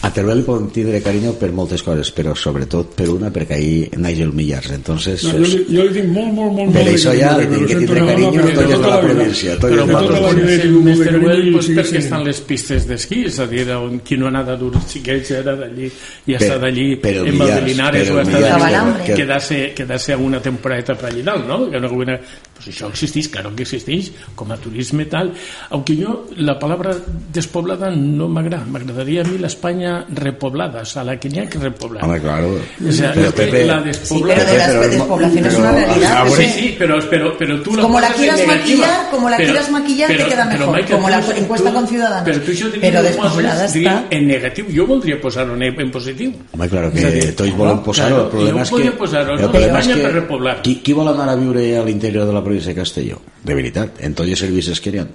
A 0.05 0.11
Teruel 0.13 0.37
li 0.43 0.45
poden 0.45 0.67
tindre 0.69 0.99
carinyo 1.01 1.31
per 1.39 1.47
moltes 1.55 1.81
coses, 1.81 2.11
però 2.13 2.35
sobretot 2.37 2.91
per 2.93 3.07
una, 3.09 3.31
perquè 3.33 3.55
ahí 3.57 3.77
naix 3.97 4.19
el 4.21 4.33
Millars. 4.37 4.69
Entonces, 4.75 5.23
No, 5.25 5.31
jo, 5.33 5.39
li, 5.49 5.63
jo 5.73 5.85
li 5.87 5.93
tinc 5.95 6.11
molt, 6.13 6.31
molt, 6.35 6.51
molt, 6.59 6.73
Per 6.75 6.83
això 6.91 7.13
ja 7.17 7.31
li 7.39 7.47
tinc 7.49 7.65
que 7.71 7.79
tindre 7.81 8.03
carinyo 8.05 8.43
a 8.43 8.51
tota 8.53 8.67
de 8.67 8.91
la 8.91 8.99
província, 9.01 9.55
Però 9.63 9.87
vosaltres 9.89 10.05
tota 10.05 10.21
la 10.21 10.33
vida 10.37 10.69
més 10.69 10.75
molt 10.85 10.99
de 11.01 11.07
Teruel 11.09 11.41
carinyo 11.41 11.63
perquè 11.79 12.01
estan 12.03 12.23
les 12.27 12.41
pistes 12.51 12.85
d'esquí, 12.91 13.23
és 13.31 13.39
a 13.41 13.47
dir, 13.49 13.65
on 13.73 13.97
qui 14.05 14.19
no 14.21 14.27
ha 14.29 14.33
anat 14.35 14.53
a 14.53 14.57
dur 14.61 14.71
xiquets 14.85 15.31
era 15.39 15.55
d'allí 15.57 15.89
i 15.89 15.91
Per- 16.35 16.37
està 16.37 16.59
d'allí 16.61 16.87
per 17.01 17.15
en 17.23 17.39
Valdelinares 17.41 18.07
per 18.11 18.15
o 18.15 18.21
està 18.21 18.43
d'allí 18.45 19.05
que- 19.07 19.17
quedar-se 19.23 19.61
quedar 19.73 19.99
una 20.21 20.39
temporadeta 20.41 20.93
per 20.95 21.09
allí 21.09 21.23
dalt, 21.25 21.47
no? 21.49 21.63
Que 21.71 21.79
no 21.81 21.89
una... 21.97 22.19
Pues 22.55 22.69
això 22.71 22.87
existeix, 22.87 23.27
claro 23.33 23.49
que 23.55 23.65
existeix, 23.65 24.11
com 24.35 24.51
a 24.53 24.55
turisme 24.57 25.03
tal. 25.11 25.33
Aunque 25.71 25.95
yo 25.97 26.27
la 26.37 26.57
palabra 26.57 26.93
despoblada 27.33 27.89
no 27.91 28.29
m'agrada, 28.29 28.63
m'agradaria 28.69 29.25
a 29.25 29.27
mi 29.27 29.37
l'Espanya 29.41 29.94
repoblada, 30.09 30.81
o 30.81 30.85
sea, 30.85 31.03
la 31.03 31.19
que 31.19 31.29
ha 31.39 31.45
que 31.47 31.57
repoblar. 31.59 32.03
Claro. 32.21 32.59
O 32.87 32.91
sea, 32.91 33.13
Però 33.13 33.27
es 33.29 33.33
que 33.33 33.41
Pepe- 33.45 33.65
la 33.65 33.79
Sí, 33.79 33.85
despoblada... 33.85 34.43
pero 34.45 34.81
de 34.81 34.87
pero 34.89 35.27
es 35.27 35.33
pero- 35.41 35.57
una 35.59 35.71
realidad. 35.71 36.11
ah, 36.17 36.25
Sí, 36.35 36.45
sí, 36.45 36.75
pero, 36.77 36.99
pero, 37.09 37.37
pero 37.37 37.61
tú 37.61 37.71
Como 37.79 37.99
la 37.99 38.09
quieras 38.13 38.45
maquillar, 38.47 39.09
como 39.11 39.29
la 39.29 39.37
quieras 39.37 39.71
maquillar, 39.71 40.07
te 40.09 40.17
queda 40.25 40.45
mejor. 40.45 40.75
Michael, 40.75 40.95
Como 40.95 41.09
la 41.09 41.19
encuesta 41.37 41.73
con 41.73 41.87
Ciudadanos. 41.87 42.23
Pero 42.25 42.43
que 42.45 42.97
ho 42.97 43.03
despoblada 43.03 43.53
poses, 43.55 43.73
diríem, 43.73 43.93
está. 43.93 44.15
en 44.15 44.27
negatiu. 44.27 44.65
Jo 44.75 44.85
voldria 44.87 45.19
posar-ho 45.21 45.55
en, 45.55 45.63
en 45.63 45.91
positiu. 45.91 46.33
Home, 46.51 46.69
claro, 46.69 46.87
a 46.87 46.91
que 46.91 47.11
dir, 47.11 47.35
tots 47.35 47.55
volen 47.55 47.79
posar-ho. 47.83 48.09
claro, 48.15 48.23
el 48.25 48.29
problema 48.31 48.61
és 48.63 48.69
que... 48.71 48.91
posar-ho, 48.91 49.35
no? 49.35 49.51
problema 49.51 49.79
és 49.79 49.85
Espanya 49.85 49.95
que 49.95 50.07
per 50.07 50.13
repoblar. 50.21 50.61
Qui, 50.61 50.75
qui 50.81 50.93
vol 50.93 51.07
anar 51.07 51.29
a 51.29 51.35
viure 51.35 51.77
a 51.77 51.83
l'interior 51.83 52.25
de 52.25 52.33
la 52.33 52.43
província 52.43 52.73
de 52.73 52.79
Castelló? 52.81 53.21
De 53.43 53.53
veritat, 53.53 53.99
en 54.01 54.13
tots 54.15 54.29
els 54.29 54.39
servicis 54.39 54.81
que 54.81 54.89
hi 54.89 54.99
ha. 54.99 55.07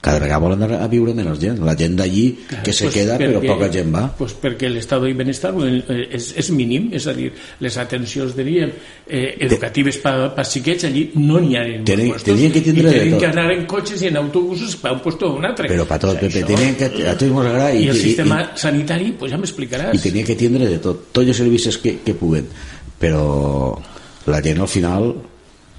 Cada 0.00 0.18
vegada 0.18 0.38
volen 0.40 0.62
anar 0.64 0.78
a 0.80 0.86
viure 0.88 1.12
menys 1.12 1.36
gent. 1.38 1.58
La 1.60 1.74
gent 1.76 1.92
d'allí 1.98 2.22
que 2.64 2.72
se 2.72 2.86
Pues 2.86 2.94
queda, 2.94 3.18
però 3.18 3.36
perquè- 3.36 3.50
poca 3.52 3.66
gent 3.70 3.90
va. 3.94 4.06
Pues 4.16 4.32
perquè 4.40 4.70
l'estat 4.72 5.02
de 5.02 5.12
benestar 5.12 5.52
eh, 5.60 6.08
és, 6.16 6.30
és 6.40 6.48
mínim, 6.56 6.88
és 6.96 7.06
a 7.06 7.12
dir, 7.12 7.30
les 7.60 7.76
atencions, 7.76 8.32
diríem, 8.34 8.72
eh, 9.06 9.36
educatives 9.40 9.98
per 9.98 10.14
pa 10.34 10.42
xiquets, 10.42 10.84
allí 10.88 11.10
no 11.16 11.38
n'hi 11.38 11.54
ha 11.54 11.66
en 11.66 11.84
Tenen- 11.84 12.08
puestos, 12.14 12.24
tenien 12.32 12.50
que 12.50 12.62
tindre 12.62 12.80
i 12.80 12.86
de 12.86 12.92
tenen 12.98 13.10
tot. 13.12 13.20
que 13.20 13.26
anar 13.26 13.52
en 13.52 13.66
cotxes 13.66 14.00
i 14.02 14.06
en 14.08 14.16
autobusos 14.16 14.74
per 14.76 14.92
un 14.92 15.00
puesto 15.00 15.28
o 15.28 15.36
un 15.36 15.44
altre. 15.44 15.68
Però 15.68 15.84
per 15.86 15.98
tot, 15.98 16.16
O 16.16 16.18
sigui, 16.18 16.32
Pepe, 16.32 16.40
això- 16.40 16.56
tenien 16.56 16.74
que, 16.76 17.06
a 17.06 17.12
tots 17.18 17.22
ens 17.30 17.38
agrada 17.44 17.74
I 17.74 17.84
i, 17.84 17.88
el 17.88 17.96
i, 17.96 18.00
sistema 18.00 18.50
sanitari, 18.56 19.12
pues 19.18 19.32
ja 19.32 19.36
m'explicaràs. 19.36 19.92
i, 19.92 19.96
i 19.98 20.00
tenia 20.00 20.24
que 20.24 20.34
tindre 20.34 20.66
de 20.66 20.78
tot, 20.78 21.12
tots 21.12 21.28
els 21.28 21.36
servicis 21.36 21.76
que, 21.76 21.98
que 22.02 22.14
puguen. 22.14 22.46
Però 22.98 23.78
la 24.26 24.40
gent 24.40 24.60
al 24.60 24.68
final 24.68 25.14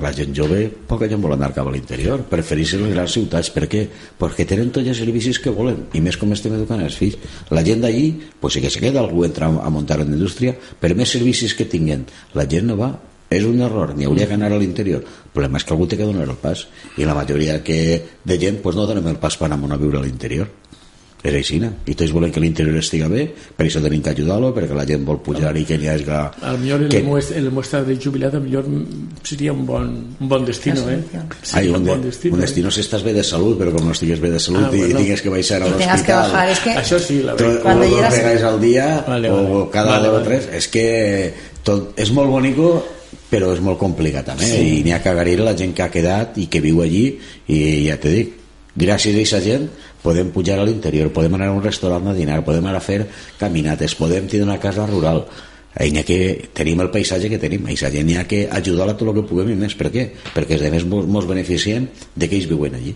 la 0.02 0.12
gent 0.16 0.34
jove, 0.36 0.64
poca 0.89 1.10
gent 1.10 1.22
vol 1.22 1.36
anar 1.36 1.52
cap 1.56 1.70
a 1.70 1.74
l'interior, 1.74 2.26
prefereix 2.30 2.74
les 2.82 2.95
grans 2.95 3.18
ciutats. 3.18 3.52
Per 3.54 3.68
què? 3.70 3.86
Perquè 4.20 4.47
tenen 4.49 4.74
tots 4.74 4.89
els 4.91 5.02
servicis 5.04 5.39
que 5.39 5.54
volen, 5.54 5.86
i 5.93 6.02
més 6.02 6.18
com 6.18 6.34
estem 6.34 6.58
educant 6.58 6.82
els 6.82 6.97
fills. 6.97 7.20
La 7.54 7.64
gent 7.68 7.86
d'allí, 7.86 8.08
pues 8.41 8.58
sí 8.58 8.64
que 8.64 8.74
se 8.74 8.82
queda, 8.84 8.99
algú 8.99 9.26
entra 9.28 9.47
a 9.47 9.70
muntar 9.70 10.02
una 10.02 10.18
indústria, 10.18 10.56
per 10.56 10.95
més 10.97 11.14
servicis 11.14 11.56
que 11.56 11.70
tinguen, 11.70 12.08
la 12.34 12.47
gent 12.49 12.68
no 12.72 12.78
va, 12.82 12.91
és 13.32 13.45
un 13.47 13.62
error, 13.64 13.93
n'hi 13.95 14.10
hauria 14.10 14.28
que 14.28 14.36
anar 14.36 14.49
a 14.52 14.58
l'interior 14.60 15.06
el 15.08 15.32
problema 15.32 15.62
és 15.62 15.64
que 15.64 15.72
algú 15.72 15.86
té 15.88 15.95
que 15.95 16.08
donar 16.08 16.26
el 16.28 16.36
pas 16.36 16.66
i 16.99 17.08
la 17.08 17.16
majoria 17.16 17.62
que 17.64 17.78
de 18.28 18.38
gent 18.41 18.60
pues 18.60 18.76
no 18.76 18.84
donem 18.89 19.08
el 19.08 19.22
pas 19.24 19.39
per 19.39 19.47
anar 19.47 19.72
a 19.72 19.80
viure 19.80 20.02
a 20.02 20.04
l'interior 20.04 20.49
és 21.22 21.36
així, 21.38 21.59
no? 21.61 21.69
i 21.86 21.93
tots 21.97 22.11
volen 22.15 22.32
que 22.34 22.41
l'interior 22.41 22.78
estiga 22.80 23.05
bé 23.09 23.28
per 23.30 23.67
això 23.67 23.82
tenim 23.84 24.01
que 24.01 24.09
ajudar-lo 24.15 24.49
perquè 24.55 24.74
la 24.74 24.86
gent 24.89 25.03
vol 25.05 25.19
pujar 25.22 25.51
i 25.59 25.65
que 25.69 25.78
n'hi 25.78 25.89
hagi 25.91 26.07
a 26.09 26.24
lo 26.47 26.57
millor 26.57 26.86
el, 26.88 26.89
que... 26.89 27.01
muestra, 27.05 27.38
el 27.38 27.51
muestra 27.53 27.84
de 27.86 27.97
jubilat 28.01 28.38
millor 28.41 28.65
seria 29.24 29.53
un 29.53 29.61
bon, 29.67 29.91
un 30.17 30.32
bon 30.32 30.47
destino 30.47 30.88
eh? 30.89 30.97
Ai, 31.53 31.69
un, 31.69 31.86
de, 31.86 31.93
un, 31.93 32.01
destino, 32.07 32.36
un 32.36 32.41
destino 32.41 32.72
eh? 32.72 32.74
si 32.74 32.82
estàs 32.82 33.05
bé 33.05 33.13
de 33.13 33.26
salut 33.28 33.59
però 33.59 33.76
com 33.76 33.86
no 33.86 33.93
estigues 33.93 34.24
bé 34.24 34.32
de 34.34 34.41
salut 34.41 34.65
ah, 34.65 34.72
bueno. 34.74 34.97
i 34.97 35.03
tingues 35.03 35.22
que 35.22 35.36
baixar 35.36 35.61
a 35.61 35.69
l'hospital 35.69 36.55
es 36.55 36.63
que... 36.65 36.74
això 36.82 37.01
sí, 37.03 37.19
la 37.28 37.38
veritat 37.38 37.61
cuando 37.67 37.91
dos 37.93 38.17
vegades 38.17 38.47
al 38.49 38.59
dia 38.63 38.88
vale, 39.05 39.30
vale. 39.30 39.61
o 39.61 39.69
cada 39.69 39.99
vale, 39.99 40.09
dos 40.09 40.24
o 40.24 40.26
tres 40.26 40.49
és 40.57 40.72
que 40.74 40.88
tot, 41.61 41.93
és 42.01 42.09
molt 42.17 42.34
bonico 42.34 42.74
però 43.30 43.53
és 43.53 43.61
molt 43.61 43.78
complicat 43.78 44.26
també 44.34 44.49
sí. 44.49 44.65
i 44.80 44.84
n'hi 44.84 44.97
ha 44.97 45.03
que 45.05 45.13
agrair 45.13 45.45
la 45.45 45.53
gent 45.53 45.78
que 45.78 45.86
ha 45.86 45.93
quedat 45.93 46.41
i 46.41 46.49
que 46.49 46.65
viu 46.65 46.82
allí 46.82 47.05
i 47.45 47.61
ja 47.86 48.01
te 48.01 48.09
dic 48.09 48.38
gràcies 48.74 49.13
a 49.13 49.19
aquesta 49.19 49.41
gent 49.43 49.69
podem 50.02 50.32
pujar 50.34 50.60
a 50.60 50.66
l'interior, 50.66 51.12
podem 51.14 51.38
anar 51.38 51.52
a 51.52 51.56
un 51.56 51.64
restaurant 51.64 52.08
a 52.10 52.18
dinar, 52.18 52.41
podem 52.45 52.66
anar 52.66 52.82
a 52.82 52.84
fer 52.84 53.06
caminates, 53.39 53.95
podem 53.95 54.28
tenir 54.28 54.47
una 54.47 54.60
casa 54.60 54.88
rural, 54.89 55.26
n'hi 55.80 56.02
ha 56.02 56.04
que 56.04 56.49
tenim 56.54 56.82
el 56.84 56.89
paisatge 56.91 57.30
que 57.32 57.39
tenim, 57.39 57.68
a 57.70 57.76
gent 57.76 58.10
ha 58.18 58.26
que 58.28 58.47
ajudar 58.49 58.89
a 58.89 58.97
tot 58.97 59.08
el 59.08 59.22
que 59.22 59.28
puguem 59.30 59.54
i 59.54 59.56
més. 59.56 59.76
Per 59.76 59.91
què? 59.93 60.10
Perquè 60.36 60.58
els 60.58 60.66
demés 60.66 60.84
ens 60.84 61.30
beneficiem 61.30 61.88
de 62.16 62.28
que 62.28 62.36
ells 62.36 62.49
viuen 62.49 62.76
allí. 62.76 62.95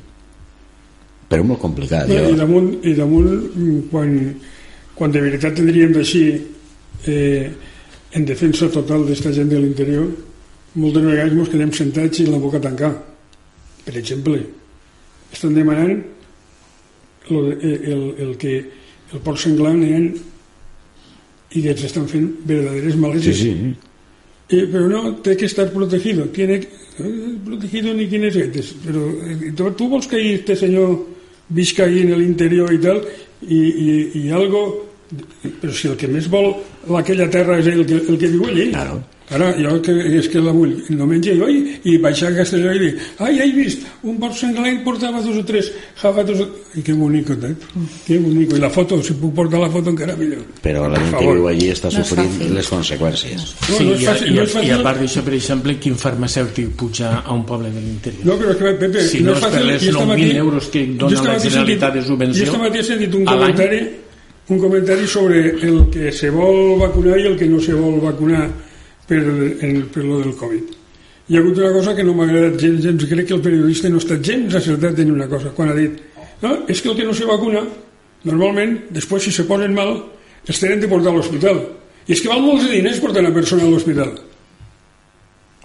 Però 1.29 1.41
és 1.41 1.47
molt 1.47 1.61
complicat. 1.61 2.09
Jo... 2.09 2.27
I 2.33 2.35
damunt, 2.37 2.73
i 2.83 2.93
damunt 2.93 3.87
quan, 3.91 4.11
quan 4.97 5.13
de 5.13 5.23
veritat 5.23 5.55
tindríem 5.57 5.95
d'així 5.95 6.25
eh, 7.07 7.47
en 8.15 8.27
defensa 8.27 8.69
total 8.71 9.07
d'esta 9.07 9.31
gent 9.33 9.49
de 9.49 9.61
l'interior, 9.61 10.11
moltes 10.75 11.07
vegades 11.07 11.39
ens 11.39 11.53
quedem 11.53 11.71
sentats 11.73 12.21
i 12.21 12.27
la 12.27 12.41
boca 12.43 12.59
tancada. 12.59 12.99
Per 13.85 13.95
exemple, 13.95 14.41
estan 15.31 15.55
demanant 15.55 16.03
el, 17.29 17.51
el, 17.61 18.01
el 18.19 18.37
que 18.37 18.55
el 19.13 19.21
porc 19.25 19.39
senglant 19.41 19.83
eren 19.85 20.07
i 21.55 21.61
que 21.61 21.73
ens 21.73 21.83
estan 21.87 22.07
fent 22.11 22.31
verdaderes 22.45 22.97
maletes 22.99 23.37
sí, 23.37 23.51
sí. 23.51 23.73
Eh, 24.45 24.67
pero 24.71 24.87
no, 24.87 25.15
té 25.25 25.33
que 25.37 25.47
estar 25.49 25.71
protegido 25.73 26.25
tiene 26.29 26.59
eh, 26.61 27.35
protegido 27.45 27.93
ni 27.93 28.07
quienes 28.07 28.35
eres 28.35 28.75
pero 28.83 29.07
eh, 29.25 29.53
tu, 29.55 29.87
vols 29.89 30.07
que 30.07 30.21
este 30.35 30.55
senyor 30.55 30.99
visca 31.49 31.85
ahí 31.85 32.01
en 32.01 32.13
l'interior 32.19 32.73
i 32.73 32.79
tal 32.81 33.01
i, 33.41 33.57
i, 33.57 33.95
i 34.21 34.29
algo 34.29 34.61
però 35.61 35.73
si 35.73 35.89
el 35.89 35.97
que 35.97 36.09
més 36.09 36.29
vol 36.29 36.53
aquella 36.97 37.29
terra 37.29 37.57
és 37.61 37.69
el 37.73 37.85
que, 37.85 38.01
el 38.01 38.17
que 38.17 38.29
viu 38.29 38.45
allí 38.49 38.69
claro. 38.71 39.01
Ara, 39.33 39.47
jo 39.57 39.79
que, 39.81 39.93
és 40.19 40.27
que 40.29 40.37
la 40.37 40.51
vull, 40.53 40.75
no 40.93 41.07
menja 41.09 41.33
jo 41.33 41.47
i, 41.49 41.79
i 41.89 41.95
baixar 42.01 42.29
a 42.29 42.35
Castelló 42.37 42.75
i 42.75 42.81
dir 42.83 42.91
ai, 43.25 43.39
he 43.41 43.47
vist, 43.55 43.81
un 44.05 44.19
porc 44.21 44.35
senglar 44.37 44.69
portava 44.85 45.23
dos 45.25 45.39
o 45.41 45.43
tres 45.47 45.71
jabatos 45.97 46.43
i 46.77 46.83
que 46.85 46.93
bonic 46.93 47.31
eh? 47.33 47.55
que 48.05 48.19
bonic, 48.21 48.53
i 48.53 48.61
la 48.61 48.69
foto 48.69 48.99
si 49.01 49.15
puc 49.17 49.33
portar 49.39 49.63
la 49.63 49.69
foto 49.73 49.89
encara 49.89 50.13
millor. 50.19 50.43
Però 50.61 50.85
la 50.91 51.01
gent 51.01 51.17
que 51.17 51.23
viu 51.25 51.49
allí 51.49 51.71
està 51.73 51.89
no 51.89 52.03
sofrint 52.05 52.53
les 52.53 52.69
conseqüències. 52.69 53.47
No, 53.65 53.79
sí, 53.79 53.87
no 53.89 53.95
és 53.95 54.05
fàcil, 54.05 54.29
i, 54.29 54.35
no 54.35 54.45
és 54.45 54.53
fàcil. 54.53 54.69
i 54.69 54.75
a 54.75 54.79
part 54.85 55.01
d'això, 55.01 55.25
per 55.25 55.35
exemple 55.39 55.75
quin 55.81 55.97
farmacèutic 56.05 56.75
puja 56.77 57.15
a 57.23 57.33
un 57.33 57.41
poble 57.49 57.73
de 57.73 57.81
l'interior? 57.81 58.29
No, 58.29 58.37
però 58.43 58.53
és 58.53 58.61
que, 58.61 58.75
Pepe, 58.85 59.07
si 59.09 59.23
no, 59.25 59.33
no 59.33 59.39
és 59.39 59.57
per 59.57 59.65
les 59.65 59.87
9.000 59.89 60.41
euros 60.43 60.69
que 60.69 60.85
dona 61.01 61.25
la 61.31 61.39
Generalitat 61.41 61.97
de 61.97 62.05
subvenció 62.05 62.45
jo 62.45 62.51
esta 62.51 62.61
matí 62.61 62.83
he 62.83 62.85
sentit 62.93 63.17
un 63.17 63.25
comentari 63.25 63.81
un 64.53 64.59
comentari 64.61 65.07
sobre 65.09 65.41
el 65.65 65.89
que 65.89 66.11
se 66.13 66.29
vol 66.29 66.77
vacunar 66.77 67.17
i 67.17 67.25
el 67.31 67.37
que 67.39 67.49
no 67.49 67.57
se 67.59 67.73
vol 67.73 67.97
vacunar 68.03 68.45
per, 69.07 69.21
en, 69.21 69.85
per 69.93 70.03
lo 70.03 70.19
del 70.23 70.35
Covid. 70.39 70.73
Hi 71.25 71.37
ha 71.37 71.41
hagut 71.41 71.57
una 71.57 71.71
cosa 71.73 71.95
que 71.97 72.03
no 72.05 72.13
m'ha 72.13 72.27
agradat 72.27 72.59
gens, 72.61 72.83
gens. 72.83 73.07
Crec 73.09 73.27
que 73.29 73.33
el 73.37 73.41
periodista 73.41 73.89
no 73.89 74.01
està 74.01 74.19
gens 74.21 74.53
acertat 74.59 74.99
en 75.01 75.15
una 75.15 75.27
cosa, 75.31 75.53
quan 75.57 75.71
ha 75.71 75.77
dit 75.77 75.97
no, 76.43 76.51
és 76.69 76.81
que 76.81 76.91
el 76.91 76.97
que 76.99 77.07
no 77.07 77.15
se 77.15 77.25
vacuna, 77.25 77.63
normalment, 78.27 78.77
després 78.93 79.25
si 79.25 79.33
se 79.33 79.47
posen 79.49 79.73
mal, 79.73 79.95
els 80.45 80.61
tenen 80.61 80.81
de 80.83 80.89
portar 80.91 81.13
a 81.13 81.17
l'hospital. 81.17 81.61
I 82.05 82.13
és 82.13 82.21
que 82.21 82.29
val 82.29 82.43
molts 82.43 82.67
diners 82.69 83.01
portar 83.01 83.23
una 83.23 83.33
persona 83.33 83.65
a 83.65 83.71
l'hospital. 83.71 84.11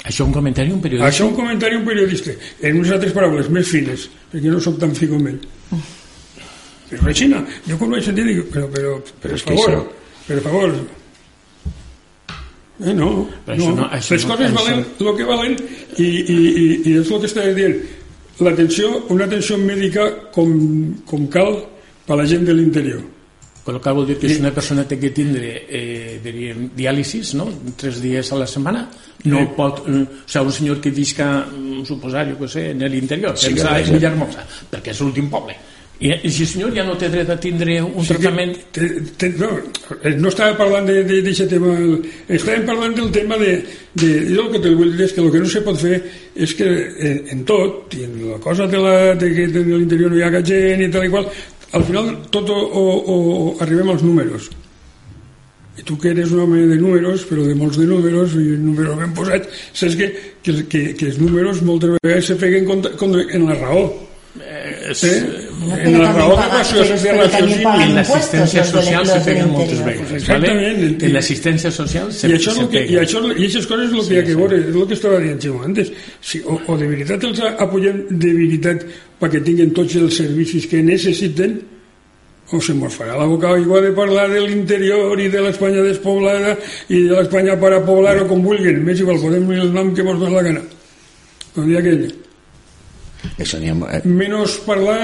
Això 0.09 0.24
un 0.24 0.32
comentari 0.32 0.72
un 0.72 0.80
periodista? 0.80 1.11
Això 1.11 1.26
un 1.28 1.34
comentari 1.36 1.76
un 1.76 1.84
periodista. 1.84 2.32
En 2.64 2.78
unes 2.80 2.93
altres 2.95 3.12
paraules, 3.12 3.51
més 3.53 3.68
fines, 3.68 4.07
perquè 4.32 4.53
no 4.53 4.61
sóc 4.64 4.78
tan 4.80 4.95
fi 4.97 5.11
com 5.11 5.26
ell. 5.28 5.43
Però 6.91 7.05
la 7.07 7.12
Xina, 7.14 7.43
jo 7.66 7.76
quan 7.78 7.93
ho 7.93 7.99
he 7.99 8.07
sentit 8.07 8.30
dic, 8.30 8.41
però, 8.55 8.70
però, 8.72 8.97
però, 9.20 9.36
per 9.36 9.43
favor, 9.45 9.76
això... 9.76 10.24
per 10.30 10.41
favor, 10.47 10.72
Eh, 12.81 12.95
no, 12.95 13.28
no. 13.47 13.70
no. 13.76 13.89
Això 13.93 14.16
les 14.16 14.24
coses 14.24 14.53
no, 14.53 14.61
valen 14.61 14.85
el 14.85 15.16
que 15.18 15.28
valen 15.28 15.57
i, 15.99 16.05
i, 16.05 16.37
i, 16.37 16.66
i 16.89 16.99
és 17.01 17.11
el 17.11 17.20
que 17.20 17.28
estàs 17.28 17.55
dient. 17.57 17.78
L'atenció, 18.41 18.91
una 19.12 19.26
atenció 19.28 19.59
mèdica 19.61 20.07
com, 20.33 20.53
com 21.09 21.26
cal 21.33 21.59
per 22.07 22.16
a 22.16 22.22
la 22.22 22.28
gent 22.28 22.47
de 22.49 22.55
l'interior. 22.57 23.03
Con 23.61 23.76
lo 23.76 23.81
que 23.85 23.93
vol 23.93 24.07
dir 24.09 24.16
que 24.18 24.28
si 24.28 24.39
una 24.41 24.55
persona 24.57 24.87
té 24.89 24.97
que 24.99 25.11
tindre 25.12 25.51
eh, 25.68 26.16
diríem, 26.24 26.70
diàlisis 26.74 27.35
no? 27.37 27.45
tres 27.76 28.01
dies 28.01 28.33
a 28.33 28.39
la 28.41 28.47
setmana 28.49 28.87
no 29.28 29.43
sí. 29.43 29.51
pot, 29.57 29.83
eh, 29.85 30.01
o 30.01 30.24
sigui, 30.24 30.47
un 30.47 30.55
senyor 30.57 30.81
que 30.81 30.91
visca 30.97 31.26
mm, 31.45 31.85
suposar, 31.85 32.24
jo 32.31 32.39
què 32.41 32.49
sé, 32.49 32.64
en 32.72 32.87
l'interior 32.89 33.37
sí, 33.37 33.53
pensa 33.53 33.76
en 33.76 33.93
Villahermosa, 33.99 34.47
perquè 34.72 34.95
és 34.95 35.05
l'últim 35.05 35.28
poble 35.28 35.59
i, 36.01 36.09
I 36.24 36.30
si 36.32 36.46
el 36.46 36.48
senyor 36.48 36.70
ja 36.72 36.84
no 36.88 36.94
té 36.96 37.11
dret 37.12 37.28
a 37.28 37.36
tindre 37.36 37.74
un 37.84 38.01
sí, 38.01 38.14
tractament... 38.14 38.55
Te, 38.72 38.86
te, 39.20 39.28
no, 39.36 39.51
eh, 40.01 40.14
no 40.16 40.30
estava 40.32 40.57
parlant 40.57 40.88
d'aquest 40.88 41.44
tema, 41.51 41.74
estàvem 42.24 42.64
parlant 42.70 42.96
del 42.96 43.11
tema 43.12 43.36
de, 43.40 43.59
de... 44.01 44.09
Jo 44.30 44.46
el 44.46 44.55
que 44.55 44.62
te 44.64 44.72
vull 44.78 44.94
dir 44.96 45.05
és 45.05 45.12
que 45.12 45.20
el 45.20 45.28
que 45.34 45.44
no 45.44 45.51
se 45.53 45.62
pot 45.66 45.76
fer 45.82 45.98
és 46.40 46.57
que 46.57 46.70
en, 47.11 47.20
en 47.36 47.44
tot, 47.44 47.92
i 48.01 48.09
en 48.09 48.16
la 48.30 48.40
cosa 48.40 48.64
de, 48.70 48.80
la, 48.80 48.96
de 49.20 49.28
que 49.36 49.46
en 49.51 49.72
l'interior 49.74 50.14
no 50.14 50.16
hi 50.16 50.24
ha 50.24 50.32
gent 50.40 50.86
i 50.86 50.88
tal 50.94 51.05
i 51.05 51.12
qual, 51.12 51.28
al 51.76 51.86
final 51.86 52.11
tot 52.32 52.48
o, 52.48 52.57
o, 52.57 52.88
o 53.20 53.55
arribem 53.61 53.92
als 53.92 54.03
números. 54.07 54.48
I 55.78 55.84
tu 55.86 55.96
que 56.01 56.11
eres 56.16 56.32
un 56.32 56.46
home 56.46 56.66
de 56.66 56.76
números, 56.80 57.28
però 57.28 57.44
de 57.44 57.55
molts 57.57 57.76
de 57.76 57.86
números, 57.88 58.34
i 58.40 58.57
números 58.57 58.98
ben 58.98 59.12
posats, 59.16 59.64
saps 59.76 60.01
que, 60.01 60.09
que, 60.42 60.62
que, 60.64 60.82
que 60.96 61.12
els 61.12 61.20
números 61.20 61.61
moltes 61.64 61.92
vegades 62.01 62.32
se 62.32 62.36
peguen 62.40 62.66
contra, 62.68 62.96
contra, 63.01 63.24
en 63.36 63.46
la 63.48 63.61
raó. 63.61 63.84
Eh, 64.38 64.59
sí? 64.95 65.11
en 65.84 65.99
la 66.01 66.12
raó 66.12 66.36
de 66.36 66.47
relacions, 66.47 67.03
de 67.03 67.12
relacions 67.12 67.57
en 67.86 67.95
l'assistència 67.97 68.64
social 68.64 69.07
se 69.07 69.18
peguen 69.26 69.51
moltes 69.53 69.82
vegades 69.86 70.28
¿vale? 70.28 70.53
en 70.91 71.12
l'assistència 71.14 71.72
social 71.74 72.12
se, 72.12 72.30
I 72.30 72.36
això, 72.38 72.55
se 72.57 72.68
que, 72.72 72.84
i 72.86 72.99
això 73.01 73.22
i 73.30 73.34
aquestes 73.34 73.68
coses 73.70 73.91
és 73.91 73.99
el 73.99 74.07
que 74.07 74.14
hi 74.14 74.20
ha 74.20 74.28
que 74.28 74.38
veure 74.38 74.61
és 74.61 74.70
el 74.70 74.86
que 74.86 74.97
estava 74.99 75.20
dient 75.22 75.41
Ximo 75.41 75.62
antes. 75.64 75.91
Si, 76.20 76.41
o, 76.45 76.57
o 76.66 76.78
de 76.80 76.88
veritat 76.91 77.26
els 77.28 77.43
apoyem 77.51 78.07
de 78.11 78.32
veritat 78.36 78.86
perquè 79.20 79.43
tinguin 79.45 79.74
tots 79.76 79.99
els 80.01 80.16
servicis 80.22 80.66
que 80.70 80.82
necessiten 80.84 81.59
o 82.51 82.59
se 82.59 82.74
mos 82.74 82.97
farà 82.99 83.14
la 83.18 83.28
boca 83.30 83.53
igual 83.59 83.84
de 83.86 83.93
parlar 83.95 84.26
de 84.30 84.41
l'interior 84.43 85.20
i 85.22 85.28
de 85.30 85.45
l'Espanya 85.45 85.84
despoblada 85.86 86.57
i 86.88 87.05
de 87.07 87.14
l'Espanya 87.14 87.55
para 87.61 87.78
poblar 87.86 88.16
o 88.24 88.26
com 88.30 88.43
vulguin. 88.43 88.82
Més 88.86 89.05
igual 89.05 89.20
podem 89.22 89.47
dir 89.47 89.61
el 89.62 89.70
nom 89.76 89.95
que 89.95 90.03
mos 90.03 90.18
dona 90.18 90.41
la 90.41 90.49
gana. 90.49 90.64
Com 91.55 91.70
dia 91.70 91.78
aquell 91.78 92.09
Menos 94.05 94.59
parlar 94.66 95.03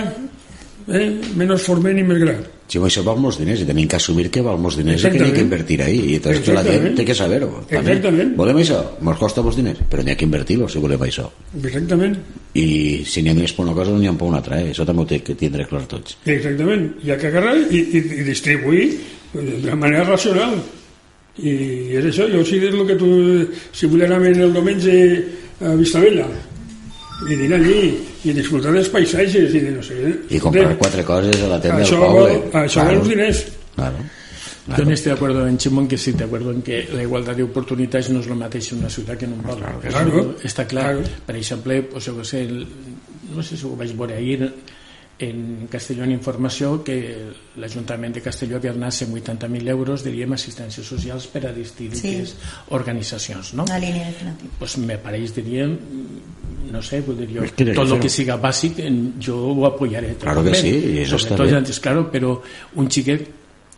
eh? 0.87 1.09
menys 1.37 1.65
forment 1.67 1.99
i 1.99 2.05
més 2.07 2.21
gran. 2.23 2.45
Sí, 2.67 2.81
això 2.83 3.03
val 3.07 3.19
molts 3.23 3.39
diners 3.39 3.61
i 3.63 3.67
tenim 3.69 3.87
que 3.91 3.99
assumir 3.99 4.27
que 4.35 4.43
val 4.43 4.59
molts 4.59 4.79
diners 4.81 5.05
i 5.05 5.11
que 5.13 5.21
n'hi 5.21 5.29
ha 5.29 5.35
que 5.37 5.45
invertir 5.45 5.77
ahí. 5.85 6.01
I 6.17 6.19
tot 6.23 6.49
la 6.51 6.65
gent 6.67 6.97
té 6.99 7.05
que 7.07 7.15
saber-ho 7.15 7.51
Exactament. 7.69 8.33
volem 8.39 8.59
això, 8.63 8.81
ens 8.99 9.21
costa 9.21 9.45
molts 9.47 9.59
diners 9.61 9.85
però 9.91 10.03
n'hi 10.03 10.15
ha 10.15 10.19
que 10.19 10.27
invertir-ho 10.27 10.67
si 10.69 10.83
volem 10.83 11.05
això. 11.07 11.29
Exactament. 11.63 12.17
i 12.55 13.05
si 13.07 13.23
n'hi 13.23 13.31
ha 13.31 13.37
més 13.39 13.53
per 13.53 13.67
una 13.67 13.75
cosa 13.77 13.93
no 13.93 14.01
n'hi 14.01 14.09
ha 14.11 14.17
per 14.19 14.27
una 14.27 14.41
altra, 14.43 14.59
eh? 14.61 14.73
això 14.73 14.87
també 14.87 15.03
ho 15.03 15.07
té 15.07 15.21
que 15.23 15.37
tindre 15.39 15.67
clar 15.71 15.85
tots. 15.87 16.19
Exactament, 16.25 16.89
hi 17.05 17.13
ha 17.13 17.19
que 17.21 17.31
agarrar 17.31 17.55
i, 17.71 17.79
i, 17.79 18.03
i 18.03 18.27
distribuir 18.27 18.89
de 19.33 19.75
manera 19.77 20.05
racional. 20.09 20.59
I 21.37 21.53
és 22.01 22.07
això, 22.09 22.27
jo 22.33 22.43
si 22.49 22.57
és 22.57 22.73
el 22.73 22.87
que 22.89 22.97
tu 22.97 23.09
si 23.77 23.87
vull 23.87 24.03
anar 24.07 24.23
el 24.25 24.55
diumenge 24.57 24.95
a 25.61 25.75
Vistabella 25.77 26.27
i 27.25 27.39
dinar 27.39 27.59
allí 27.63 27.95
i 28.29 28.35
disfrutar 28.37 28.75
dels 28.77 28.91
paisatges 28.93 29.55
i 29.57 29.63
de 29.65 29.73
no 29.79 29.83
sé 29.85 29.97
i 30.29 30.41
comprar 30.43 30.69
de... 30.75 30.77
quatre 30.83 31.05
coses 31.07 31.43
a 31.43 31.49
la 31.55 31.61
tenda 31.63 31.81
del 31.81 32.05
poble 32.05 32.37
val, 32.53 32.67
això 32.67 32.83
claro. 32.83 32.91
val 32.91 33.03
uns 33.03 33.11
diners 33.15 33.43
claro. 33.75 34.07
Claro. 34.67 34.83
Yo 34.83 34.89
no 34.89 34.95
estoy 34.95 35.11
de 35.11 35.15
acuerdo 35.15 35.47
en 35.47 35.59
Chimón 35.59 35.87
que 35.87 35.97
sí, 35.97 36.11
de 36.11 36.25
acuerdo 36.25 36.51
en 36.51 36.61
que 36.61 36.89
la 36.93 37.01
igualdad 37.01 37.37
de 37.37 37.45
oportunidades 37.45 38.11
no 38.11 38.19
es 38.19 38.27
lo 38.27 38.35
mateix 38.35 38.73
en 38.73 38.81
una 38.81 38.91
ciutat 38.91 39.17
que 39.17 39.25
en 39.25 39.35
un 39.35 39.43
poble. 39.45 39.63
Claro, 39.63 39.79
claro. 39.81 40.23
Està 40.43 40.65
clar. 40.67 40.97
Claro. 40.97 41.21
Per 41.29 41.37
exemple, 41.39 41.77
pues, 41.83 42.09
jo 42.11 42.25
sé, 42.27 42.41
el, 42.43 42.67
no 43.31 43.45
sé 43.47 43.57
si 43.57 43.63
ho 43.63 43.77
vaig 43.79 43.95
veure 43.95 44.17
ahir, 44.19 44.49
en 45.19 45.67
Castelló 45.73 46.05
en 46.05 46.13
informació 46.13 46.83
que 46.85 46.97
l'Ajuntament 47.57 48.19
de 48.19 48.23
Castelló 48.25 48.59
havia 48.59 48.75
donat 48.77 48.93
180.000 48.93 49.71
euros, 49.73 50.05
diríem, 50.05 50.35
assistències 50.37 50.85
socials 50.85 51.29
per 51.33 51.47
a 51.49 51.53
distintes 51.57 52.03
sí. 52.35 52.51
organitzacions. 52.77 53.55
No? 53.57 53.65
Una 53.65 53.79
línia 53.81 54.11
definitiva. 54.11 54.53
Pues 54.61 54.77
me 54.83 54.99
pareix, 55.01 55.33
diríem, 55.37 55.79
no 56.69 56.83
sé, 56.85 57.01
vull 57.07 57.23
dir, 57.23 57.31
jo, 57.33 57.49
tot 57.73 57.87
el 57.87 57.97
que 58.03 58.13
siga 58.13 58.37
bàsic 58.43 58.83
jo 59.23 59.39
ho 59.55 59.67
apoyaré. 59.71 60.13
Claro 60.21 60.45
que 60.45 60.55
sí, 60.59 60.75
i 60.93 61.01
això 61.07 61.21
està 61.23 61.41
bé. 61.41 61.49
Antes, 61.57 61.81
claro, 61.81 62.07
però 62.13 62.37
un 62.77 62.93
xiquet 62.93 63.25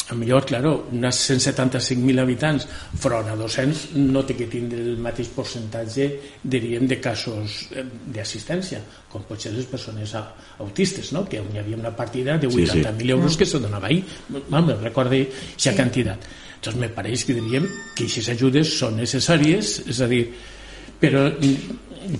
a 0.08 0.14
millor, 0.14 0.44
claro, 0.48 0.88
unes 0.92 1.18
175.000 1.30 2.22
habitants 2.22 2.66
front 2.98 3.28
a 3.28 3.36
200 3.36 3.96
no 4.08 4.22
té 4.24 4.36
que 4.38 4.46
tindre 4.48 4.80
el 4.80 4.96
mateix 5.04 5.28
percentatge 5.34 6.08
diríem 6.42 6.88
de 6.88 6.96
casos 7.02 7.60
eh, 7.76 7.84
d'assistència 8.14 8.80
com 9.12 9.26
pot 9.28 9.40
ser 9.40 9.52
les 9.52 9.68
persones 9.68 10.14
autistes 10.16 11.12
no? 11.12 11.26
que 11.28 11.42
hi 11.42 11.60
havia 11.60 11.76
una 11.76 11.92
partida 11.94 12.38
de 12.38 12.48
80.000 12.48 12.72
sí, 12.72 12.84
sí. 12.84 13.10
euros 13.10 13.36
que 13.36 13.46
se 13.46 13.60
donava 13.60 13.88
ahir 13.88 14.04
me 14.28 14.76
recorde 14.80 15.20
aquesta 15.26 15.72
sí. 15.72 15.76
quantitat 15.76 16.28
doncs 16.64 16.78
me 16.80 16.88
pareix 16.88 17.24
que 17.26 17.36
diríem 17.36 17.68
que 17.94 18.06
aquestes 18.06 18.30
ajudes 18.32 18.72
són 18.80 18.96
necessàries 18.98 19.74
és 19.86 20.00
a 20.02 20.08
dir, 20.10 20.24
però 20.98 21.28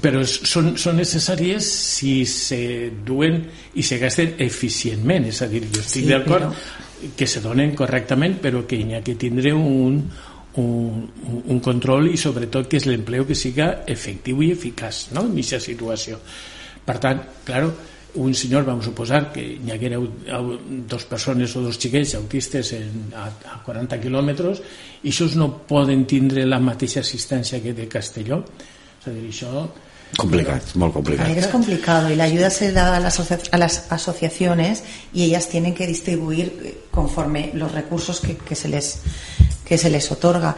però 0.02 0.20
són, 0.26 0.74
són 0.76 0.98
necessàries 1.00 1.64
si 1.64 2.12
se 2.28 2.90
duen 3.06 3.40
i 3.78 3.82
se 3.86 3.96
gasten 3.98 4.36
eficientment 4.44 5.30
és 5.30 5.40
a 5.42 5.48
dir, 5.50 5.64
jo 5.72 5.80
estic 5.80 6.04
sí, 6.04 6.10
d'acord 6.12 6.52
però 6.52 6.86
que 7.16 7.26
se 7.26 7.42
donen 7.44 7.74
correctament 7.78 8.38
però 8.42 8.64
que 8.66 8.78
hi 8.78 8.94
ha 8.94 9.02
que 9.04 9.16
tindre 9.20 9.52
un, 9.54 10.00
un, 10.62 11.04
un 11.46 11.60
control 11.64 12.10
i 12.12 12.16
sobretot 12.20 12.68
que 12.70 12.80
és 12.80 12.88
l'empleo 12.88 13.26
que 13.28 13.36
siga 13.38 13.84
efectiu 13.86 14.42
i 14.42 14.52
eficaç 14.54 15.08
no? 15.14 15.26
en 15.26 15.36
aquesta 15.36 15.60
situació 15.62 16.18
per 16.88 16.96
tant, 17.02 17.20
claro, 17.44 17.72
un 18.18 18.32
senyor, 18.34 18.64
vam 18.64 18.80
suposar 18.82 19.26
que 19.34 19.42
hi 19.44 19.70
haguera 19.70 19.98
dos 20.88 21.04
persones 21.04 21.52
o 21.56 21.62
dos 21.66 21.76
xiquets 21.76 22.14
autistes 22.16 22.72
en, 22.78 23.10
a, 23.12 23.28
a 23.28 23.58
40 23.66 23.98
quilòmetres 24.00 24.62
i 25.02 25.12
això 25.12 25.28
no 25.36 25.50
poden 25.68 26.06
tindre 26.08 26.46
la 26.48 26.60
mateixa 26.60 27.04
assistència 27.04 27.60
que 27.62 27.76
de 27.76 27.86
Castelló 27.92 28.40
és 28.98 29.06
a 29.06 29.12
dir, 29.12 29.28
això 29.28 29.66
Complicat, 30.16 30.74
molt 30.74 30.94
complicat. 30.94 31.28
Es 31.36 31.46
complicado 31.48 32.10
y 32.10 32.16
la 32.16 32.24
ayuda 32.24 32.50
se 32.50 32.72
da 32.72 32.96
a 32.96 33.00
las, 33.00 33.20
a 33.20 33.94
asociaciones 33.94 34.82
y 35.12 35.24
ellas 35.24 35.48
tienen 35.48 35.74
que 35.74 35.86
distribuir 35.86 36.60
eh, 36.64 36.78
conforme 36.90 37.50
los 37.54 37.72
recursos 37.72 38.20
que, 38.20 38.36
que, 38.36 38.54
se 38.54 38.68
les, 38.68 39.00
que 39.64 39.78
se 39.78 39.90
les 39.90 40.10
otorga. 40.10 40.56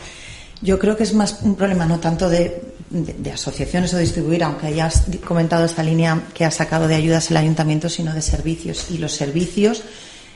Yo 0.62 0.78
creo 0.78 0.96
que 0.96 1.02
es 1.02 1.14
más 1.14 1.40
un 1.42 1.56
problema 1.56 1.84
no 1.84 1.98
tanto 1.98 2.28
de, 2.28 2.62
de, 2.90 3.14
de, 3.14 3.32
asociaciones 3.32 3.92
o 3.92 3.98
distribuir, 3.98 4.44
aunque 4.44 4.66
hayas 4.66 5.04
comentado 5.26 5.64
esta 5.64 5.82
línea 5.82 6.22
que 6.32 6.44
ha 6.44 6.50
sacado 6.50 6.86
de 6.86 6.94
ayudas 6.94 7.30
el 7.30 7.36
ayuntamiento, 7.36 7.88
sino 7.88 8.14
de 8.14 8.22
servicios. 8.22 8.86
Y 8.90 8.98
los 8.98 9.12
servicios 9.12 9.82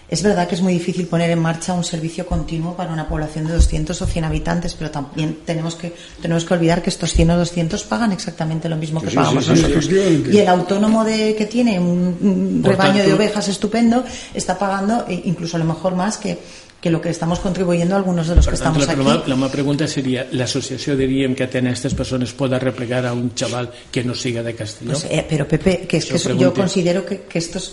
es 0.09 0.23
verdad 0.23 0.47
que 0.47 0.55
es 0.55 0.61
muy 0.61 0.75
difícil 0.75 1.07
poner 1.07 1.31
en 1.31 1.39
marcha 1.39 1.73
un 1.73 1.85
servicio 1.85 2.27
continuo 2.27 2.77
para 2.77 2.93
una 2.93 3.09
población 3.09 3.47
de 3.47 3.55
200 3.55 4.01
o 4.01 4.07
100 4.07 4.25
habitantes, 4.25 4.75
pero 4.75 4.91
también 4.91 5.39
tenemos 5.45 5.77
que, 5.77 5.95
tenemos 6.21 6.45
que 6.45 6.55
olvidar 6.55 6.83
que 6.83 6.91
estos 6.91 7.13
100 7.13 7.31
o 7.31 7.37
200 7.39 7.83
pagan 7.85 8.13
exactamente 8.13 8.69
lo 8.69 8.77
mismo 8.77 9.01
que 9.01 9.11
sí, 9.11 9.17
pagamos 9.17 9.45
sí, 9.47 9.57
sí, 9.57 9.63
nosotros. 9.63 9.89
Y 10.33 10.39
el 10.39 10.49
autónomo 10.49 11.05
de, 11.05 11.35
que 11.35 11.47
tiene 11.47 11.81
un, 11.81 12.61
rebaño 12.63 12.95
tanto, 12.95 13.09
de 13.09 13.13
ovejas 13.15 13.49
estupendo 13.49 14.05
está 14.35 14.59
pagando 14.59 15.07
eh, 15.09 15.23
incluso 15.25 15.57
a 15.57 15.61
lo 15.61 15.67
mejor 15.67 15.95
más 15.95 16.19
que, 16.19 16.39
que 16.81 16.91
lo 16.91 17.01
que 17.01 17.09
estamos 17.09 17.41
contribuyendo 17.41 17.97
algunos 17.97 18.29
de 18.29 18.37
los 18.37 18.47
que 18.47 18.57
tanto, 18.57 18.81
estamos 18.81 19.07
la, 19.07 19.15
aquí. 19.15 19.31
La, 19.31 19.37
la 19.37 19.49
pregunta 19.49 19.89
sería, 19.89 20.29
¿l'associació 20.33 20.97
diríem 21.01 21.33
que 21.33 21.49
atén 21.49 21.65
a 21.65 21.73
estas 21.73 21.97
personas 21.97 22.37
pueda 22.37 22.61
replegar 22.61 23.07
a 23.09 23.17
un 23.17 23.33
chaval 23.33 23.73
que 23.91 24.05
no 24.05 24.13
siga 24.15 24.43
de 24.43 24.53
Castelló? 24.55 24.93
Pues, 24.93 25.09
eh, 25.09 25.25
pero 25.25 25.49
Pepe, 25.49 25.89
que 25.89 25.97
es 25.97 26.05
que 26.05 26.37
yo 26.37 26.53
considero 26.53 27.07
que, 27.07 27.25
que 27.25 27.39
esto 27.39 27.57
es 27.57 27.73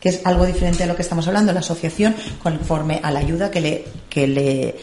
que 0.00 0.10
es 0.10 0.20
algo 0.24 0.46
diferente 0.46 0.82
de 0.82 0.86
lo 0.86 0.96
que 0.96 1.02
estamos 1.02 1.26
hablando, 1.26 1.52
la 1.52 1.60
asociación 1.60 2.14
conforme 2.42 3.00
a 3.02 3.10
la 3.10 3.20
ayuda 3.20 3.50
que 3.50 3.60
le, 3.60 3.84
que 4.08 4.26
le, 4.26 4.76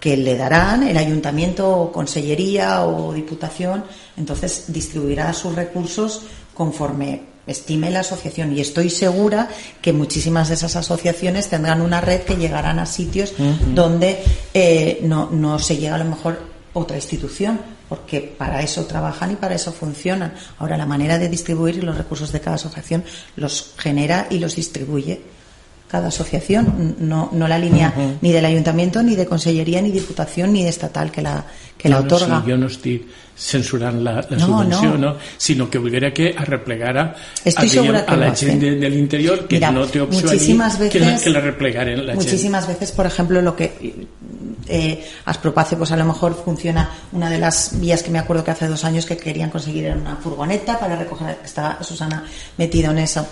que 0.00 0.16
le 0.16 0.36
darán 0.36 0.82
el 0.82 0.96
ayuntamiento 0.96 1.68
o 1.68 1.92
consellería 1.92 2.84
o 2.84 3.12
diputación, 3.12 3.84
entonces 4.16 4.64
distribuirá 4.68 5.32
sus 5.32 5.54
recursos 5.54 6.22
conforme 6.54 7.30
estime 7.46 7.90
la 7.90 8.00
asociación 8.00 8.56
y 8.56 8.60
estoy 8.60 8.90
segura 8.90 9.48
que 9.80 9.92
muchísimas 9.92 10.48
de 10.48 10.54
esas 10.54 10.76
asociaciones 10.76 11.48
tendrán 11.48 11.80
una 11.80 12.00
red 12.00 12.20
que 12.22 12.36
llegarán 12.36 12.78
a 12.78 12.86
sitios 12.86 13.32
uh 13.38 13.42
-huh. 13.42 13.74
donde 13.74 14.22
eh, 14.54 15.00
no, 15.02 15.30
no 15.30 15.58
se 15.58 15.76
llega 15.76 15.94
a 15.94 15.98
lo 15.98 16.04
mejor 16.04 16.38
otra 16.74 16.96
institución 16.96 17.60
porque 17.90 18.20
para 18.20 18.62
eso 18.62 18.86
trabajan 18.86 19.32
y 19.32 19.34
para 19.34 19.56
eso 19.56 19.72
funcionan. 19.72 20.32
Ahora, 20.58 20.76
la 20.76 20.86
manera 20.86 21.18
de 21.18 21.28
distribuir 21.28 21.82
los 21.82 21.98
recursos 21.98 22.30
de 22.30 22.40
cada 22.40 22.54
asociación 22.54 23.02
los 23.34 23.74
genera 23.76 24.28
y 24.30 24.38
los 24.38 24.54
distribuye 24.54 25.20
cada 25.90 26.08
asociación, 26.08 26.96
no, 27.00 27.30
no 27.32 27.48
la 27.48 27.58
línea 27.58 27.92
uh 27.96 28.00
-huh. 28.00 28.18
ni 28.20 28.32
del 28.32 28.44
ayuntamiento, 28.44 29.02
ni 29.02 29.16
de 29.16 29.26
consellería, 29.26 29.82
ni 29.82 29.90
diputación, 29.90 30.52
ni 30.52 30.62
de 30.62 30.70
estatal 30.70 31.10
que 31.10 31.22
la, 31.22 31.44
que 31.76 31.88
no, 31.88 31.96
la 31.96 32.02
otorga. 32.02 32.38
No, 32.38 32.44
sí, 32.44 32.50
jo 32.50 32.56
no 32.56 32.66
estic 32.66 33.02
censurant 33.40 34.02
la, 34.02 34.16
la 34.28 34.36
no, 34.36 34.46
subvenció, 34.46 34.90
no. 34.92 34.98
no. 34.98 35.16
sinó 35.38 35.70
que 35.70 35.78
volguera 35.78 36.12
que 36.12 36.34
arreplegara 36.36 37.16
Estoy 37.42 37.68
a, 37.68 37.70
segura 37.70 38.04
que 38.04 38.12
a 38.12 38.16
la 38.16 38.34
gent 38.34 38.60
de, 38.60 38.76
de 38.76 38.90
l'interior 38.90 39.48
que 39.48 39.56
Mira, 39.56 39.70
no 39.70 39.82
opció 39.82 40.02
allí, 40.04 40.58
veces, 40.58 40.90
que, 40.90 41.00
la, 41.00 41.18
que 41.18 41.30
la 41.30 41.40
replegaren 41.40 42.06
la 42.06 42.14
muchísimas 42.14 42.66
gent. 42.66 42.78
veces, 42.78 42.94
por 42.94 43.06
ejemplo, 43.06 43.40
lo 43.40 43.56
que 43.56 44.06
eh, 44.68 45.04
Aspropace, 45.24 45.76
pues 45.76 45.90
a 45.90 45.96
lo 45.96 46.04
mejor 46.04 46.40
funciona 46.44 46.90
una 47.12 47.30
de 47.30 47.38
las 47.38 47.80
vías 47.80 48.02
que 48.02 48.10
me 48.10 48.18
acuerdo 48.18 48.44
que 48.44 48.50
hace 48.50 48.68
dos 48.68 48.84
años 48.84 49.06
que 49.06 49.16
querían 49.16 49.50
conseguir 49.50 49.86
era 49.86 49.96
una 49.96 50.16
furgoneta 50.16 50.78
para 50.78 50.96
recoger, 50.96 51.38
estaba 51.42 51.82
Susana 51.82 52.24
metida 52.58 52.90
en 52.90 52.98
eso 52.98 53.26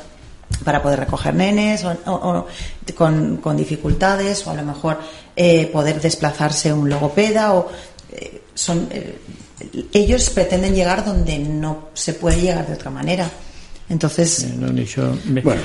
para 0.64 0.82
poder 0.82 1.00
recoger 1.00 1.34
nenes 1.34 1.84
o, 1.84 1.92
o, 2.06 2.12
o 2.12 2.46
con, 2.94 3.36
con, 3.38 3.56
dificultades 3.56 4.46
o 4.46 4.50
a 4.50 4.54
lo 4.54 4.64
mejor 4.64 4.98
eh, 5.36 5.66
poder 5.72 6.00
desplazarse 6.00 6.72
un 6.72 6.88
logopeda 6.88 7.54
o 7.54 7.68
eh, 8.12 8.42
son 8.54 8.88
eh, 8.90 9.18
ellos 9.92 10.30
pretenden 10.30 10.74
llegar 10.74 11.04
donde 11.04 11.38
no 11.38 11.88
se 11.94 12.14
puede 12.14 12.40
llegar 12.40 12.66
de 12.66 12.74
otra 12.74 12.90
manera. 12.90 13.28
Entonces 13.88 14.44
eh, 14.44 15.40
bueno, 15.42 15.62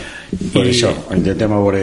per 0.54 0.64
això 0.64 0.94
intentem 1.12 1.52
veure 1.52 1.82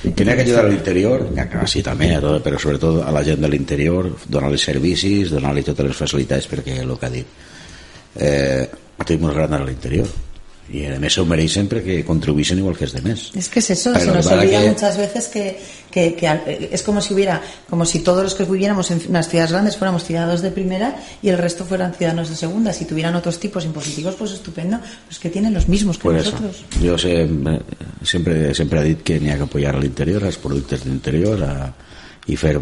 que 0.00 0.24
n'hi 0.24 0.32
ha 0.32 0.36
que 0.38 0.46
ajudar 0.46 0.64
a 0.64 0.70
l'interior 0.70 1.26
n'hi 1.28 1.42
ha 1.42 1.48
que 1.52 1.66
sí 1.68 1.82
també, 1.84 2.08
però 2.16 2.56
sobretot 2.56 3.02
a 3.04 3.12
la 3.12 3.20
gent 3.26 3.44
de 3.44 3.50
l'interior 3.52 4.08
donar-li 4.24 4.56
servicis 4.56 5.28
donar-li 5.34 5.66
totes 5.66 5.90
les 5.90 6.00
facilitats 6.00 6.48
perquè 6.48 6.78
el 6.80 6.96
que 6.96 7.10
ha 7.10 7.12
dit 7.12 7.36
eh, 8.16 8.64
tenim 9.04 9.28
molt 9.28 9.36
gran 9.36 9.52
a 9.52 9.60
l'interior 9.66 10.08
y 10.70 10.86
además 10.86 11.12
se 11.12 11.22
mereixen 11.24 11.68
que 11.68 12.04
contribuyen 12.04 12.58
igual 12.58 12.76
que 12.76 12.84
los 12.84 12.94
demás. 12.94 13.30
Es 13.34 13.48
que 13.48 13.58
es 13.58 13.70
eso, 13.70 13.92
Pero 13.92 14.04
se 14.04 14.12
nos 14.12 14.26
olvida 14.26 14.60
que... 14.62 14.68
muchas 14.68 14.96
veces 14.96 15.28
que, 15.28 15.58
que, 15.90 16.14
que, 16.14 16.68
es 16.70 16.82
como 16.82 17.00
si 17.00 17.14
hubiera, 17.14 17.42
como 17.68 17.84
si 17.84 17.98
todos 17.98 18.22
los 18.22 18.34
que 18.34 18.44
viviéramos 18.44 18.90
en 18.90 19.00
unas 19.08 19.28
ciudades 19.28 19.52
grandes 19.52 19.76
fuéramos 19.76 20.04
ciudadanos 20.04 20.40
de 20.40 20.50
primera 20.50 20.96
y 21.20 21.28
el 21.28 21.38
resto 21.38 21.64
fueran 21.64 21.92
ciudadanos 21.94 22.30
de 22.30 22.36
segunda. 22.36 22.72
Si 22.72 22.84
tuvieran 22.84 23.14
otros 23.16 23.40
tipos 23.40 23.64
impositivos, 23.64 24.14
pues 24.14 24.32
estupendo, 24.32 24.78
pues 25.06 25.18
que 25.18 25.30
tienen 25.30 25.52
los 25.52 25.68
mismos 25.68 25.98
que 25.98 26.04
pues 26.04 26.24
nosotros. 26.24 26.64
Eso. 26.70 26.84
Yo 26.84 26.96
sé, 26.96 27.28
siempre, 28.04 28.54
siempre 28.54 28.80
he 28.80 28.84
dicho 28.84 29.04
que 29.04 29.20
ni 29.20 29.30
hay 29.30 29.36
que 29.36 29.42
apoyar 29.42 29.76
al 29.76 29.84
interior, 29.84 30.22
a 30.22 30.26
los 30.26 30.38
productos 30.38 30.84
del 30.84 30.94
interior, 30.94 31.42
a, 31.42 31.74
y 32.26 32.36
fer, 32.36 32.60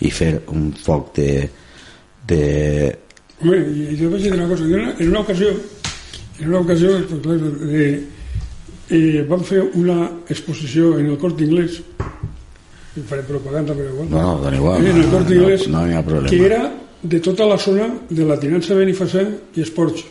y 0.00 0.10
fer 0.10 0.42
un 0.48 0.72
foc 0.72 1.14
de... 1.14 1.50
de... 2.26 2.98
Hombre, 3.40 3.60
y 3.70 3.96
yo 3.96 4.08
voy 4.08 4.14
a 4.14 4.22
decir 4.22 4.32
una 4.32 4.48
cosa, 4.48 4.64
en 4.64 4.74
una, 4.74 4.94
en 4.98 5.08
una 5.08 5.20
ocasión 5.20 5.54
en 6.38 6.48
una 6.48 6.60
ocasió 6.60 7.06
pues, 7.08 7.20
clar, 7.22 7.40
eh, 7.70 8.04
eh, 8.90 9.24
vam 9.28 9.42
fer 9.46 9.62
una 9.74 10.10
exposició 10.28 10.98
en 10.98 11.12
el 11.12 11.18
Corte 11.18 11.44
Inglés. 11.44 11.80
I 12.94 13.02
faré 13.02 13.24
propaganda 13.26 13.74
però 13.74 13.90
igual 13.90 14.10
no, 14.10 14.24
no, 14.38 14.50
igual 14.54 14.84
en 14.86 15.00
el 15.00 15.08
Corte 15.10 15.34
no, 15.34 15.40
Inglés 15.40 15.64
no, 15.66 15.80
no, 15.86 16.20
no 16.20 16.28
que 16.30 16.38
era 16.46 16.60
de 17.02 17.18
tota 17.20 17.46
la 17.46 17.58
zona 17.58 17.88
de 18.08 18.24
la 18.24 18.36
Tinança 18.40 18.74
Benifassà 18.74 19.24
i 19.54 19.64
Esports. 19.64 20.04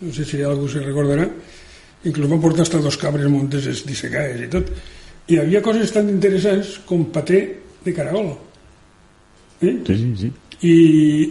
No 0.00 0.12
sé 0.14 0.24
si 0.24 0.42
algú 0.46 0.68
se 0.70 0.82
recordarà. 0.84 1.24
Inclús 2.06 2.30
van 2.30 2.40
portar 2.40 2.62
hasta 2.62 2.78
dos 2.78 2.96
cabres 2.96 3.26
montes 3.32 3.64
dissecades 3.86 4.44
i 4.44 4.50
tot. 4.52 4.68
I 5.28 5.34
hi 5.34 5.40
havia 5.40 5.62
coses 5.64 5.90
tan 5.92 6.08
interessants 6.12 6.76
com 6.86 7.08
paté 7.12 7.40
de 7.84 7.94
caragol. 7.96 8.30
Eh? 9.60 9.74
sí, 9.86 9.96
sí, 9.96 10.12
sí. 10.20 10.30
I, 10.58 10.76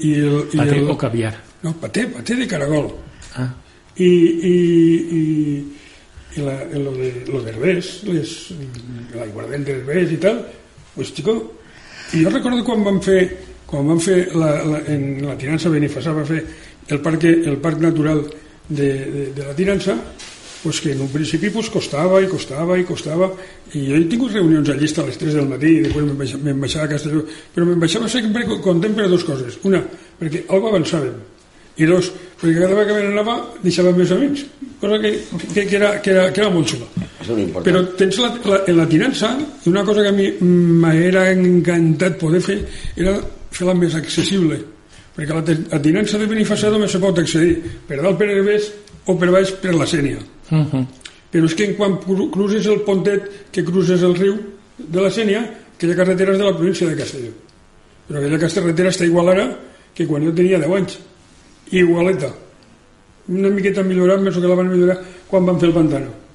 i 0.02 0.12
el, 0.24 0.36
i 0.52 0.60
paté 0.60 0.76
el, 0.82 0.90
o 0.92 0.98
caviar. 1.00 1.32
No, 1.64 1.72
paté, 1.80 2.08
paté 2.12 2.36
de 2.36 2.50
caragol. 2.50 2.92
Ah 3.36 3.48
i, 3.98 4.08
i, 4.08 4.56
i, 5.20 5.22
i 6.38 6.46
la, 6.46 6.56
lo, 6.74 6.94
de, 6.94 7.12
lo 7.28 7.42
de 7.42 7.52
Herbés, 7.52 7.92
les, 8.08 8.34
l'aiguardent 9.16 9.66
d'Herbés 9.66 10.14
i 10.14 10.20
tal, 10.22 10.44
pues, 10.96 11.14
chico, 11.18 11.38
i 12.14 12.24
jo 12.24 12.32
recordo 12.32 12.64
quan 12.68 12.86
vam 12.86 13.02
fer, 13.04 13.22
quan 13.68 13.88
vam 13.90 14.00
fer 14.04 14.20
la, 14.38 14.54
la, 14.64 14.82
en 14.94 15.26
la 15.26 15.38
Tirança 15.40 15.72
Benifassà 15.74 16.14
va 16.16 16.26
fer 16.28 16.44
el 16.94 17.02
parc, 17.04 17.26
el 17.28 17.58
parc 17.64 17.82
natural 17.84 18.24
de, 18.70 18.88
de, 18.88 19.26
de 19.36 19.48
la 19.48 19.56
Tirança, 19.58 19.98
pues 20.64 20.82
que 20.82 20.92
en 20.92 21.02
un 21.02 21.10
principi 21.10 21.50
pues, 21.54 21.70
costava 21.70 22.20
i 22.22 22.28
costava 22.28 22.78
i 22.80 22.86
costava 22.86 23.30
i 23.78 23.84
jo 23.86 23.96
he 23.96 24.06
tingut 24.10 24.34
reunions 24.34 24.70
allí 24.74 24.90
a 24.90 25.06
les 25.06 25.20
3 25.22 25.38
del 25.38 25.50
matí 25.52 25.70
i 25.78 25.84
després 25.86 26.08
me'n 26.10 26.18
baixava, 26.18 26.58
baixava 26.64 26.86
a 26.88 26.92
Castelló 26.96 27.22
però 27.54 27.68
me'n 27.68 27.80
baixava 27.80 28.10
sempre 28.10 28.46
content 28.66 28.98
per 28.98 29.08
dues 29.08 29.24
coses. 29.28 29.60
Una, 29.70 29.84
perquè 30.20 30.44
algo 30.50 30.72
avançàvem 30.72 31.14
i 31.78 31.86
dos, 31.86 32.12
perquè 32.42 32.60
cada 32.60 32.74
vegada 32.74 32.88
que 32.88 32.94
me 32.98 33.08
n'anava 33.08 33.36
deixava 33.64 33.92
més 33.98 34.12
amics 34.12 34.46
cosa 34.80 35.00
que, 35.02 35.12
que, 35.54 35.66
que, 35.66 35.76
era, 35.76 36.02
que, 36.02 36.12
era, 36.12 36.32
que 36.32 36.42
era 36.42 36.50
molt 36.54 36.70
xula. 36.70 36.86
Però 37.66 37.82
tens 37.98 38.20
la, 38.22 38.30
la, 38.46 38.60
en 38.70 38.78
la 38.78 38.86
tinença, 38.90 39.32
i 39.66 39.70
una 39.72 39.84
cosa 39.84 40.04
que 40.06 40.12
a 40.12 40.16
mi 40.16 40.28
m'era 40.42 41.32
encantat 41.34 42.20
poder 42.22 42.42
fer 42.46 42.60
era 42.96 43.16
fer-la 43.52 43.74
més 43.78 43.96
accessible. 43.98 44.60
Perquè 45.18 45.34
la, 45.34 45.58
la 45.74 45.82
tinença 45.82 46.20
de 46.22 46.28
Benifassà 46.30 46.70
només 46.70 46.94
se 46.94 47.02
pot 47.02 47.18
accedir 47.18 47.56
per 47.88 47.98
dalt 48.04 48.20
per 48.22 48.30
Herbés 48.30 48.70
o 49.10 49.18
per 49.18 49.32
baix 49.34 49.56
per 49.64 49.74
la 49.74 49.88
Sènia. 49.90 50.22
Uh 50.52 50.62
-huh. 50.62 50.86
Però 51.32 51.46
és 51.46 51.56
que 51.56 51.66
en 51.66 51.74
quan 51.76 51.98
cru- 52.00 52.30
cruces 52.32 52.68
el 52.68 52.82
pontet 52.82 53.50
que 53.52 53.64
cruces 53.64 54.02
el 54.04 54.16
riu 54.16 54.38
de 54.78 55.02
la 55.02 55.10
Sènia, 55.10 55.42
aquella 55.76 55.96
carretera 55.96 56.32
és 56.34 56.38
de 56.38 56.44
la 56.44 56.56
província 56.56 56.88
de 56.88 56.96
Castelló. 56.96 57.32
Però 58.08 58.20
aquella 58.20 58.38
carretera 58.38 58.90
està 58.90 59.06
igual 59.06 59.30
ara 59.30 59.60
que 59.94 60.06
quan 60.06 60.24
jo 60.24 60.32
tenia 60.34 60.60
10 60.60 60.72
anys. 60.76 61.00
Igualeta. 61.72 62.32
Una 63.28 63.50
miqueta 63.50 63.84
millorat, 63.84 64.24
penso 64.24 64.40
que 64.42 64.48
la 64.48 64.56
van 64.56 64.70
millorar 64.72 64.98
quan 65.28 65.46
van 65.46 65.60
fer 65.60 65.70
el 65.70 65.76
pantano. 65.76 66.28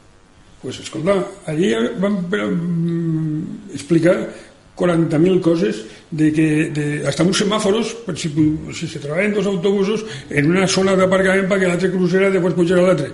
pues 0.63 0.79
escolta, 0.79 1.27
allí 1.47 1.75
van 1.99 2.23
mm, 2.31 3.75
explicar 3.75 4.31
40.000 4.77 5.41
coses 5.41 5.85
de 6.11 6.33
que 6.33 6.71
de, 6.71 7.03
hasta 7.07 7.25
uns 7.25 7.43
semàforos 7.43 7.91
per 8.07 8.15
si, 8.17 8.31
si 8.73 8.87
se 8.87 9.01
trobaven 9.03 9.35
dos 9.35 9.47
autobusos 9.47 10.05
en 10.31 10.51
una 10.51 10.69
zona 10.71 10.95
d'aparcament 10.95 11.49
perquè 11.51 11.67
l'altre 11.67 11.91
crucera 11.91 12.31
i 12.31 12.37
després 12.37 12.55
pujara 12.55 12.87
l'altre 12.87 13.11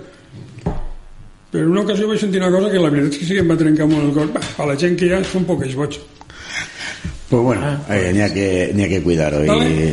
però 1.49 1.63
en 1.65 1.71
una 1.73 1.81
ocasió 1.81 2.07
vaig 2.07 2.21
sentir 2.21 2.39
una 2.39 2.51
cosa 2.53 2.69
que 2.69 2.79
la 2.79 2.91
veritat 2.93 3.17
és 3.17 3.19
que 3.19 3.25
sí 3.25 3.33
que 3.33 3.41
em 3.41 3.49
va 3.49 3.57
trencar 3.57 3.89
molt 3.89 4.05
el 4.05 4.13
cor 4.13 4.29
a 4.61 4.69
la 4.69 4.77
gent 4.77 4.95
que 4.95 5.09
ja 5.09 5.23
són 5.25 5.49
poquets 5.49 5.73
boig 5.75 5.97
Pues 7.29 7.43
bueno, 7.43 7.61
Ah, 7.61 7.97
eh, 7.97 8.11
n'hi 8.13 8.21
ha 8.21 8.29
que, 8.33 8.73
ha 8.73 8.87
que 8.89 9.03
cuidar-ho. 9.03 9.43
Vale. 9.45 9.69
I, 9.69 9.89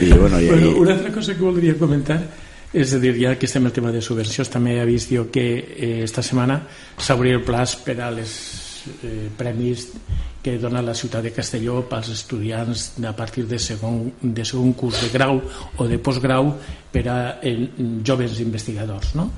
i 0.00 0.10
bueno, 0.12 0.40
i, 0.40 0.48
Bueno, 0.48 0.76
una 0.76 0.94
altra 0.94 1.12
cosa 1.12 1.34
que 1.34 1.42
voldria 1.42 1.78
comentar 1.78 2.20
és 2.74 2.90
a 2.92 2.98
dir, 2.98 3.14
ja 3.20 3.36
que 3.38 3.46
estem 3.46 3.66
al 3.68 3.72
tema 3.72 3.92
de 3.94 4.00
subvencions 4.02 4.50
també 4.50 4.74
he 4.80 4.86
vist 4.88 5.12
jo 5.14 5.28
que 5.30 5.46
eh, 5.62 6.02
esta 6.02 6.24
setmana 6.26 6.58
s'obria 6.98 7.38
el 7.38 7.44
plaç 7.46 7.76
per 7.86 8.00
a 8.02 8.10
les 8.10 8.32
eh, 9.06 9.28
premis 9.38 9.86
que 10.42 10.58
dona 10.58 10.82
la 10.82 10.94
ciutat 10.94 11.22
de 11.24 11.32
Castelló 11.32 11.84
pels 11.88 12.10
estudiants 12.12 12.88
a 13.06 13.14
partir 13.16 13.46
de 13.48 13.58
segon, 13.62 14.10
de 14.20 14.44
segon 14.44 14.74
curs 14.74 15.04
de 15.04 15.12
grau 15.14 15.38
o 15.78 15.86
de 15.86 16.00
postgrau 16.02 16.50
per 16.92 17.06
a 17.08 17.18
eh, 17.40 17.54
joves 18.04 18.40
investigadors 18.42 19.14
no? 19.14 19.30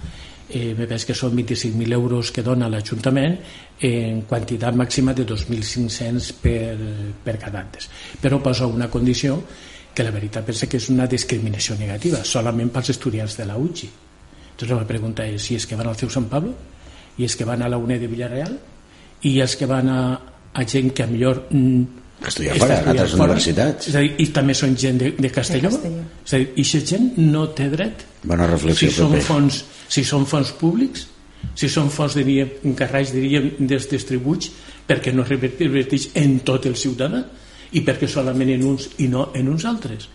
eh, 0.48 0.72
me 0.72 0.88
veig 0.88 1.04
que 1.04 1.14
són 1.14 1.36
25.000 1.36 1.92
euros 1.92 2.32
que 2.32 2.42
dona 2.42 2.72
l'Ajuntament 2.72 3.36
en 3.84 4.24
quantitat 4.24 4.74
màxima 4.74 5.12
de 5.12 5.28
2.500 5.28 6.32
per, 6.40 6.76
per 7.22 7.36
cada 7.36 7.60
antes 7.60 7.90
però 8.22 8.40
posa 8.40 8.66
una 8.66 8.88
condició 8.88 9.42
que 9.96 10.04
la 10.04 10.12
veritat 10.12 10.44
pensa 10.44 10.68
que 10.68 10.76
és 10.76 10.90
una 10.92 11.06
discriminació 11.08 11.76
negativa 11.80 12.20
solament 12.28 12.68
pels 12.74 12.92
estudiants 12.92 13.36
de 13.40 13.46
la 13.48 13.56
UCI 13.56 13.88
entonces 14.52 14.76
la 14.76 14.86
pregunta 14.88 15.24
és 15.28 15.42
si 15.48 15.56
és 15.56 15.66
que 15.68 15.76
van 15.76 15.88
al 15.88 15.96
CEU 15.96 16.12
Sant 16.12 16.28
Pablo 16.32 16.52
i 17.16 17.24
és 17.24 17.36
que 17.36 17.46
van 17.48 17.62
a 17.64 17.68
la 17.72 17.78
UNED 17.80 18.04
de 18.04 18.10
Villarreal 18.12 18.58
i 19.24 19.38
els 19.40 19.56
que 19.56 19.68
van 19.68 19.88
a, 19.88 20.00
a 20.52 20.64
gent 20.68 20.92
que 20.92 21.04
a 21.04 21.08
millor 21.08 21.46
mm, 21.50 22.02
Estudiar 22.26 22.54
està 22.56 22.64
fora, 22.64 22.74
estudiant 22.76 22.90
altres 22.96 23.10
fora. 23.12 23.24
universitats. 23.32 23.88
és 23.90 23.96
a 23.96 24.00
dir, 24.00 24.12
i 24.24 24.26
també 24.32 24.54
són 24.56 24.76
gent 24.80 25.00
de, 25.02 25.10
de 25.20 25.30
Castelló, 25.32 25.68
De 25.68 25.76
Castelló. 25.76 26.04
és 26.24 26.32
a 26.32 26.38
dir, 26.40 26.46
i 26.46 26.62
aquesta 26.64 26.80
gent 26.92 27.10
no 27.20 27.42
té 27.56 27.66
dret 27.72 28.04
Bona 28.24 28.46
reflexió, 28.48 28.88
si 28.88 28.96
són 28.96 29.12
Pepe. 29.12 29.24
fons, 29.26 29.58
si 29.88 30.04
són 30.04 30.24
fons 30.28 30.52
públics 30.60 31.06
si 31.54 31.68
són 31.68 31.90
fons 31.92 32.16
diríem, 32.16 32.54
encarrecs 32.72 33.12
diríem 33.12 33.50
dels 33.68 33.88
distributs 33.90 34.48
perquè 34.88 35.12
no 35.12 35.24
reverteix 35.28 36.08
en 36.16 36.38
tot 36.40 36.64
el 36.66 36.76
ciutadà 36.80 37.20
i 37.76 37.82
perquè 37.84 38.08
solament 38.08 38.50
en 38.56 38.64
uns 38.64 38.88
i 39.04 39.08
no 39.12 39.28
en 39.36 39.48
uns 39.52 39.64
altres 39.68 40.08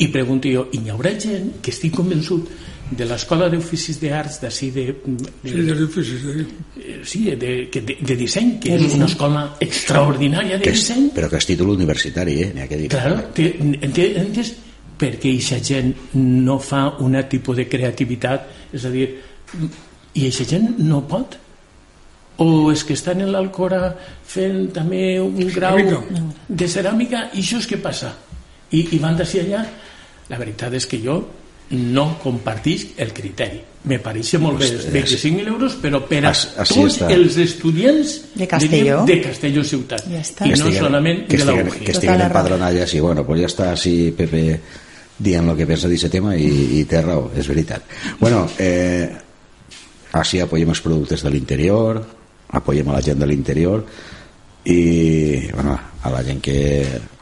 i 0.00 0.06
pregunto 0.08 0.48
jo, 0.48 0.66
i 0.72 0.78
hi 0.84 0.90
haurà 0.92 1.10
gent 1.20 1.58
que 1.60 1.72
estic 1.74 1.92
convençut 1.96 2.46
de 2.90 3.04
l'escola 3.06 3.50
d'oficis 3.52 3.98
d'arts 4.00 4.38
d'ací 4.42 4.70
de, 4.74 4.84
de, 5.04 5.26
sí, 5.44 5.52
des 5.66 5.76
d'oficis 5.78 6.22
de... 6.24 6.46
eh, 6.80 6.96
sí, 7.06 7.20
de, 7.36 7.50
que 7.70 7.82
de, 7.86 7.96
de 8.00 8.16
disseny 8.18 8.54
que 8.62 8.72
és 8.78 8.94
una 8.96 9.06
escola 9.10 9.42
extraordinària 9.60 10.56
de 10.58 10.64
que 10.64 10.72
és, 10.72 10.80
disseny 10.80 11.10
però 11.14 11.28
que 11.30 11.38
és 11.38 11.46
títol 11.52 11.74
universitari, 11.76 12.38
eh? 12.46 12.48
N'hi 12.54 12.64
ha 12.64 12.70
que 12.72 12.80
dir. 12.80 12.88
Claro, 12.94 13.20
té- 13.36 13.52
ente- 13.60 14.08
entes 14.24 14.54
perquè 15.00 15.34
aquesta 15.36 15.60
gent 15.64 15.92
no 16.16 16.58
fa 16.60 16.82
un 17.04 17.14
tipus 17.30 17.56
de 17.60 17.68
creativitat, 17.68 18.48
és 18.72 18.84
a 18.84 18.90
dir, 18.92 19.06
i 20.16 20.26
aquesta 20.26 20.48
gent 20.56 20.74
no 20.88 21.04
pot? 21.08 21.36
O 22.40 22.70
és 22.72 22.82
que 22.88 22.94
estan 22.96 23.20
en 23.20 23.32
l'Alcora 23.34 23.90
fent 24.24 24.70
també 24.72 25.18
un 25.20 25.36
grau 25.52 25.76
Ceràmica. 25.76 26.22
de 26.48 26.68
ceràmica 26.72 27.26
i 27.34 27.42
això 27.42 27.58
és 27.60 27.68
què 27.68 27.76
passa? 27.82 28.14
I, 28.72 28.86
i 28.96 28.98
van 28.98 29.16
d'ací 29.18 29.40
allà? 29.42 29.60
La 30.30 30.38
veritat 30.38 30.72
és 30.78 30.86
que 30.86 31.00
jo 31.02 31.18
no 31.70 32.16
compartís 32.22 32.88
el 32.96 33.12
criteri. 33.14 33.60
Me 33.84 33.98
pareix 34.02 34.32
molt 34.40 34.58
bé, 34.58 34.66
Pues, 34.68 34.86
eh, 34.86 34.90
25.000 34.92 35.46
euros, 35.48 35.76
però 35.80 36.00
per 36.08 36.24
a 36.26 36.30
As- 36.30 36.48
així 36.58 36.74
tots 36.80 36.96
està. 37.00 37.10
els 37.12 37.36
estudiants 37.36 38.22
De 38.34 38.46
Castelló. 38.48 39.04
diríem, 39.04 39.06
de 39.06 39.20
Castelló 39.28 39.64
ciutat. 39.64 40.02
Ja 40.10 40.20
està. 40.20 40.46
I 40.46 40.50
Que 40.50 40.56
no 40.56 40.64
estiguen- 40.66 40.78
solament 40.84 41.26
que 41.28 41.36
de 41.36 41.44
la 41.44 41.52
estiguen, 41.52 41.68
UGI. 41.68 41.78
que 41.78 41.84
Tota 41.92 41.98
estiguen 41.98 42.18
la 42.18 42.32
padronalla 42.32 42.86
sí, 42.86 43.00
bueno, 43.00 43.24
pues 43.26 43.40
ja 43.40 43.46
està 43.46 43.70
així 43.72 44.12
Pepe 44.16 44.60
dient 45.18 45.48
el 45.50 45.56
que 45.56 45.66
pensa 45.66 45.86
d'aquest 45.88 46.10
tema 46.12 46.34
i, 46.36 46.80
i 46.80 46.84
té 46.86 47.00
raó, 47.02 47.30
és 47.36 47.46
veritat 47.46 47.82
bueno, 48.18 48.48
eh, 48.58 49.10
així 50.12 50.40
apoyem 50.40 50.70
els 50.70 50.80
productes 50.80 51.22
de 51.22 51.30
l'interior 51.30 52.04
apoyem 52.52 52.88
a 52.88 52.98
la 52.98 53.04
gent 53.04 53.20
de 53.20 53.28
l'interior 53.28 53.84
i 54.64 55.48
bueno, 55.54 55.78
a 56.02 56.10
la 56.10 56.22
gent 56.24 56.40
que 56.44 56.56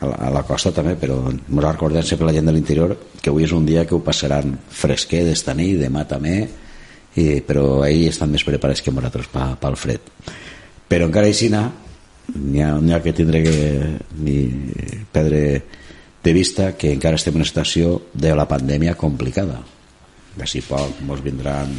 a 0.01 0.07
la, 0.07 0.15
a 0.27 0.31
la 0.35 0.43
costa 0.47 0.73
també 0.75 0.97
però 0.99 1.21
ens 1.31 1.61
recordem 1.63 2.07
sempre 2.07 2.27
la 2.27 2.35
gent 2.35 2.49
de 2.49 2.55
l'interior 2.55 2.97
que 3.21 3.31
avui 3.31 3.47
és 3.47 3.53
un 3.55 3.67
dia 3.67 3.85
que 3.87 3.95
ho 3.95 4.03
passaran 4.03 4.57
fresquer 4.71 5.25
d'esta 5.27 5.55
nit, 5.55 5.79
demà 5.81 6.07
també 6.09 6.41
i, 7.19 7.41
però 7.47 7.85
ells 7.87 8.15
estan 8.15 8.33
més 8.33 8.45
preparats 8.47 8.83
que 8.83 8.95
nosaltres 8.95 9.31
pel 9.33 9.79
fred. 9.81 10.13
Però 10.89 11.09
encara 11.09 11.31
així 11.31 11.51
n'hi 11.51 12.63
ha, 12.63 12.75
ha 12.77 13.01
que 13.05 13.15
tindre 13.17 13.43
que 13.45 13.57
ni 14.21 14.39
perdre 15.13 15.63
de 16.25 16.33
vista 16.33 16.73
que 16.77 16.93
encara 16.93 17.17
estem 17.17 17.35
en 17.35 17.43
una 17.43 17.49
situació 17.49 18.03
de 18.13 18.35
la 18.37 18.49
pandèmia 18.49 18.97
complicada. 18.99 19.63
D'ací 20.39 20.63
poc 20.67 21.01
mos 21.07 21.23
vindran 21.25 21.75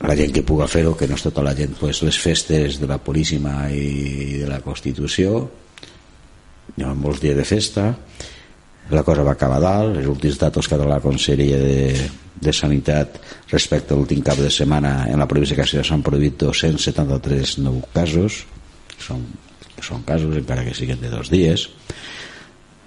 la 0.00 0.16
gent 0.16 0.32
que 0.32 0.44
puga 0.46 0.68
fer-ho, 0.70 0.94
que 0.96 1.08
no 1.08 1.18
és 1.18 1.24
tota 1.24 1.44
la 1.44 1.54
gent, 1.56 1.74
pues, 1.80 2.00
les 2.06 2.18
festes 2.18 2.78
de 2.80 2.88
la 2.88 2.98
Puríssima 3.04 3.68
i 3.72 4.40
de 4.40 4.48
la 4.48 4.60
Constitució, 4.64 5.42
hi 6.76 6.86
ha 6.86 6.94
molts 6.96 7.20
dies 7.20 7.36
de 7.36 7.44
festa, 7.44 7.90
la 8.90 9.04
cosa 9.06 9.22
va 9.22 9.36
acabar 9.36 9.60
dalt, 9.62 9.98
els 10.00 10.08
últims 10.10 10.38
datos 10.40 10.66
que 10.66 10.74
ha 10.74 10.80
donat 10.80 10.96
la 10.96 11.04
Conselleria 11.04 11.58
de, 11.62 12.08
de 12.40 12.52
Sanitat 12.56 13.20
respecte 13.52 13.94
a 13.94 13.98
l'últim 13.98 14.22
cap 14.26 14.40
de 14.40 14.50
setmana 14.50 15.04
en 15.10 15.20
la 15.20 15.28
província 15.30 15.54
de 15.54 15.62
Castelló 15.62 15.84
s'han 15.86 16.02
produït 16.06 16.40
273 16.40 17.58
nous 17.62 17.86
casos, 17.94 18.42
són, 18.98 19.22
són 19.84 20.02
casos 20.08 20.34
encara 20.40 20.64
que 20.66 20.74
siguin 20.74 20.98
de 21.02 21.12
dos 21.12 21.30
dies, 21.30 21.68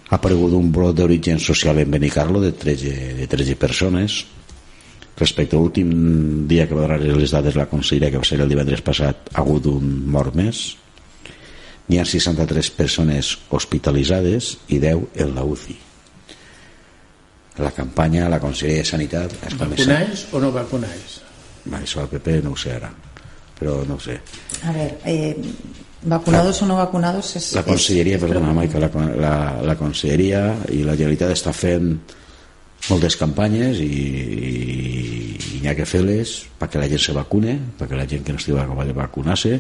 ha 0.10 0.18
aparegut 0.18 0.54
un 0.58 0.74
brot 0.74 0.98
d'origen 0.98 1.40
social 1.40 1.80
en 1.80 1.94
Benicarlo 1.94 2.42
de 2.42 2.52
13, 2.52 3.14
de 3.22 3.28
13 3.30 3.56
persones, 3.62 4.24
respecte 5.20 5.56
a 5.56 5.62
l'últim 5.62 5.90
dia 6.50 6.68
que 6.68 6.76
va 6.76 6.88
donar 6.88 7.00
les 7.02 7.32
dades 7.32 7.58
la 7.60 7.70
conselleria 7.70 8.12
que 8.12 8.22
va 8.22 8.28
ser 8.28 8.40
el 8.42 8.50
divendres 8.50 8.82
passat 8.82 9.30
ha 9.34 9.42
hagut 9.42 9.70
un 9.70 9.96
mort 10.10 10.36
més. 10.36 10.66
N'hi 11.90 12.00
ha 12.00 12.06
63 12.08 12.70
persones 12.78 13.34
hospitalitzades 13.52 14.54
i 14.72 14.80
10 14.80 15.20
en 15.26 15.34
la 15.36 15.44
UCI 15.44 15.82
la 17.58 17.72
campanya 17.72 18.30
la 18.30 18.40
conselleria 18.42 18.82
de 18.82 18.90
Sanitat 18.90 19.34
es 19.46 19.56
comença 19.60 19.86
Vacunais 19.86 20.26
o 20.34 20.40
no 20.42 20.52
vacunais? 20.52 21.20
Va, 21.70 21.80
això 21.84 22.02
al 22.02 22.10
PP 22.10 22.40
no 22.44 22.56
ho 22.56 22.58
sé 22.58 22.74
ara 22.74 22.90
però 23.54 23.84
no 23.88 23.96
ho 23.96 24.02
sé. 24.02 24.18
A 24.66 24.72
ver, 24.74 24.98
eh, 25.06 25.38
vacunados 26.04 26.62
o 26.64 26.66
no 26.66 26.76
vacunados 26.76 27.36
es... 27.38 27.54
la 27.54 27.64
conselleria, 27.64 28.20
perdona 28.20 28.52
Maica 28.52 28.80
la, 28.82 28.90
la, 29.16 29.36
la 29.64 29.76
conselleria 29.80 30.42
i 30.74 30.82
la 30.84 30.98
Generalitat 30.98 31.32
està 31.36 31.54
fent 31.56 31.94
moltes 32.90 33.16
campanyes 33.16 33.80
i, 33.80 33.88
i, 33.88 34.54
i 35.56 35.62
n'hi 35.62 35.70
ha 35.72 35.76
que 35.78 35.88
fer-les 35.88 36.36
perquè 36.60 36.82
la 36.82 36.90
gent 36.92 37.02
se 37.06 37.16
vacune, 37.16 37.56
perquè 37.80 37.96
la 37.96 38.08
gent 38.10 38.26
que 38.26 38.36
no 38.36 38.42
estigui 38.42 38.60
acabada 38.60 38.92
de 38.92 38.98
vacunar-se 38.98 39.56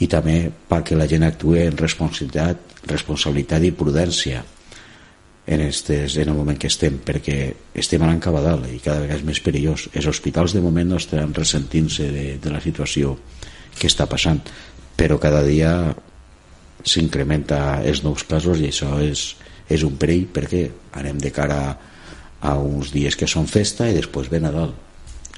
i 0.00 0.08
també 0.10 0.38
perquè 0.70 0.96
la 0.96 1.08
gent 1.10 1.26
actuï 1.26 1.66
en 1.66 1.76
responsabilitat, 1.76 2.80
responsabilitat 2.88 3.68
i 3.68 3.72
prudència 3.76 4.42
en, 5.46 5.60
estes, 5.60 6.16
en 6.16 6.30
el 6.32 6.38
moment 6.38 6.58
que 6.58 6.72
estem 6.72 6.98
perquè 7.04 7.38
estem 7.76 8.02
a 8.02 8.14
dalt 8.16 8.70
i 8.72 8.80
cada 8.80 9.00
vegada 9.00 9.20
és 9.20 9.26
més 9.28 9.40
perillós. 9.44 9.88
Els 9.92 10.06
hospitals 10.08 10.54
de 10.56 10.64
moment 10.64 10.88
no 10.88 10.96
estan 10.96 11.34
ressentint-se 11.34 12.08
de, 12.10 12.26
de 12.40 12.50
la 12.50 12.64
situació 12.64 13.18
que 13.78 13.88
està 13.88 14.06
passant 14.08 14.40
però 14.96 15.18
cada 15.20 15.42
dia 15.44 15.92
s'incrementa 16.84 17.82
els 17.84 18.04
nous 18.04 18.24
casos 18.24 18.60
i 18.60 18.70
això 18.70 18.96
és, 19.02 19.34
és 19.68 19.82
un 19.84 19.98
perill 20.00 20.30
perquè 20.32 20.70
anem 20.96 21.18
de 21.20 21.32
cara 21.34 21.58
a 21.68 21.93
uns 22.52 22.92
dies 22.92 23.16
que 23.16 23.26
són 23.26 23.46
festa 23.48 23.88
i 23.88 23.94
després 23.96 24.28
ve 24.30 24.40
Nadal 24.40 24.74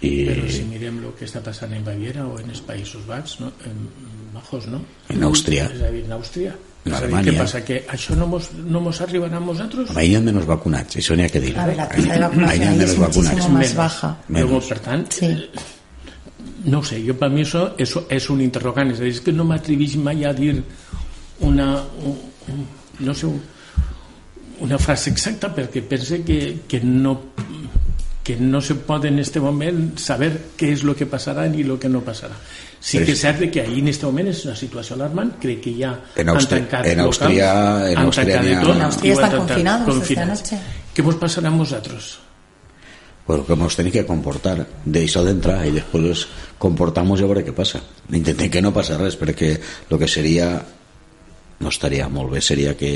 i 0.02 0.26
Però 0.28 0.48
si 0.52 0.64
mirem 0.68 0.98
el 1.00 1.12
que 1.16 1.24
està 1.24 1.40
passant 1.40 1.70
en 1.72 1.84
Baviera 1.84 2.26
o 2.26 2.34
en 2.38 2.50
els 2.52 2.60
Països 2.60 3.06
Baix, 3.08 3.38
no? 3.40 3.52
en 3.64 3.86
Bajos, 4.34 4.66
no? 4.68 4.82
En 5.08 5.22
Àustria. 5.24 5.70
És 5.72 5.80
a 5.82 5.88
dir, 5.90 6.02
en 6.04 6.12
Àustria. 6.12 6.50
En 6.84 6.92
És 6.92 6.98
Alemanya. 6.98 7.32
Què 7.32 7.38
passa? 7.38 7.62
Que 7.64 7.78
això 7.88 8.14
no 8.18 8.26
mos, 8.28 8.50
no 8.58 8.82
mos 8.84 9.00
arribarà 9.00 9.38
a 9.38 9.40
nosaltres? 9.40 9.88
Home, 9.90 10.04
hi 10.04 10.12
ha 10.14 10.20
menys 10.20 10.44
vacunats, 10.46 10.98
això 11.00 11.16
n'hi 11.16 11.24
ha 11.24 11.30
que 11.32 11.40
dir 11.40 11.54
A 11.58 11.64
ver, 11.66 11.78
la 11.80 11.88
tasa 11.88 12.18
de 12.18 12.28
menys 12.60 12.98
más 13.00 13.16
Menos. 13.48 13.74
baja. 13.74 14.12
Menos. 14.28 14.66
per 14.66 14.78
tant, 14.84 15.06
Sí. 15.12 15.32
no 16.66 16.78
ho 16.80 16.84
sé, 16.84 17.00
jo 17.06 17.14
per 17.16 17.30
mi 17.30 17.42
això 17.42 17.72
és, 17.78 17.96
és 18.10 18.28
un 18.30 18.40
interrogant, 18.44 18.90
és 18.92 19.00
a 19.00 19.04
dir, 19.04 19.12
és 19.16 19.20
que 19.24 19.32
no 19.32 19.44
m'atrevís 19.48 19.96
mai 19.96 20.24
a 20.24 20.32
dir 20.34 20.62
una, 21.40 21.82
un, 22.04 22.18
un, 22.52 22.66
no 23.00 23.14
sé, 23.14 23.26
una 24.64 24.78
frase 24.78 25.10
exacta 25.10 25.52
perquè 25.54 25.82
pense 25.86 26.22
que, 26.24 26.60
que 26.68 26.80
no 26.80 27.20
que 28.26 28.34
no 28.42 28.58
se 28.60 28.74
pot 28.74 29.04
en 29.06 29.20
este 29.22 29.38
moment 29.38 29.92
saber 30.02 30.32
què 30.58 30.72
és 30.74 30.82
el 30.82 30.96
que 30.98 31.06
passarà 31.06 31.44
ni 31.46 31.62
el 31.62 31.76
que 31.78 31.86
no 31.88 32.00
passarà. 32.02 32.34
Sí 32.82 32.98
que 32.98 33.14
és 33.14 33.20
cert 33.22 33.44
que 33.54 33.62
ahir 33.62 33.78
en 33.84 33.92
este 33.92 34.06
moment 34.08 34.26
és 34.32 34.40
una 34.48 34.56
situació 34.58 34.96
alarmant, 34.96 35.36
crec 35.38 35.60
que 35.62 35.74
ja 35.78 35.92
en 36.18 36.32
Àustria, 36.32 36.58
han 36.58 36.66
tancat 36.66 36.88
en 36.90 37.02
Àustria, 37.04 37.52
locals, 37.54 37.86
en 37.92 37.98
han 38.00 38.06
Àustria 38.10 38.40
tancat 38.40 38.48
de 38.50 38.56
tot, 38.56 38.74
En 38.74 38.82
han 38.82 38.90
estan 38.90 39.06
tancat 39.06 39.46
confinados 39.46 39.86
esta 39.86 39.92
confinats. 39.92 40.42
noche. 40.42 40.58
Què 40.96 41.04
vos 41.06 41.20
passarà 41.22 41.52
amb 41.52 41.62
vosaltres? 41.62 42.16
pues 43.26 43.40
que 43.46 43.56
nos 43.56 43.74
tenéis 43.74 43.92
que 43.92 44.06
comportar 44.06 44.66
deixar 44.84 45.24
d'entrar 45.26 45.64
i 45.66 45.72
després 45.74 46.28
comportamos 46.62 47.18
i 47.18 47.24
a 47.24 47.26
veure 47.26 47.42
què 47.42 47.54
passa 47.54 47.80
intentem 48.14 48.50
que 48.54 48.62
no 48.62 48.70
passa 48.70 48.94
res 49.00 49.16
perquè 49.18 49.48
el 49.90 49.98
que 49.98 50.06
seria 50.06 50.46
no 51.58 51.68
estaria 51.72 52.06
molt 52.08 52.30
bé 52.30 52.40
seria 52.40 52.76
que 52.78 52.92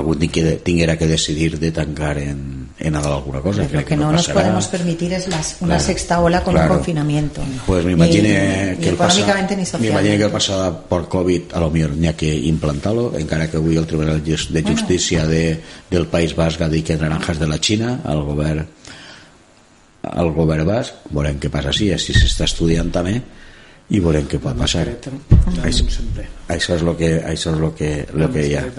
algú 0.00 0.14
tinguera 0.16 0.96
que 0.98 1.06
decidir 1.06 1.58
de 1.58 1.72
tancar 1.72 2.18
en, 2.18 2.68
en 2.78 2.92
Nadal 2.92 3.14
alguna 3.14 3.40
cosa 3.40 3.62
Lo 3.62 3.68
Crec 3.68 3.86
que 3.86 3.96
no 3.96 4.12
nos 4.12 4.28
passarà. 4.28 4.34
podemos 4.34 4.66
permitir 4.68 5.12
es 5.12 5.26
las- 5.28 5.56
una 5.60 5.74
Claro, 5.76 5.84
sexta 5.84 6.20
ola 6.20 6.42
con 6.44 6.54
claro. 6.54 6.70
un 6.72 6.76
confinamiento. 6.78 7.40
Pues 7.66 7.84
me 7.84 7.94
Ni- 7.94 8.02
imagine 8.04 8.72
ni 8.72 8.76
que 8.82 8.88
el 8.90 8.96
pasa, 8.96 9.12
económicamente 9.20 9.54
ni 9.56 9.60
me 9.62 9.66
socialmente. 9.66 9.92
imagine 9.92 10.18
que 10.18 10.24
el 10.24 10.30
passada 10.30 10.80
por 10.80 11.08
Covid 11.08 11.42
a 11.54 11.60
lo 11.60 11.70
millor 11.70 11.90
n'hi 11.96 12.08
ha 12.08 12.16
que 12.16 12.34
implantar-lo 12.34 13.16
encara 13.18 13.50
que 13.50 13.56
avui 13.56 13.76
el 13.76 13.86
Tribunal 13.86 14.22
de 14.22 14.62
Justícia 14.62 15.26
de, 15.26 15.60
del 15.90 16.06
País 16.06 16.34
Basc 16.36 16.60
ha 16.60 16.68
dit 16.68 16.84
que 16.86 16.96
naranjas 16.96 17.38
de 17.38 17.46
la 17.46 17.58
Xina 17.58 18.00
el 18.08 18.20
govern 18.22 18.66
el 20.06 20.30
govern 20.36 20.66
basc 20.68 20.94
veurem 21.10 21.40
què 21.42 21.48
passa 21.50 21.72
si 21.74 21.88
si 21.98 22.12
s'està 22.14 22.44
estudiant 22.46 22.92
també 22.94 23.16
i 23.90 24.00
veurem 24.02 24.26
què 24.26 24.38
pot 24.42 24.56
passar 24.58 24.82
Això- 25.62 25.86
això 26.48 26.74
és 26.76 26.82
lo 26.82 26.96
que, 26.96 27.10
això 27.22 27.52
és 27.54 27.60
lo 27.60 27.74
que, 27.74 28.06
lo 28.14 28.26
que 28.32 28.46
hi 28.48 28.54
ha 28.56 28.62
ja 28.66 28.70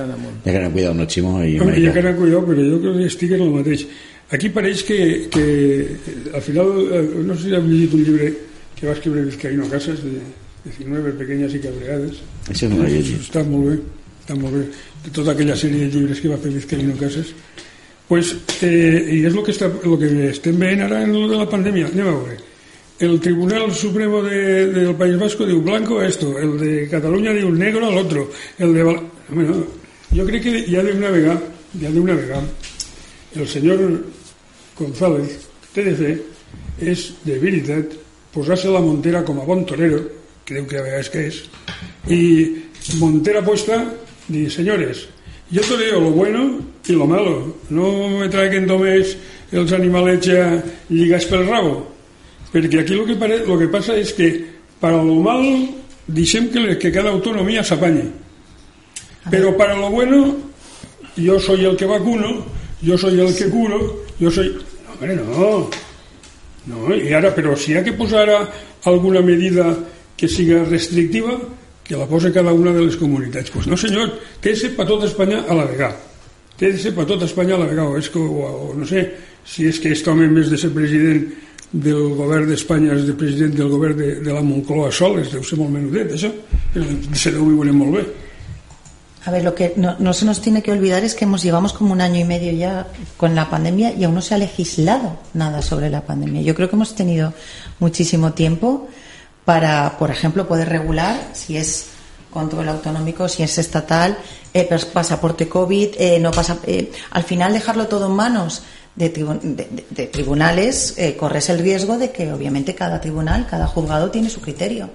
que 0.43 0.57
anem 0.57 0.71
cuidado 0.73 0.93
no 0.95 1.05
Ximo 1.07 1.43
i 1.43 1.57
Maica. 1.59 1.81
ja 1.87 1.93
que 1.93 1.99
anem 1.99 2.15
cuidado, 2.17 2.45
però 2.47 2.61
jo 2.71 2.79
crec 2.81 2.97
que 2.97 3.05
estic 3.07 3.31
en 3.31 3.41
el 3.41 3.51
mateix. 3.51 3.85
Aquí 4.29 4.49
pareix 4.49 4.83
que, 4.83 5.29
que 5.31 5.95
al 6.33 6.41
final, 6.41 6.67
eh, 6.91 7.09
no 7.23 7.35
sé 7.35 7.43
si 7.47 7.53
heu 7.55 7.63
llegit 7.63 7.93
un 7.93 8.03
llibre 8.03 8.33
que 8.75 8.87
va 8.87 8.93
escriure 8.93 9.23
Vizcaíno 9.23 9.69
Casas, 9.69 10.03
de 10.03 10.19
19 10.65 11.13
pequeñas 11.13 11.53
i 11.55 11.59
cabreades. 11.63 12.19
això 12.49 12.67
no 12.69 12.81
ho 12.81 12.85
he 12.85 12.91
llegit 12.91 13.21
Està 13.23 13.43
molt 13.47 13.69
bé, 13.69 13.77
està 14.25 14.35
molt 14.35 14.53
bé. 14.53 14.65
De 15.05 15.11
tota 15.15 15.31
aquella 15.31 15.55
sèrie 15.55 15.87
de 15.87 15.89
llibres 15.95 16.19
que 16.19 16.27
va 16.27 16.37
fer 16.37 16.51
Vizcaíno 16.51 16.93
Casas. 16.99 17.31
Pues, 18.07 18.35
eh, 18.61 19.07
I 19.15 19.25
és 19.25 19.33
el 19.33 19.43
que, 19.43 19.51
està, 19.51 19.67
el 19.83 19.97
que 19.99 20.29
estem 20.29 20.59
veient 20.59 20.81
ara 20.81 21.01
en 21.03 21.15
la 21.31 21.47
pandèmia. 21.49 21.87
Anem 21.91 22.07
a 22.07 22.11
veure. 22.11 22.37
El 22.99 23.19
Tribunal 23.19 23.71
Supremo 23.73 24.23
de, 24.23 24.67
del 24.73 24.95
País 24.95 25.19
Vasco 25.19 25.45
diu 25.45 25.61
blanco 25.61 26.01
esto, 26.01 26.31
el 26.39 26.57
de 26.57 26.71
Cataluña 26.89 27.29
diu 27.35 27.51
negro 27.53 27.85
al 27.85 27.97
otro, 28.01 28.29
el 28.57 28.73
de... 28.73 28.83
Val- 28.83 29.03
Home, 29.29 29.43
no, 29.43 29.57
jo 30.15 30.23
crec 30.23 30.41
que 30.45 30.53
ja 30.71 30.79
d'una 30.81 31.09
vegada, 31.11 31.41
ja 31.81 31.89
d'una 31.91 32.15
vegada, 32.15 32.47
el 33.35 33.43
senyor 33.51 33.81
González 34.79 35.33
té 35.75 35.83
de 35.83 35.93
fer 35.99 36.13
és, 36.79 37.03
de 37.27 37.35
veritat, 37.41 37.91
posar-se 38.31 38.71
la 38.71 38.79
Montera 38.81 39.25
com 39.27 39.41
a 39.43 39.45
bon 39.45 39.65
torero, 39.67 39.99
creu 40.47 40.63
que 40.65 40.79
a 40.79 40.85
vegades 40.85 41.11
que 41.11 41.25
és, 41.27 41.41
i 42.07 42.21
Montera 43.01 43.43
puesta, 43.43 43.81
dir, 44.29 44.47
señores, 44.49 45.09
yo 45.51 45.61
toreo 45.67 45.99
lo 45.99 46.11
bueno 46.15 46.61
y 46.87 46.93
lo 46.93 47.05
malo, 47.05 47.57
no 47.69 47.91
me 48.17 48.29
traigan 48.31 48.65
només 48.65 49.17
els 49.51 49.75
animalets 49.75 50.31
ja 50.31 50.47
lligats 50.89 51.27
pel 51.27 51.45
rabo, 51.51 51.75
perquè 52.53 52.81
aquí 52.81 52.93
lo 52.95 53.05
que, 53.05 53.15
pare, 53.15 53.43
lo 53.45 53.57
que 53.57 53.67
passa 53.67 53.97
és 53.97 54.13
que 54.13 54.29
para 54.79 55.01
lo 55.03 55.19
malo 55.21 55.67
deixem 56.07 56.49
que, 56.49 56.77
que 56.77 56.91
cada 56.91 57.09
autonomía 57.09 57.63
s'apanye 57.63 58.05
pero 59.29 59.57
para 59.57 59.75
lo 59.75 59.89
bueno 59.89 60.35
yo 61.17 61.39
soy 61.39 61.65
el 61.65 61.75
que 61.75 61.85
vacuno 61.85 62.45
yo 62.81 62.97
soy 62.97 63.19
el 63.19 63.35
que 63.35 63.49
curo 63.49 64.05
yo 64.19 64.31
soy 64.31 64.55
no, 64.55 64.93
hombre, 64.93 65.15
no. 65.15 65.69
No, 66.67 66.91
i 66.91 67.13
ara, 67.15 67.31
però 67.31 67.55
si 67.55 67.71
hi 67.71 67.77
ha 67.79 67.83
que 67.83 67.95
posar 67.95 68.27
alguna 68.83 69.21
medida 69.23 69.71
que 70.17 70.27
siga 70.27 70.65
restrictiva 70.65 71.37
que 71.87 71.95
la 71.95 72.05
pose 72.05 72.33
cada 72.33 72.51
una 72.51 72.73
de 72.73 72.83
les 72.83 72.97
comunitats. 72.97 73.49
Pues 73.51 73.67
no 73.67 73.77
senyor, 73.77 74.11
quédese 74.43 74.73
per 74.75 74.85
tot 74.89 75.05
Espanya 75.07 75.45
a 75.47 75.55
la 75.55 75.63
vegada. 75.65 75.95
Quédese 76.59 76.91
per 76.91 77.05
tot 77.07 77.23
Espanya 77.23 77.55
a 77.55 77.61
la 77.61 77.69
vegada 77.69 77.93
o, 77.93 77.97
és 77.97 78.09
que, 78.11 78.19
o, 78.19 78.49
o 78.67 78.73
no 78.75 78.85
sé 78.85 79.05
si 79.47 79.69
és 79.69 79.79
que 79.79 79.93
aquest 79.93 80.09
home 80.11 80.27
vez 80.35 80.51
de 80.51 80.59
ser 80.59 80.73
president 80.75 81.23
del 81.71 82.13
govern 82.15 82.47
d'Espanya 82.47 82.93
és 82.95 83.05
de 83.07 83.13
president 83.13 83.53
del 83.57 83.67
govern 83.69 83.97
de, 83.97 84.33
la 84.33 84.41
Moncloa 84.41 84.91
soles 84.91 85.31
deu 85.33 85.43
ser 85.43 85.57
molt 85.59 85.71
menudet 85.73 86.13
això 86.15 86.31
se 87.13 87.31
deu 87.31 87.45
viure 87.49 87.73
molt 87.75 87.97
bé 87.99 88.05
A 89.27 89.31
ver, 89.31 89.43
lo 89.43 89.53
que 89.53 89.73
no, 89.75 90.13
se 90.13 90.23
nos 90.23 90.39
tiene 90.39 90.63
que 90.63 90.71
olvidar 90.71 91.03
es 91.03 91.13
que 91.13 91.25
hemos 91.25 91.43
llevamos 91.43 91.73
como 91.73 91.91
un 91.91 91.99
año 91.99 92.17
y 92.17 92.23
medio 92.23 92.53
ya 92.53 92.87
con 93.17 93.35
la 93.35 93.49
pandemia 93.49 93.91
y 93.91 94.05
aún 94.05 94.15
no 94.15 94.21
se 94.21 94.33
ha 94.33 94.37
legislado 94.37 95.19
nada 95.33 95.61
sobre 95.61 95.89
la 95.89 95.99
pandemia. 96.05 96.41
Yo 96.43 96.55
creo 96.55 96.69
que 96.69 96.77
hemos 96.77 96.95
tenido 96.95 97.33
muchísimo 97.81 98.31
tiempo 98.31 98.87
para, 99.43 99.97
por 99.99 100.11
ejemplo, 100.11 100.47
poder 100.47 100.69
regular 100.69 101.31
si 101.33 101.57
es 101.57 101.87
control 102.31 102.69
autonómico, 102.69 103.27
si 103.27 103.43
es 103.43 103.57
estatal, 103.57 104.17
eh, 104.53 104.65
pas- 104.69 104.85
pasaporte 104.85 105.49
COVID, 105.49 105.89
eh, 105.99 106.19
no 106.21 106.31
pasa, 106.31 106.59
eh, 106.65 106.89
al 107.11 107.23
final 107.23 107.51
dejarlo 107.51 107.87
todo 107.87 108.07
en 108.07 108.13
manos 108.15 108.61
de, 108.97 109.09
de- 109.09 109.85
de- 109.89 110.07
tribunales, 110.07 110.93
eh, 110.97 111.15
corres 111.15 111.49
el 111.49 111.59
riesgo 111.59 111.97
de 111.97 112.11
que 112.11 112.33
obviamente 112.33 112.75
cada 112.75 112.99
tribunal, 112.99 113.47
cada 113.49 113.65
juzgado 113.67 114.11
tiene 114.11 114.29
su 114.29 114.41
criterio. 114.41 114.89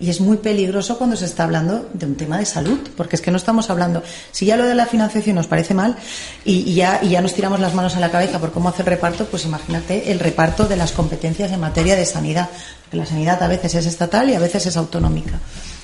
Y 0.00 0.10
es 0.10 0.20
muy 0.20 0.36
peligroso 0.36 0.96
cuando 0.96 1.16
se 1.16 1.24
está 1.24 1.42
hablando 1.42 1.88
de 1.92 2.06
un 2.06 2.14
tema 2.14 2.38
de 2.38 2.46
salud, 2.46 2.78
porque 2.96 3.16
es 3.16 3.22
que 3.22 3.32
no 3.32 3.36
estamos 3.36 3.68
hablando. 3.68 4.00
Si 4.30 4.46
ya 4.46 4.56
lo 4.56 4.64
de 4.64 4.76
la 4.76 4.86
financiación 4.86 5.34
nos 5.34 5.48
parece 5.48 5.74
mal 5.74 5.96
y, 6.44 6.72
ya, 6.74 7.00
y 7.02 7.08
ya 7.08 7.20
nos 7.20 7.34
tiramos 7.34 7.58
las 7.58 7.74
manos 7.74 7.96
a 7.96 8.00
la 8.00 8.08
cabeza 8.12 8.38
por 8.38 8.52
cómo 8.52 8.68
hacer 8.68 8.86
reparto, 8.86 9.24
pues 9.26 9.44
imagínate 9.44 10.12
el 10.12 10.20
reparto 10.20 10.66
de 10.68 10.76
las 10.76 10.92
competencias 10.92 11.50
en 11.50 11.58
materia 11.58 11.96
de 11.96 12.06
sanidad. 12.06 12.48
Que 12.92 12.96
la 12.96 13.06
sanidad 13.06 13.42
a 13.42 13.48
veces 13.48 13.74
es 13.74 13.86
estatal 13.86 14.30
y 14.30 14.34
a 14.34 14.38
veces 14.38 14.66
es 14.66 14.76
autonómica. 14.76 15.40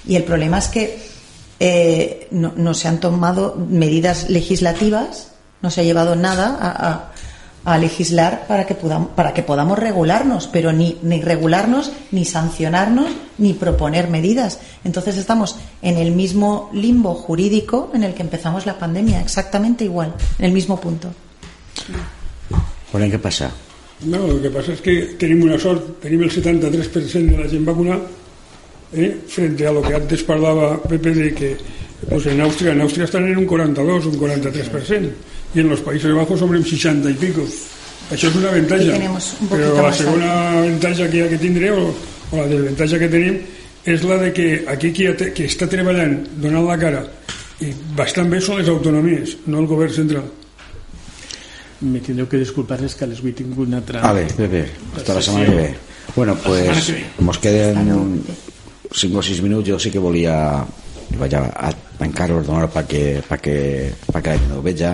Y 0.07 0.15
el 0.15 0.23
problema 0.23 0.59
es 0.59 0.69
que 0.69 0.97
eh, 1.59 2.29
no, 2.31 2.75
se 2.75 2.87
han 2.87 3.01
tomado 3.01 3.57
medidas 3.69 4.31
legislativas, 4.31 5.29
no 5.61 5.71
se 5.73 5.81
ha 5.81 5.85
llevado 5.85 6.15
nada 6.15 6.57
a- 6.61 7.11
a 7.65 7.79
legislar 7.79 8.47
para 8.47 8.67
que, 8.67 8.75
podamos, 8.75 9.11
para 9.11 9.33
que 9.33 9.43
podamos 9.43 9.79
regularnos, 9.79 10.49
pero 10.49 10.73
ni, 10.73 10.99
ni 11.03 11.21
regularnos, 11.21 11.93
ni 12.11 12.25
sancionarnos, 12.25 13.11
ni 13.39 13.55
proponer 13.55 14.09
medidas. 14.09 14.61
Entonces 14.85 15.17
estamos 15.17 15.57
en 15.83 15.97
el 15.97 16.13
mismo 16.13 16.71
limbo 16.73 17.15
jurídico 17.15 17.91
en 17.95 18.05
el 18.05 18.15
que 18.15 18.23
empezamos 18.23 18.67
la 18.67 18.79
pandemia, 18.79 19.21
exactamente 19.21 19.85
igual, 19.85 20.15
en 20.39 20.45
el 20.45 20.53
mismo 20.53 20.81
punto. 20.81 21.13
veurem 22.95 23.11
què 23.11 23.19
passa 23.19 23.51
No, 24.05 24.27
el 24.29 24.41
que 24.43 24.51
passa 24.53 24.75
és 24.75 24.83
que 24.85 24.95
tenim 25.21 25.45
una 25.47 25.57
sort, 25.59 25.95
tenim 26.03 26.25
el 26.27 26.31
73% 26.31 27.31
de 27.31 27.39
la 27.39 27.49
gent 27.49 27.65
vacunada, 27.65 28.03
eh, 28.93 29.23
frente 29.27 29.67
a 29.67 29.73
lo 29.73 29.81
que 29.83 29.95
antes 29.95 30.23
parlava 30.27 30.77
Pepe 30.83 31.15
de 31.15 31.29
que 31.35 31.57
pues 32.09 32.27
en 32.27 32.41
Austria, 32.41 32.73
en 32.73 32.81
Austria 32.81 33.05
están 33.05 33.27
en 33.27 33.37
un 33.37 33.47
42, 33.47 34.07
un 34.07 34.21
43%, 34.21 35.11
y 35.55 35.61
en 35.61 35.69
los 35.69 35.81
Países 35.81 36.13
Bajos 36.13 36.39
sobre 36.41 36.59
un 36.59 36.65
60 36.65 37.11
y 37.11 37.15
pico. 37.15 37.47
Això 38.13 38.29
és 38.29 38.35
una 38.37 38.51
avantatge, 38.53 38.99
un 39.41 39.49
però 39.49 39.69
la 39.81 39.93
segona 39.97 40.31
avantatge 40.59 41.07
que, 41.09 41.23
que 41.31 41.39
tindré, 41.41 41.71
o, 41.73 41.87
o 41.89 42.37
la 42.37 42.45
desavantatge 42.51 42.99
que 43.01 43.09
tenim, 43.09 43.39
és 43.89 44.05
la 44.05 44.19
de 44.21 44.29
que 44.37 44.49
aquí 44.69 44.91
qui, 44.93 45.09
qui 45.33 45.47
està 45.49 45.69
treballant, 45.73 46.19
donant 46.43 46.67
la 46.69 46.77
cara, 46.81 47.01
i 47.65 47.73
bastant 47.97 48.29
bé 48.29 48.43
són 48.45 48.61
les 48.61 48.69
autonomies, 48.69 49.39
no 49.49 49.63
el 49.63 49.71
govern 49.71 49.97
central. 49.97 50.29
Me 51.81 52.03
tindreu 52.05 52.29
que 52.29 52.41
disculpar 52.41 52.83
és 52.85 52.93
que 52.97 53.09
a 53.09 53.09
les 53.09 53.25
8 53.25 53.41
tinc 53.41 53.57
una 53.65 53.81
altra... 53.81 54.05
A 54.05 54.13
ver, 54.17 54.29
Pepe, 54.37 54.67
hasta 54.97 55.17
la 55.17 55.25
semana 55.25 55.49
que 55.49 55.57
ve. 55.57 55.75
Bueno, 56.15 56.37
pues 56.45 56.85
que 56.87 56.93
ve. 56.93 57.05
nos 57.25 57.39
queden 57.39 58.23
5 58.93 59.19
o 59.19 59.23
6 59.23 59.43
minuts. 59.43 59.69
Jo 59.69 59.79
sí 59.79 59.91
que 59.91 59.99
volia 59.99 60.65
vaig 61.21 61.35
a, 61.39 61.43
a 61.69 61.71
tancar-ho 61.99 62.41
donar 62.43 62.69
perquè, 62.73 63.23
perquè, 63.29 63.57
perquè 64.11 64.35
la 64.35 64.43
gent 64.43 64.55
ho 64.57 64.63
veja. 64.65 64.93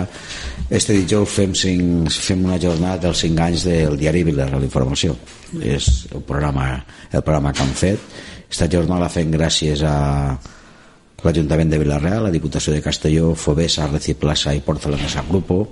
Este 0.71 0.95
dijous 0.95 1.29
fem, 1.29 1.53
cinc, 1.57 2.09
fem 2.11 2.45
una 2.45 2.59
jornada 2.61 3.07
dels 3.07 3.23
5 3.25 3.43
anys 3.43 3.65
del 3.67 3.97
diari 3.99 4.23
Vilar 4.27 4.49
de 4.53 4.61
l'Informació. 4.61 5.15
És 5.59 6.07
el 6.13 6.23
programa, 6.27 6.73
el 7.11 7.21
programa 7.21 7.51
que 7.53 7.65
han 7.65 7.73
fet. 7.75 8.05
Esta 8.51 8.69
jornada 8.71 9.05
la 9.05 9.11
fem 9.11 9.31
gràcies 9.31 9.83
a 9.87 9.95
l'Ajuntament 11.21 11.69
de 11.69 11.79
Vilareal, 11.81 12.23
la 12.25 12.33
Diputació 12.33 12.73
de 12.73 12.81
Castelló, 12.81 13.35
Fobesa, 13.35 13.87
Reciplaza 13.91 14.55
i 14.57 14.63
Porcelanesa 14.65 15.25
Grupo 15.27 15.65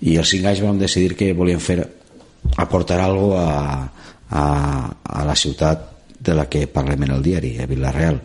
i 0.00 0.16
els 0.16 0.32
cinc 0.32 0.48
anys 0.48 0.62
vam 0.64 0.78
decidir 0.80 1.14
que 1.16 1.34
volíem 1.36 1.60
fer 1.60 1.78
aportar 2.56 2.98
algo 3.04 3.34
a, 3.36 3.84
a, 4.30 4.44
a 4.88 5.24
la 5.28 5.36
ciutat 5.36 5.86
de 6.20 6.34
la 6.36 6.48
que 6.48 6.66
parlem 6.68 7.04
en 7.06 7.14
el 7.16 7.22
diari, 7.22 7.54
a 7.60 7.68
Vilareal 7.68 8.20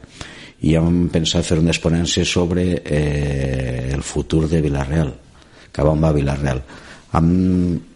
i 0.65 0.75
hem 0.77 1.05
pensat 1.13 1.45
fer 1.45 1.59
unes 1.61 1.79
ponències 1.81 2.29
sobre 2.37 2.65
eh, 2.81 3.91
el 3.93 4.03
futur 4.03 4.45
de 4.49 4.63
Vilareal 4.65 5.13
cap 5.75 5.91
on 5.91 6.01
va 6.01 6.15
Vilareal 6.15 6.63
amb 7.15 7.93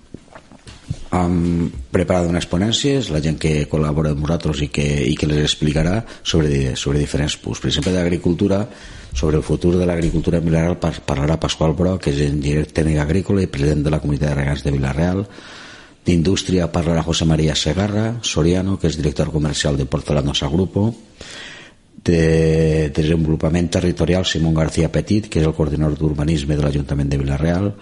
hem 1.09 1.69
preparat 1.89 2.29
unes 2.29 2.45
ponències, 2.49 3.09
la 3.09 3.21
gent 3.23 3.39
que 3.41 3.65
col·labora 3.69 4.11
amb 4.13 4.21
nosaltres 4.21 4.61
i 4.65 4.69
que, 4.73 4.85
i 5.09 5.15
que 5.17 5.29
les 5.29 5.41
explicarà 5.41 6.03
sobre, 6.21 6.75
sobre 6.77 7.01
diferents 7.01 7.37
punts. 7.41 7.61
Per 7.61 7.71
exemple, 7.71 7.93
d'agricultura, 7.95 8.61
sobre 9.13 9.39
el 9.39 9.45
futur 9.45 9.75
de 9.79 9.87
l'agricultura 9.89 10.37
en 10.37 10.45
Vilareal 10.45 10.77
parlarà 10.77 11.39
Pasqual 11.41 11.73
Bro, 11.77 11.97
que 11.97 12.13
és 12.13 12.21
enginyer 12.27 12.67
tècnic 12.69 13.01
agrícola 13.01 13.41
i 13.41 13.49
president 13.49 13.87
de 13.87 13.93
la 13.93 14.01
comunitat 14.03 14.29
de 14.29 14.37
regants 14.37 14.65
de 14.65 14.75
Vilareal. 14.75 15.25
D'indústria 16.05 16.69
parlarà 16.71 17.01
José 17.05 17.25
María 17.25 17.57
Segarra, 17.57 18.19
Soriano, 18.21 18.77
que 18.77 18.89
és 18.89 18.97
director 18.97 19.33
comercial 19.33 19.77
de 19.77 19.89
Porcelanosa 19.89 20.49
Grupo. 20.49 20.91
De 22.03 22.89
desenvolupament 22.95 23.69
territorial, 23.69 24.25
Simón 24.25 24.53
García 24.53 24.91
Petit, 24.91 25.27
que 25.27 25.41
és 25.41 25.47
el 25.47 25.55
coordinador 25.57 25.97
d'urbanisme 25.99 26.55
de 26.55 26.63
l'Ajuntament 26.63 27.09
de 27.09 27.19
Vilareal. 27.19 27.73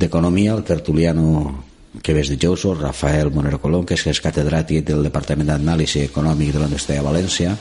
D'economia, 0.00 0.54
el 0.54 0.64
tertuliano 0.64 1.64
que 2.02 2.14
ves 2.14 2.30
de 2.30 2.38
Jouso, 2.40 2.74
Rafael 2.74 3.30
Monero 3.30 3.60
Colón, 3.60 3.84
que 3.84 3.98
és 3.98 4.22
catedràtic 4.22 4.86
del 4.86 5.02
Departament 5.04 5.50
d'Anàlisi 5.50 6.06
Econòmic 6.06 6.54
de 6.54 6.62
la 6.62 6.68
Universitat 6.70 7.00
de 7.00 7.04
València, 7.04 7.56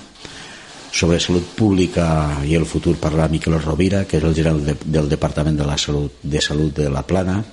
sobre 0.92 1.20
salut 1.20 1.46
pública 1.58 2.06
i 2.46 2.56
el 2.58 2.66
futur 2.66 2.96
parlarà 2.98 3.30
Miquel 3.30 3.60
Rovira, 3.62 4.06
que 4.06 4.18
és 4.18 4.26
el 4.26 4.36
gerent 4.38 4.64
de, 4.66 4.76
del 4.86 5.10
Departament 5.10 5.58
de 5.58 5.66
la 5.68 5.78
Salut 5.78 6.22
de 6.24 6.42
Salut 6.42 6.74
de 6.76 6.90
la 6.90 7.04
Plana, 7.06 7.44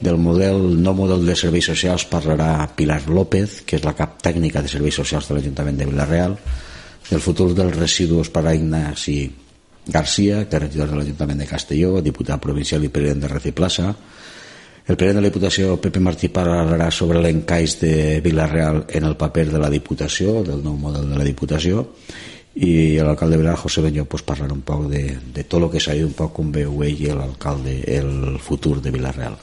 del 0.00 0.16
model, 0.16 0.80
no 0.80 0.94
model 0.96 1.26
de 1.26 1.36
serveis 1.36 1.68
socials 1.68 2.06
parlarà 2.08 2.68
Pilar 2.76 3.02
López, 3.08 3.60
que 3.68 3.76
és 3.76 3.84
la 3.84 3.94
cap 3.96 4.16
tècnica 4.24 4.62
de 4.64 4.72
serveis 4.72 4.96
socials 4.96 5.28
de 5.28 5.36
l'Ajuntament 5.36 5.76
de 5.76 5.88
Vilareal, 5.88 6.36
del 7.10 7.20
futur 7.20 7.50
dels 7.58 7.76
residus 7.76 8.30
parlarà 8.30 8.56
Ignasi 8.56 9.18
Garcia, 9.90 10.44
que 10.48 10.56
és 10.56 10.62
regidor 10.62 10.92
de 10.92 10.98
l'Ajuntament 11.00 11.40
de 11.42 11.48
Castelló, 11.50 11.98
diputat 12.04 12.40
provincial 12.42 12.84
i 12.86 12.90
president 12.92 13.24
de 13.24 13.30
Reciplaça, 13.32 13.90
el 14.90 14.96
president 14.96 15.20
de 15.20 15.22
la 15.22 15.30
Diputació, 15.30 15.76
Pepe 15.82 16.00
Martí, 16.02 16.30
parlarà 16.34 16.88
sobre 16.90 17.20
l'encaix 17.22 17.76
de 17.82 17.94
Vilareal 18.24 18.84
en 18.88 19.04
el 19.06 19.16
paper 19.16 19.46
de 19.52 19.60
la 19.62 19.70
Diputació, 19.70 20.40
del 20.46 20.64
nou 20.64 20.76
model 20.78 21.10
de 21.10 21.18
la 21.18 21.26
Diputació, 21.26 21.84
i 22.58 22.98
l'alcalde 22.98 23.38
de 23.38 23.56
José 23.56 23.84
Benyo, 23.84 24.04
pues, 24.10 24.24
parlarà 24.26 24.54
un 24.54 24.64
poc 24.66 24.88
de, 24.90 25.04
de 25.34 25.44
tot 25.44 25.62
el 25.62 25.70
que 25.70 25.82
s'ha 25.82 25.94
dit, 25.94 26.06
un 26.06 26.16
poc 26.18 26.32
com 26.34 26.50
veu 26.50 26.82
ell 26.82 27.04
i 27.04 27.12
l'alcalde, 27.14 27.76
el 27.86 28.38
futur 28.42 28.80
de 28.82 28.90
Vilareal. 28.90 29.38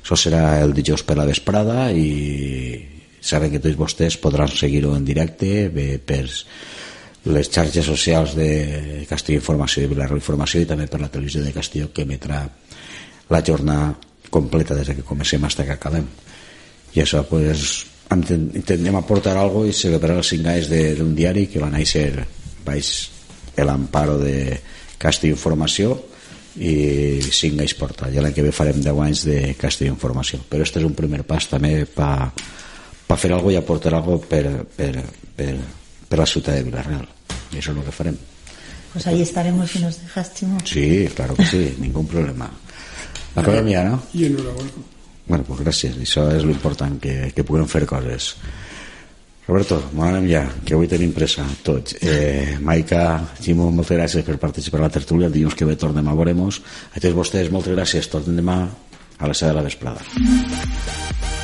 Això 0.00 0.16
serà 0.16 0.62
el 0.62 0.72
dijous 0.72 1.02
per 1.04 1.18
la 1.18 1.26
vesprada 1.28 1.90
i 1.92 2.80
saben 3.20 3.50
que 3.50 3.60
tots 3.60 3.76
vostès 3.76 4.16
podran 4.22 4.48
seguir-ho 4.48 4.94
en 4.96 5.04
directe 5.04 5.68
bé, 5.68 5.98
per 5.98 6.24
les 7.26 7.50
xarxes 7.50 7.86
socials 7.86 8.36
de 8.38 9.04
Castelló 9.10 9.40
Informació 9.40 9.82
i 9.82 9.90
Vilareal 9.90 10.20
Informació 10.20 10.62
i 10.62 10.68
també 10.68 10.86
per 10.86 11.00
la 11.02 11.10
televisió 11.10 11.42
de 11.42 11.54
Castelló 11.54 11.90
que 11.92 12.06
emetrà 12.06 12.44
la 13.28 13.42
jornada 13.42 13.94
completa 14.30 14.76
des 14.78 14.92
que 14.94 15.06
comencem 15.06 15.42
fins 15.42 15.58
que 15.58 15.74
acabem. 15.74 16.06
I 16.94 17.02
això 17.02 17.24
pues, 17.26 17.84
intentem 18.14 18.96
aportar 18.96 19.36
algo 19.36 19.64
i 19.66 19.74
celebrar 19.74 20.20
els 20.20 20.30
cinc 20.30 20.46
anys 20.52 20.70
d'un 20.70 21.14
diari 21.18 21.46
que 21.50 21.62
va 21.62 21.70
néixer 21.72 22.10
baix 22.66 22.92
l'amparo 23.58 24.18
de 24.20 24.60
Castell 24.98 25.34
Informació 25.34 25.96
i 26.56 27.18
cinc 27.20 27.60
anys 27.60 27.74
porta. 27.76 28.08
I 28.08 28.22
l'any 28.22 28.36
que 28.36 28.46
ve 28.46 28.54
farem 28.54 28.78
10 28.80 29.02
anys 29.02 29.24
de 29.26 29.40
Castell 29.58 29.90
Informació. 29.90 30.40
Però 30.48 30.62
este 30.62 30.80
és 30.80 30.86
un 30.86 30.94
primer 30.94 31.24
pas 31.26 31.50
també 31.50 31.82
per 31.84 32.30
pa 33.06 33.18
fer 33.18 33.32
algo 33.34 33.52
i 33.52 33.58
aportar 33.58 33.94
algo 33.94 34.18
per, 34.18 34.44
per, 34.76 34.94
per, 35.36 35.52
per 36.08 36.18
la 36.18 36.26
ciutat 36.26 36.58
de 36.58 36.64
Villarreal 36.70 37.15
i 37.52 37.60
això 37.60 37.72
és 37.72 37.76
el 37.76 37.84
que 37.84 37.94
farem 37.94 38.18
Pues 38.96 39.06
ahí 39.08 39.20
estaremos 39.20 39.70
si 39.70 39.78
nos 39.78 40.00
dejas, 40.00 40.32
Chimo. 40.32 40.56
Sí, 40.64 41.06
claro 41.14 41.34
que 41.34 41.44
sí, 41.44 41.76
ningún 41.78 42.06
problema. 42.06 42.50
Acabem 43.34 43.68
ja, 43.68 43.84
no? 43.84 44.02
I 44.14 44.24
enhorabona. 44.24 44.70
Bueno, 45.26 45.44
pues 45.44 45.60
gràcies, 45.60 45.98
això 46.00 46.24
és 46.32 46.46
l'important, 46.48 46.96
que, 47.02 47.28
que 47.36 47.44
puguem 47.44 47.68
fer 47.68 47.84
coses. 47.84 48.30
Roberto, 49.44 49.82
anem 50.00 50.30
ja, 50.30 50.46
que 50.64 50.78
avui 50.78 50.88
tenim 50.88 51.12
pressa, 51.12 51.44
tots. 51.66 51.98
Eh, 52.00 52.56
Maica, 52.64 53.04
Ximo, 53.36 53.68
moltes 53.68 54.00
gràcies 54.00 54.24
per 54.24 54.40
participar 54.40 54.80
a 54.80 54.86
la 54.88 54.94
tertúlia, 54.96 55.28
el 55.28 55.36
dilluns 55.36 55.60
que 55.60 55.68
ve 55.68 55.76
tornem 55.76 56.08
a 56.08 56.16
veure-nos. 56.16 56.64
A 56.94 56.96
tots 56.96 57.20
vostès, 57.20 57.52
moltes 57.52 57.76
gràcies, 57.76 58.08
tornem 58.08 58.40
demà 58.40 58.62
a 58.64 59.28
la 59.28 59.36
seva 59.36 59.52
de 59.52 59.60
la 59.60 59.68
vesprada. 59.68 61.35